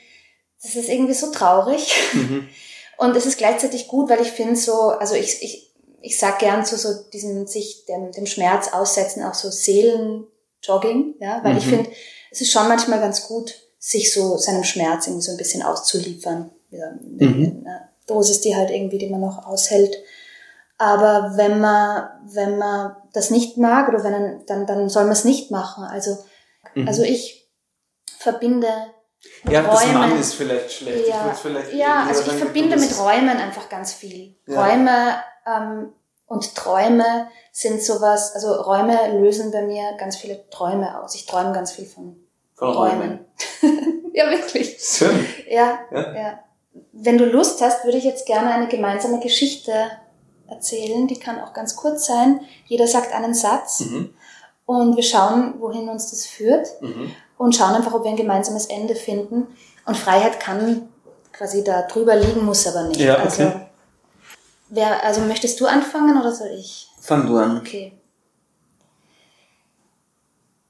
Das 0.63 0.75
ist 0.75 0.87
irgendwie 0.87 1.13
so 1.13 1.29
traurig. 1.29 1.93
Mhm. 2.13 2.47
Und 2.97 3.17
es 3.17 3.25
ist 3.25 3.37
gleichzeitig 3.37 3.89
gut, 3.89 4.09
weil 4.09 4.21
ich 4.21 4.31
finde 4.31 4.55
so, 4.55 4.91
also 4.91 5.13
ich, 5.13 5.43
ich, 5.43 5.73
ich 5.99 6.17
sag 6.17 6.39
gern 6.39 6.65
zu 6.65 6.77
so 6.77 6.93
diesem 7.11 7.45
sich 7.45 7.83
dem, 7.83 8.13
dem 8.13 8.25
Schmerz 8.25 8.71
aussetzen, 8.71 9.25
auch 9.25 9.33
so 9.33 9.49
Seelenjogging, 9.49 11.15
ja, 11.19 11.43
weil 11.43 11.51
mhm. 11.51 11.57
ich 11.57 11.65
finde, 11.65 11.91
es 12.31 12.39
ist 12.39 12.53
schon 12.53 12.69
manchmal 12.69 13.01
ganz 13.01 13.27
gut, 13.27 13.55
sich 13.77 14.13
so 14.13 14.37
seinem 14.37 14.63
Schmerz 14.63 15.07
irgendwie 15.07 15.25
so 15.25 15.31
ein 15.31 15.37
bisschen 15.37 15.63
auszuliefern. 15.63 16.49
Ja, 16.71 16.93
mhm. 17.01 17.65
eine 17.65 17.89
Dosis, 18.07 18.39
die 18.39 18.55
halt 18.55 18.69
irgendwie, 18.69 18.99
die 18.99 19.09
man 19.09 19.19
noch 19.19 19.45
aushält. 19.45 19.97
Aber 20.79 21.33
wenn 21.35 21.59
man, 21.59 22.09
wenn 22.23 22.57
man 22.57 22.95
das 23.11 23.29
nicht 23.29 23.57
mag 23.57 23.89
oder 23.89 24.01
wenn 24.03 24.45
dann, 24.47 24.65
dann 24.65 24.89
soll 24.89 25.03
man 25.03 25.11
es 25.11 25.25
nicht 25.25 25.51
machen. 25.51 25.83
Also, 25.83 26.17
mhm. 26.73 26.87
also 26.87 27.03
ich 27.03 27.51
verbinde 28.17 28.67
ja, 29.49 29.59
Räumen, 29.59 29.71
das 29.71 29.93
Mann 29.93 30.19
ist 30.19 30.33
vielleicht 30.35 30.71
schlecht. 30.71 31.09
Ja, 31.09 31.33
vielleicht 31.33 31.73
ja 31.73 32.05
also 32.07 32.31
ich 32.31 32.37
verbinde 32.37 32.77
mit 32.77 32.97
Räumen 32.97 33.37
einfach 33.37 33.67
ganz 33.67 33.91
viel. 33.91 34.37
Ja. 34.47 34.65
Räume 34.65 35.15
ähm, 35.45 35.93
und 36.25 36.55
Träume 36.55 37.27
sind 37.51 37.83
sowas, 37.83 38.33
also 38.33 38.53
Räume 38.53 39.19
lösen 39.19 39.51
bei 39.51 39.63
mir 39.63 39.97
ganz 39.97 40.15
viele 40.15 40.49
Träume 40.49 41.01
aus. 41.01 41.15
Ich 41.15 41.25
träume 41.25 41.51
ganz 41.51 41.73
viel 41.73 41.85
von, 41.85 42.15
von 42.53 42.69
Räumen. 42.69 43.25
Räumen. 43.61 44.11
ja, 44.13 44.29
wirklich. 44.29 44.77
Schön. 44.79 45.27
Ja, 45.49 45.79
ja, 45.91 46.15
ja. 46.15 46.39
Wenn 46.93 47.17
du 47.17 47.25
Lust 47.25 47.61
hast, 47.61 47.83
würde 47.83 47.97
ich 47.97 48.05
jetzt 48.05 48.25
gerne 48.25 48.53
eine 48.53 48.69
gemeinsame 48.69 49.19
Geschichte 49.19 49.73
erzählen. 50.49 51.07
Die 51.07 51.19
kann 51.19 51.39
auch 51.39 51.53
ganz 51.53 51.75
kurz 51.75 52.05
sein. 52.05 52.41
Jeder 52.65 52.87
sagt 52.87 53.13
einen 53.13 53.33
Satz 53.33 53.81
mhm. 53.81 54.13
und 54.65 54.95
wir 54.95 55.03
schauen, 55.03 55.55
wohin 55.59 55.89
uns 55.89 56.09
das 56.11 56.25
führt 56.25 56.67
mhm. 56.81 57.11
und 57.37 57.55
schauen 57.55 57.75
einfach, 57.75 57.93
ob 57.93 58.03
wir 58.03 58.11
ein 58.11 58.17
gemeinsames 58.17 58.67
Ende 58.67 58.95
finden. 58.95 59.47
Und 59.85 59.97
Freiheit 59.97 60.39
kann 60.39 60.89
quasi 61.31 61.63
da 61.63 61.83
drüber 61.83 62.15
liegen, 62.15 62.45
muss 62.45 62.67
aber 62.67 62.87
nicht. 62.87 62.99
Ja, 62.99 63.15
okay. 63.15 63.23
Also, 63.23 63.61
wer, 64.69 65.03
also 65.03 65.21
möchtest 65.21 65.59
du 65.59 65.65
anfangen 65.65 66.19
oder 66.19 66.33
soll 66.33 66.51
ich? 66.57 66.87
Fang 66.99 67.25
du 67.27 67.37
an. 67.37 67.57
Okay. 67.59 67.93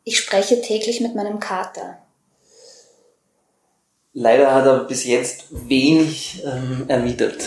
Ich 0.03 0.17
spreche 0.17 0.61
täglich 0.61 1.01
mit 1.01 1.15
meinem 1.15 1.39
Kater. 1.39 1.97
Leider 4.13 4.53
hat 4.53 4.65
er 4.65 4.83
bis 4.85 5.05
jetzt 5.05 5.45
wenig 5.49 6.43
ähm, 6.43 6.85
erwidert. 6.87 7.43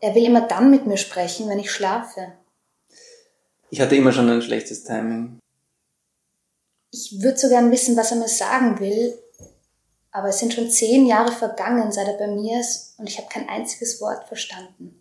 Er 0.00 0.14
will 0.14 0.24
immer 0.24 0.46
dann 0.48 0.70
mit 0.70 0.86
mir 0.86 0.96
sprechen, 0.96 1.48
wenn 1.48 1.58
ich 1.58 1.70
schlafe. 1.70 2.32
Ich 3.70 3.80
hatte 3.80 3.96
immer 3.96 4.12
schon 4.12 4.28
ein 4.28 4.42
schlechtes 4.42 4.84
Timing. 4.84 5.38
Ich 6.92 7.22
würde 7.22 7.38
so 7.38 7.48
gern 7.48 7.70
wissen, 7.70 7.96
was 7.96 8.10
er 8.10 8.16
mir 8.16 8.28
sagen 8.28 8.80
will, 8.80 9.16
aber 10.10 10.28
es 10.28 10.38
sind 10.38 10.52
schon 10.52 10.70
zehn 10.70 11.06
Jahre 11.06 11.30
vergangen, 11.30 11.92
seit 11.92 12.08
er 12.08 12.14
bei 12.14 12.26
mir 12.26 12.60
ist, 12.60 12.94
und 12.98 13.08
ich 13.08 13.18
habe 13.18 13.28
kein 13.28 13.48
einziges 13.48 14.00
Wort 14.00 14.26
verstanden. 14.26 15.00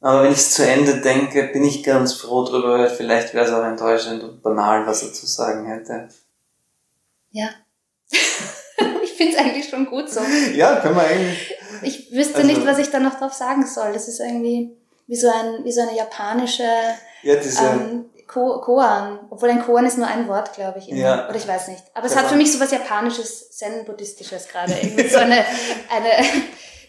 Aber 0.00 0.22
wenn 0.22 0.32
ich 0.32 0.38
es 0.38 0.54
zu 0.54 0.66
Ende 0.66 1.00
denke, 1.00 1.48
bin 1.48 1.64
ich 1.64 1.84
ganz 1.84 2.14
froh 2.14 2.44
drüber. 2.44 2.88
Vielleicht 2.88 3.34
wäre 3.34 3.44
es 3.44 3.52
auch 3.52 3.64
enttäuschend 3.64 4.22
und 4.22 4.42
banal, 4.42 4.86
was 4.86 5.02
er 5.02 5.12
zu 5.12 5.26
sagen 5.26 5.66
hätte. 5.66 6.08
Ja. 7.32 7.50
ich 9.20 9.26
finde 9.26 9.36
es 9.36 9.38
eigentlich 9.38 9.68
schon 9.68 9.86
gut 9.86 10.08
so. 10.08 10.20
Ja, 10.54 10.76
können 10.76 10.96
wir 10.96 11.02
eigentlich 11.02 11.56
ich 11.82 12.12
wüsste 12.12 12.36
also, 12.36 12.46
nicht, 12.46 12.66
was 12.66 12.78
ich 12.78 12.90
da 12.90 13.00
noch 13.00 13.18
drauf 13.18 13.32
sagen 13.32 13.66
soll. 13.66 13.92
Das 13.92 14.08
ist 14.08 14.20
irgendwie 14.20 14.76
wie 15.06 15.16
so, 15.16 15.28
ein, 15.28 15.64
wie 15.64 15.72
so 15.72 15.80
eine 15.80 15.96
japanische 15.96 16.64
ja, 17.22 17.36
diese, 17.36 17.64
ähm, 17.64 18.06
Ko 18.26 18.60
Koan. 18.60 19.18
Obwohl 19.30 19.50
ein 19.50 19.62
Koan 19.62 19.86
ist 19.86 19.98
nur 19.98 20.06
ein 20.06 20.28
Wort, 20.28 20.54
glaube 20.54 20.78
ich. 20.78 20.88
Ja. 20.88 21.28
Oder 21.28 21.36
ich 21.36 21.48
weiß 21.48 21.68
nicht. 21.68 21.82
Aber 21.94 22.06
es 22.06 22.16
hat 22.16 22.26
für 22.26 22.36
mich 22.36 22.52
so 22.52 22.60
was 22.60 22.70
Japanisches, 22.70 23.50
Zen-Buddhistisches 23.52 24.48
gerade. 24.48 24.72
Irgendwie 24.72 25.08
so 25.08 25.18
eine, 25.18 25.36
eine 25.90 26.26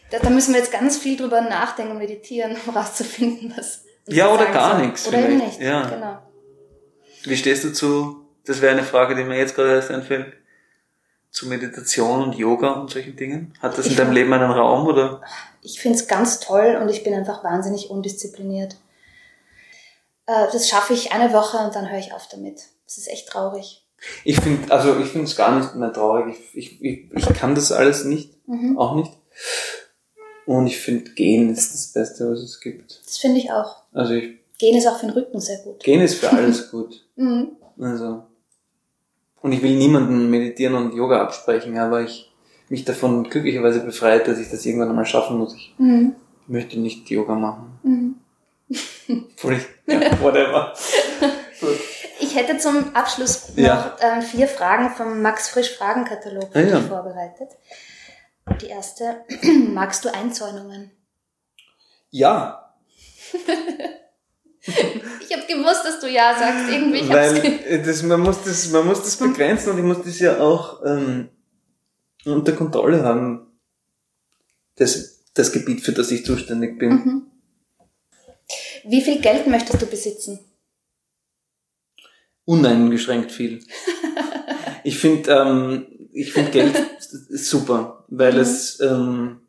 da, 0.09 0.29
müssen 0.29 0.53
wir 0.53 0.59
jetzt 0.59 0.71
ganz 0.71 0.97
viel 0.97 1.17
drüber 1.17 1.41
nachdenken 1.41 1.93
und 1.93 1.99
meditieren, 1.99 2.55
um 2.65 2.75
rauszufinden, 2.75 3.53
was. 3.55 3.83
ja, 4.07 4.31
oder 4.31 4.45
gar 4.47 4.75
soll. 4.75 4.85
nichts. 4.85 5.07
Oder 5.07 5.19
eben 5.19 5.37
nicht. 5.37 5.59
Ja. 5.59 5.87
Genau. 5.87 6.17
Wie 7.23 7.37
stehst 7.37 7.63
du 7.63 7.71
zu? 7.71 8.25
Das 8.45 8.61
wäre 8.61 8.73
eine 8.73 8.83
Frage, 8.83 9.15
die 9.15 9.23
mir 9.23 9.37
jetzt 9.37 9.55
gerade 9.55 9.75
erst 9.75 9.91
einfällt 9.91 10.33
zu 11.31 11.47
Meditation 11.47 12.21
und 12.21 12.35
Yoga 12.35 12.73
und 12.73 12.91
solchen 12.91 13.15
Dingen? 13.15 13.53
Hat 13.61 13.77
das 13.77 13.87
in 13.87 13.95
deinem 13.95 14.11
Leben 14.11 14.31
einen 14.33 14.51
Raum 14.51 14.85
oder? 14.85 15.21
Ich 15.61 15.79
finde 15.79 15.97
es 15.97 16.07
ganz 16.07 16.39
toll 16.39 16.77
und 16.81 16.89
ich 16.89 17.03
bin 17.03 17.13
einfach 17.13 17.43
wahnsinnig 17.43 17.89
undiszipliniert. 17.89 18.75
Äh, 20.27 20.47
das 20.51 20.67
schaffe 20.67 20.93
ich 20.93 21.13
eine 21.13 21.33
Woche 21.33 21.57
und 21.57 21.73
dann 21.73 21.89
höre 21.89 21.99
ich 21.99 22.13
auf 22.13 22.27
damit. 22.27 22.61
Das 22.85 22.97
ist 22.97 23.07
echt 23.07 23.29
traurig. 23.29 23.85
Ich 24.25 24.39
finde, 24.41 24.71
also 24.73 24.99
ich 24.99 25.07
finde 25.07 25.27
es 25.27 25.35
gar 25.35 25.57
nicht 25.57 25.75
mehr 25.75 25.93
traurig. 25.93 26.35
Ich, 26.53 26.81
ich, 26.81 27.11
ich, 27.11 27.25
kann 27.33 27.55
das 27.55 27.71
alles 27.71 28.03
nicht, 28.03 28.35
mhm. 28.47 28.77
auch 28.77 28.95
nicht. 28.95 29.11
Und 30.45 30.67
ich 30.67 30.79
finde, 30.79 31.11
gehen 31.11 31.49
ist 31.49 31.73
das 31.73 31.93
Beste, 31.93 32.29
was 32.29 32.39
es 32.39 32.59
gibt. 32.59 32.99
Das 33.05 33.17
finde 33.19 33.39
ich 33.39 33.51
auch. 33.51 33.83
Also 33.93 34.13
ich, 34.13 34.39
gehen 34.57 34.75
ist 34.75 34.87
auch 34.87 34.99
für 34.99 35.05
den 35.05 35.13
Rücken 35.13 35.39
sehr 35.39 35.59
gut. 35.59 35.83
Gehen 35.83 36.01
ist 36.01 36.15
für 36.15 36.31
alles 36.31 36.71
gut. 36.71 37.05
mhm. 37.15 37.51
Also 37.79 38.23
und 39.41 39.51
ich 39.51 39.61
will 39.61 39.75
niemanden 39.75 40.29
meditieren 40.29 40.75
und 40.75 40.93
Yoga 40.93 41.21
absprechen, 41.21 41.77
aber 41.77 42.01
ich 42.01 42.31
mich 42.69 42.85
davon 42.85 43.29
glücklicherweise 43.29 43.81
befreit, 43.81 44.27
dass 44.27 44.39
ich 44.39 44.49
das 44.49 44.65
irgendwann 44.65 44.89
einmal 44.89 45.05
schaffen 45.05 45.37
muss. 45.37 45.53
Ich 45.55 45.73
mhm. 45.77 46.15
möchte 46.47 46.79
nicht 46.79 47.09
Yoga 47.09 47.35
machen. 47.35 47.79
Mhm. 47.83 48.15
ja, 49.87 50.21
whatever. 50.21 50.73
Ich 52.23 52.35
hätte 52.35 52.57
zum 52.59 52.95
Abschluss 52.95 53.49
noch 53.49 53.57
ja. 53.57 53.95
äh, 53.99 54.21
vier 54.21 54.47
Fragen 54.47 54.91
vom 54.91 55.21
Max 55.21 55.49
Frisch 55.49 55.75
Fragenkatalog 55.75 56.49
ah, 56.55 56.59
ja. 56.59 56.79
vorbereitet. 56.79 57.49
Die 58.61 58.67
erste, 58.67 59.25
magst 59.67 60.05
du 60.05 60.13
Einzäunungen? 60.13 60.91
Ja. 62.09 62.73
Ich 65.21 65.37
habe 65.37 65.47
gewusst, 65.47 65.85
dass 65.85 65.99
du 65.99 66.09
ja 66.09 66.37
sagst. 66.37 66.69
Irgendwie 66.69 67.07
Weil 67.07 67.83
das, 67.83 68.03
man, 68.03 68.19
muss 68.19 68.43
das, 68.43 68.69
man 68.69 68.85
muss 68.85 69.01
das 69.01 69.15
begrenzen 69.15 69.71
und 69.71 69.77
ich 69.77 69.83
muss 69.83 70.03
das 70.03 70.19
ja 70.19 70.39
auch 70.41 70.81
ähm, 70.85 71.29
unter 72.25 72.51
Kontrolle 72.51 73.03
haben. 73.03 73.47
Das, 74.75 75.23
das 75.33 75.51
Gebiet, 75.51 75.81
für 75.81 75.93
das 75.93 76.11
ich 76.11 76.25
zuständig 76.25 76.77
bin. 76.77 76.89
Mhm. 76.89 77.21
Wie 78.83 79.01
viel 79.01 79.21
Geld 79.21 79.47
möchtest 79.47 79.81
du 79.81 79.85
besitzen? 79.85 80.39
Uneingeschränkt 82.45 83.31
viel. 83.31 83.63
ich 84.83 84.97
finde 84.97 85.31
ähm, 85.31 85.85
ich 86.11 86.33
find 86.33 86.51
Geld 86.51 86.75
super, 86.99 88.03
weil 88.09 88.33
mhm. 88.33 88.39
es 88.39 88.79
ähm, 88.81 89.41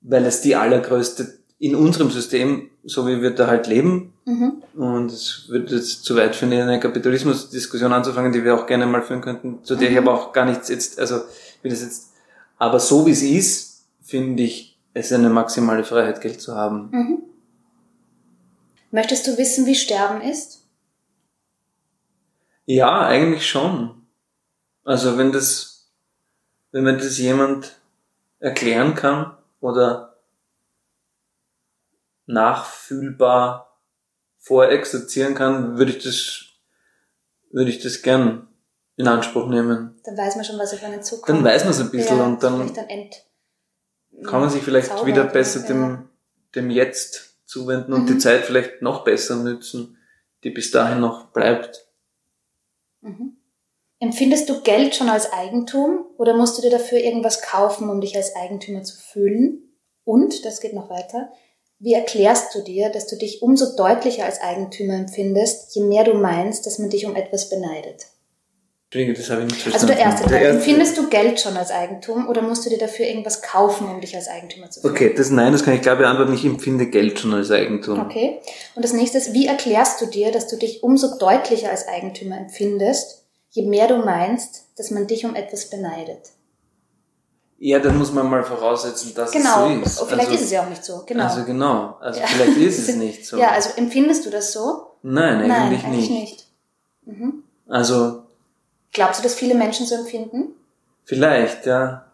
weil 0.00 0.24
es 0.26 0.40
die 0.40 0.56
allergrößte 0.56 1.41
in 1.62 1.76
unserem 1.76 2.10
System, 2.10 2.70
so 2.82 3.06
wie 3.06 3.22
wir 3.22 3.30
da 3.30 3.46
halt 3.46 3.68
leben, 3.68 4.12
mhm. 4.24 4.64
und 4.74 5.12
es 5.12 5.44
wird 5.48 5.70
jetzt 5.70 6.04
zu 6.04 6.16
weit 6.16 6.34
führen, 6.34 6.52
eine 6.52 6.80
Kapitalismusdiskussion 6.80 7.92
anzufangen, 7.92 8.32
die 8.32 8.42
wir 8.42 8.56
auch 8.56 8.66
gerne 8.66 8.84
mal 8.84 9.00
führen 9.00 9.20
könnten, 9.20 9.62
zu 9.62 9.76
der 9.76 9.88
mhm. 9.88 9.94
ich 9.94 10.02
aber 10.02 10.12
auch 10.12 10.32
gar 10.32 10.44
nichts 10.44 10.68
jetzt, 10.68 10.98
also 10.98 11.20
will 11.62 11.70
das 11.70 11.82
jetzt, 11.82 12.14
aber 12.58 12.80
so 12.80 13.06
wie 13.06 13.12
es 13.12 13.22
ist, 13.22 13.84
finde 14.02 14.42
ich 14.42 14.76
es 14.92 15.12
eine 15.12 15.30
maximale 15.30 15.84
Freiheit, 15.84 16.20
Geld 16.20 16.40
zu 16.40 16.56
haben. 16.56 16.88
Mhm. 16.90 17.18
Möchtest 18.90 19.28
du 19.28 19.38
wissen, 19.38 19.64
wie 19.64 19.76
Sterben 19.76 20.20
ist? 20.20 20.64
Ja, 22.66 23.06
eigentlich 23.06 23.46
schon. 23.48 24.02
Also 24.82 25.16
wenn 25.16 25.30
das, 25.30 25.92
wenn 26.72 26.82
mir 26.82 26.96
das 26.96 27.18
jemand 27.18 27.76
erklären 28.40 28.96
kann 28.96 29.36
oder 29.60 30.11
nachfühlbar 32.26 33.80
vorexerzieren 34.38 35.34
kann, 35.34 35.78
würde 35.78 35.92
ich 35.92 36.02
das, 36.02 36.44
würde 37.50 37.70
ich 37.70 37.80
das 37.80 38.02
gern 38.02 38.48
in 38.96 39.08
Anspruch 39.08 39.48
nehmen. 39.48 40.00
Dann 40.04 40.16
weiß 40.16 40.36
man 40.36 40.44
schon, 40.44 40.58
was 40.58 40.74
auf 40.74 40.82
einen 40.82 41.02
zukommt. 41.02 41.28
Dann 41.28 41.44
weiß 41.44 41.64
man 41.64 41.72
es 41.72 41.80
ein 41.80 41.90
bisschen 41.90 42.18
ja, 42.18 42.24
und 42.24 42.42
dann. 42.42 42.72
dann 42.74 42.88
kann 44.24 44.40
man 44.40 44.50
sich 44.50 44.62
vielleicht 44.62 44.88
zaubert, 44.88 45.06
wieder 45.06 45.24
besser 45.24 45.60
ja. 45.60 45.66
dem, 45.66 46.08
dem 46.54 46.70
Jetzt 46.70 47.38
zuwenden 47.46 47.92
und 47.92 48.02
Mhm. 48.04 48.06
die 48.06 48.18
Zeit 48.18 48.44
vielleicht 48.44 48.82
noch 48.82 49.04
besser 49.04 49.36
nützen, 49.36 49.98
die 50.44 50.50
bis 50.50 50.70
dahin 50.70 51.00
noch 51.00 51.32
bleibt. 51.32 51.86
Mhm. 53.00 53.36
Empfindest 54.00 54.48
du 54.48 54.60
Geld 54.62 54.96
schon 54.96 55.08
als 55.08 55.32
Eigentum 55.32 56.04
oder 56.16 56.36
musst 56.36 56.58
du 56.58 56.62
dir 56.62 56.70
dafür 56.70 56.98
irgendwas 56.98 57.40
kaufen, 57.40 57.88
um 57.88 58.00
dich 58.00 58.16
als 58.16 58.34
Eigentümer 58.34 58.82
zu 58.82 58.96
fühlen? 58.96 59.78
Und, 60.04 60.44
das 60.44 60.60
geht 60.60 60.74
noch 60.74 60.90
weiter, 60.90 61.30
wie 61.84 61.94
erklärst 61.94 62.54
du 62.54 62.60
dir, 62.62 62.90
dass 62.90 63.06
du 63.08 63.16
dich 63.16 63.42
umso 63.42 63.76
deutlicher 63.76 64.24
als 64.24 64.40
Eigentümer 64.40 64.94
empfindest, 64.94 65.74
je 65.74 65.82
mehr 65.82 66.04
du 66.04 66.14
meinst, 66.14 66.64
dass 66.64 66.78
man 66.78 66.88
dich 66.90 67.04
um 67.06 67.16
etwas 67.16 67.48
beneidet? 67.50 68.06
Das 68.94 69.30
habe 69.30 69.44
ich 69.44 69.46
nicht 69.46 69.66
Also 69.74 69.86
verstanden. 69.86 69.86
der 69.86 69.98
erste 69.98 70.24
Teil. 70.28 70.42
erste- 70.42 70.56
Empfindest 70.58 70.98
du 70.98 71.08
Geld 71.08 71.40
schon 71.40 71.56
als 71.56 71.70
Eigentum 71.70 72.28
oder 72.28 72.42
musst 72.42 72.66
du 72.66 72.68
dir 72.70 72.76
dafür 72.78 73.06
irgendwas 73.06 73.40
kaufen, 73.40 73.88
um 73.88 74.02
dich 74.02 74.14
als 74.14 74.28
Eigentümer 74.28 74.70
zu 74.70 74.80
fühlen? 74.82 74.92
Okay, 74.94 75.14
das 75.16 75.30
Nein, 75.30 75.50
das 75.52 75.64
kann 75.64 75.72
ich 75.74 75.80
klar 75.80 75.96
beantworten. 75.96 76.34
Ich 76.34 76.44
empfinde 76.44 76.86
Geld 76.88 77.18
schon 77.18 77.32
als 77.32 77.50
Eigentum. 77.50 77.98
Okay. 78.00 78.40
Und 78.74 78.84
das 78.84 78.92
nächste 78.92 79.16
ist, 79.16 79.32
wie 79.32 79.46
erklärst 79.46 80.00
du 80.02 80.06
dir, 80.06 80.30
dass 80.30 80.46
du 80.46 80.56
dich 80.56 80.82
umso 80.82 81.16
deutlicher 81.18 81.70
als 81.70 81.88
Eigentümer 81.88 82.36
empfindest, 82.36 83.24
je 83.50 83.62
mehr 83.62 83.88
du 83.88 83.96
meinst, 83.96 84.66
dass 84.76 84.90
man 84.90 85.06
dich 85.06 85.24
um 85.24 85.34
etwas 85.34 85.70
beneidet? 85.70 86.18
Ja, 87.64 87.78
dann 87.78 87.96
muss 87.96 88.12
man 88.12 88.28
mal 88.28 88.42
voraussetzen, 88.42 89.14
dass 89.14 89.30
Genau. 89.30 89.68
es 89.84 89.94
so 89.96 90.02
ist. 90.04 90.10
Vielleicht 90.10 90.30
also, 90.30 90.34
ist 90.40 90.44
es 90.46 90.50
ja 90.50 90.64
auch 90.64 90.68
nicht 90.68 90.84
so. 90.84 91.04
Genau. 91.06 91.22
Also 91.22 91.44
genau. 91.44 91.96
Also 92.00 92.18
Ja. 92.18 92.26
vielleicht 92.26 92.56
ist 92.56 92.88
es 92.88 92.96
nicht 92.96 93.24
so. 93.24 93.36
Ja, 93.38 93.52
also 93.52 93.70
empfindest 93.76 94.26
du 94.26 94.30
das 94.30 94.52
so? 94.52 94.88
Nein, 95.04 95.36
eigentlich 95.36 95.48
Nein, 95.48 95.84
eigentlich 95.92 96.10
nicht. 96.10 96.20
nicht. 97.06 97.18
Mhm. 97.20 97.44
Also 97.68 98.24
Glaubst 98.92 99.20
du, 99.20 99.22
dass 99.22 99.34
viele 99.36 99.54
Menschen 99.54 99.86
so 99.86 99.94
empfinden? 99.94 100.48
vielleicht, 101.04 101.64
ja. 101.66 102.06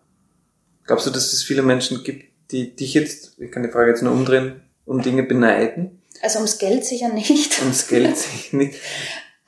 Glaubst 0.87 1.07
du, 1.07 1.11
dass 1.11 1.33
es 1.33 1.43
viele 1.43 1.63
Menschen 1.63 2.05
gibt, 2.05 2.27
die 2.51 2.77
dich 2.77 2.93
jetzt, 2.93 3.39
ich 3.39 3.51
kann 3.51 3.63
die 3.63 3.71
Frage 3.71 3.89
jetzt 3.91 4.03
nur 4.03 4.13
umdrehen, 4.13 4.61
um 4.85 5.01
Dinge 5.03 5.23
beneiden? 5.23 6.03
Also 6.23 6.39
ums 6.41 6.59
Geld 6.59 6.85
sicher 6.85 7.09
nicht. 7.09 7.59
Ums 7.63 7.87
Geld 7.89 8.17
sich 8.19 8.53
nicht. 8.53 8.79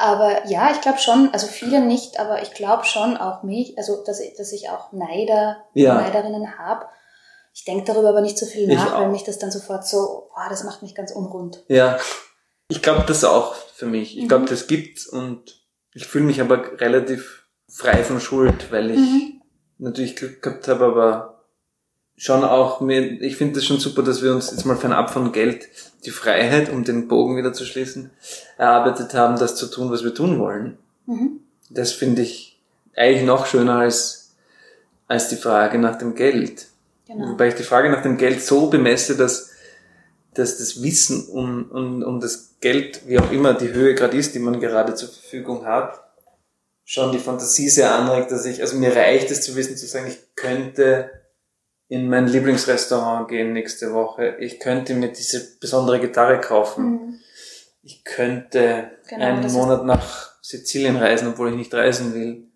Aber 0.00 0.46
ja, 0.46 0.70
ich 0.72 0.80
glaube 0.80 0.98
schon, 0.98 1.28
also 1.32 1.46
viele 1.46 1.80
nicht, 1.80 2.18
aber 2.18 2.42
ich 2.42 2.52
glaube 2.54 2.84
schon 2.84 3.16
auch 3.18 3.42
mich, 3.42 3.76
also 3.76 4.02
dass 4.04 4.18
ich, 4.20 4.34
dass 4.34 4.50
ich 4.52 4.70
auch 4.70 4.92
Neider, 4.92 5.58
Ja. 5.74 5.94
Neiderinnen 5.94 6.58
habe. 6.58 6.86
Ich 7.52 7.64
denke 7.64 7.84
darüber 7.84 8.08
aber 8.10 8.20
nicht 8.22 8.38
so 8.38 8.46
viel 8.46 8.66
nach, 8.66 8.98
weil 8.98 9.08
mich 9.10 9.24
das 9.24 9.38
dann 9.38 9.50
sofort 9.50 9.86
so, 9.86 10.30
boah, 10.34 10.46
das 10.48 10.64
macht 10.64 10.82
mich 10.82 10.94
ganz 10.94 11.10
unrund. 11.12 11.62
Ja. 11.68 11.98
Ich 12.68 12.80
glaube 12.82 13.04
das 13.06 13.24
auch 13.24 13.54
für 13.54 13.86
mich. 13.86 14.16
Ich 14.16 14.24
Mhm. 14.24 14.28
glaube, 14.28 14.44
das 14.46 14.66
gibt's 14.68 15.06
und 15.06 15.60
ich 15.92 16.06
fühle 16.06 16.24
mich 16.24 16.40
aber 16.40 16.80
relativ 16.80 17.46
frei 17.68 18.02
von 18.04 18.20
Schuld, 18.20 18.70
weil 18.72 18.90
ich 18.92 18.98
Mhm. 19.00 19.42
natürlich 19.78 20.16
Glück 20.16 20.40
gehabt 20.40 20.66
habe, 20.68 20.84
aber 20.86 21.39
schon 22.20 22.44
auch 22.44 22.82
mir, 22.82 23.22
ich 23.22 23.36
finde 23.36 23.54
das 23.54 23.64
schon 23.64 23.80
super, 23.80 24.02
dass 24.02 24.22
wir 24.22 24.34
uns 24.34 24.50
jetzt 24.50 24.66
mal 24.66 24.76
fernab 24.76 25.10
von 25.10 25.32
Geld 25.32 25.68
die 26.04 26.10
Freiheit, 26.10 26.70
um 26.70 26.84
den 26.84 27.08
Bogen 27.08 27.38
wieder 27.38 27.54
zu 27.54 27.64
schließen, 27.64 28.10
erarbeitet 28.58 29.14
haben, 29.14 29.38
das 29.38 29.56
zu 29.56 29.68
tun, 29.68 29.90
was 29.90 30.04
wir 30.04 30.12
tun 30.12 30.38
wollen. 30.38 30.76
Mhm. 31.06 31.40
Das 31.70 31.92
finde 31.92 32.20
ich 32.20 32.60
eigentlich 32.94 33.24
noch 33.24 33.46
schöner 33.46 33.76
als, 33.76 34.34
als 35.08 35.28
die 35.28 35.36
Frage 35.36 35.78
nach 35.78 35.96
dem 35.96 36.14
Geld. 36.14 36.66
Genau. 37.06 37.30
Wobei 37.30 37.48
ich 37.48 37.54
die 37.54 37.62
Frage 37.62 37.88
nach 37.88 38.02
dem 38.02 38.18
Geld 38.18 38.42
so 38.42 38.68
bemesse, 38.68 39.16
dass, 39.16 39.52
dass 40.34 40.58
das 40.58 40.82
Wissen 40.82 41.26
um, 41.26 41.70
um, 41.70 42.02
um 42.02 42.20
das 42.20 42.56
Geld, 42.60 43.00
wie 43.06 43.18
auch 43.18 43.32
immer 43.32 43.54
die 43.54 43.72
Höhe 43.72 43.94
gerade 43.94 44.18
ist, 44.18 44.34
die 44.34 44.40
man 44.40 44.60
gerade 44.60 44.94
zur 44.94 45.08
Verfügung 45.08 45.64
hat, 45.64 46.04
schon 46.84 47.12
die 47.12 47.18
Fantasie 47.18 47.70
sehr 47.70 47.94
anregt, 47.94 48.30
dass 48.30 48.44
ich, 48.44 48.60
also 48.60 48.76
mir 48.76 48.94
reicht 48.94 49.30
es 49.30 49.40
zu 49.40 49.56
wissen, 49.56 49.78
zu 49.78 49.86
sagen, 49.86 50.08
ich 50.08 50.18
könnte 50.34 51.10
in 51.90 52.08
mein 52.08 52.26
Lieblingsrestaurant 52.28 53.28
gehen 53.28 53.52
nächste 53.52 53.92
Woche, 53.92 54.36
ich 54.38 54.60
könnte 54.60 54.94
mir 54.94 55.08
diese 55.08 55.58
besondere 55.58 55.98
Gitarre 55.98 56.40
kaufen, 56.40 56.84
Mhm. 56.92 57.20
ich 57.82 58.04
könnte 58.04 58.92
Genau, 59.08 59.24
einen 59.24 59.52
Monat 59.52 59.84
nach 59.84 60.30
Sizilien 60.40 60.96
reisen, 60.96 61.28
obwohl 61.28 61.50
ich 61.50 61.56
nicht 61.56 61.74
reisen 61.74 62.14
will. 62.14 62.46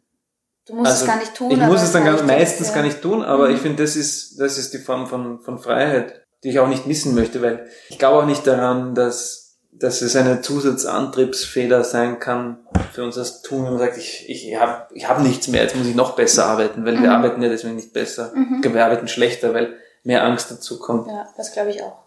Du 0.66 0.74
musst 0.76 0.92
Also, 0.92 1.04
es 1.04 1.10
gar 1.10 1.18
nicht 1.18 1.34
tun. 1.34 1.50
Ich 1.50 1.58
muss 1.58 1.82
es 1.82 1.92
dann 1.92 2.04
gar, 2.04 2.22
meistens 2.22 2.68
ja. 2.68 2.74
gar 2.74 2.82
nicht 2.84 3.02
tun, 3.02 3.22
aber 3.22 3.48
Mhm. 3.48 3.54
ich 3.56 3.60
finde, 3.60 3.82
das 3.82 3.96
ist, 3.96 4.38
das 4.40 4.56
ist 4.56 4.72
die 4.72 4.78
Form 4.78 5.08
von, 5.08 5.40
von 5.40 5.58
Freiheit, 5.58 6.22
die 6.44 6.50
ich 6.50 6.60
auch 6.60 6.68
nicht 6.68 6.86
missen 6.86 7.14
möchte, 7.16 7.42
weil 7.42 7.68
ich 7.88 7.98
glaube 7.98 8.18
auch 8.22 8.26
nicht 8.26 8.46
daran, 8.46 8.94
dass, 8.94 9.43
dass 9.78 10.02
es 10.02 10.14
eine 10.16 10.40
Zusatzantriebsfeder 10.40 11.84
sein 11.84 12.18
kann 12.20 12.58
für 12.92 13.04
uns 13.04 13.16
das 13.16 13.42
Tun, 13.42 13.64
wenn 13.64 13.70
man 13.72 13.78
sagt, 13.80 13.98
ich, 13.98 14.28
ich 14.28 14.56
habe 14.56 14.86
ich 14.94 15.08
hab 15.08 15.20
nichts 15.20 15.48
mehr, 15.48 15.62
jetzt 15.62 15.76
muss 15.76 15.86
ich 15.86 15.94
noch 15.94 16.14
besser 16.16 16.46
arbeiten, 16.46 16.84
weil 16.84 16.94
wir 16.94 17.08
Mhm. 17.08 17.14
arbeiten 17.16 17.42
ja 17.42 17.48
deswegen 17.48 17.76
nicht 17.76 17.92
besser. 17.92 18.32
Mhm. 18.34 18.62
Wir 18.62 18.84
arbeiten 18.84 19.08
schlechter, 19.08 19.52
weil 19.52 19.74
mehr 20.04 20.24
Angst 20.24 20.50
dazu 20.50 20.78
kommt. 20.78 21.08
Ja, 21.08 21.26
das 21.36 21.52
glaube 21.52 21.70
ich 21.70 21.82
auch. 21.82 21.98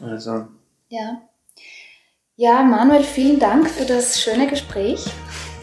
Also, 0.00 0.46
Ja. 0.88 1.22
Ja, 2.38 2.62
Manuel, 2.62 3.02
vielen 3.02 3.38
Dank 3.38 3.70
für 3.70 3.86
das 3.86 4.20
schöne 4.20 4.46
Gespräch. 4.46 5.06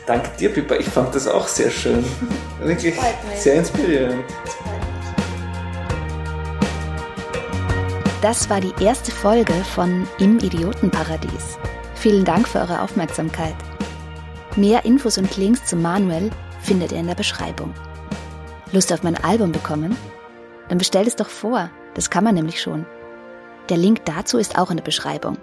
danke 0.07 0.29
dir, 0.39 0.49
Pippa. 0.51 0.75
Ich 0.75 0.87
fand 0.89 1.13
das 1.13 1.27
auch 1.27 1.47
sehr 1.47 1.69
schön. 1.69 2.03
Wirklich 2.63 2.95
sehr 3.37 3.55
inspirierend. 3.55 4.23
Das 8.23 8.49
war 8.49 8.61
die 8.61 8.71
erste 8.81 9.11
Folge 9.11 9.51
von 9.51 10.07
Im 10.17 10.39
Idiotenparadies. 10.39 11.57
Vielen 11.93 12.23
Dank 12.23 12.47
für 12.47 12.59
eure 12.59 12.81
Aufmerksamkeit. 12.81 13.53
Mehr 14.55 14.85
Infos 14.85 15.17
und 15.17 15.35
Links 15.35 15.65
zu 15.65 15.75
Manuel 15.75 16.29
findet 16.61 16.93
ihr 16.93 16.99
in 16.99 17.07
der 17.07 17.15
Beschreibung. 17.15 17.73
Lust 18.71 18.93
auf 18.93 19.03
mein 19.03 19.21
Album 19.25 19.51
bekommen? 19.51 19.97
Dann 20.69 20.77
bestellt 20.77 21.07
es 21.07 21.17
doch 21.17 21.27
vor, 21.27 21.69
das 21.95 22.09
kann 22.09 22.23
man 22.23 22.35
nämlich 22.35 22.61
schon. 22.61 22.85
Der 23.67 23.75
Link 23.75 24.05
dazu 24.05 24.37
ist 24.37 24.57
auch 24.57 24.69
in 24.69 24.77
der 24.77 24.85
Beschreibung. 24.85 25.37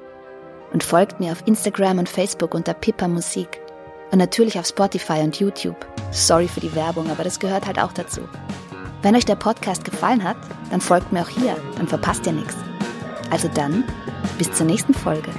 Und 0.72 0.82
folgt 0.82 1.20
mir 1.20 1.32
auf 1.32 1.46
Instagram 1.46 1.98
und 1.98 2.08
Facebook 2.08 2.54
unter 2.54 2.72
Pippa 2.72 3.08
Musik. 3.08 3.60
Und 4.10 4.20
natürlich 4.20 4.58
auf 4.58 4.66
Spotify 4.66 5.20
und 5.20 5.38
YouTube. 5.38 5.86
Sorry 6.12 6.48
für 6.48 6.60
die 6.60 6.74
Werbung, 6.74 7.10
aber 7.10 7.24
das 7.24 7.38
gehört 7.38 7.66
halt 7.66 7.78
auch 7.78 7.92
dazu. 7.92 8.22
Wenn 9.02 9.16
euch 9.16 9.26
der 9.26 9.36
Podcast 9.36 9.84
gefallen 9.84 10.24
hat, 10.24 10.38
dann 10.70 10.80
folgt 10.80 11.12
mir 11.12 11.20
auch 11.20 11.28
hier, 11.28 11.54
dann 11.76 11.86
verpasst 11.86 12.26
ihr 12.26 12.32
nichts. 12.32 12.56
Also 13.30 13.48
dann, 13.48 13.84
bis 14.38 14.52
zur 14.52 14.66
nächsten 14.66 14.94
Folge. 14.94 15.30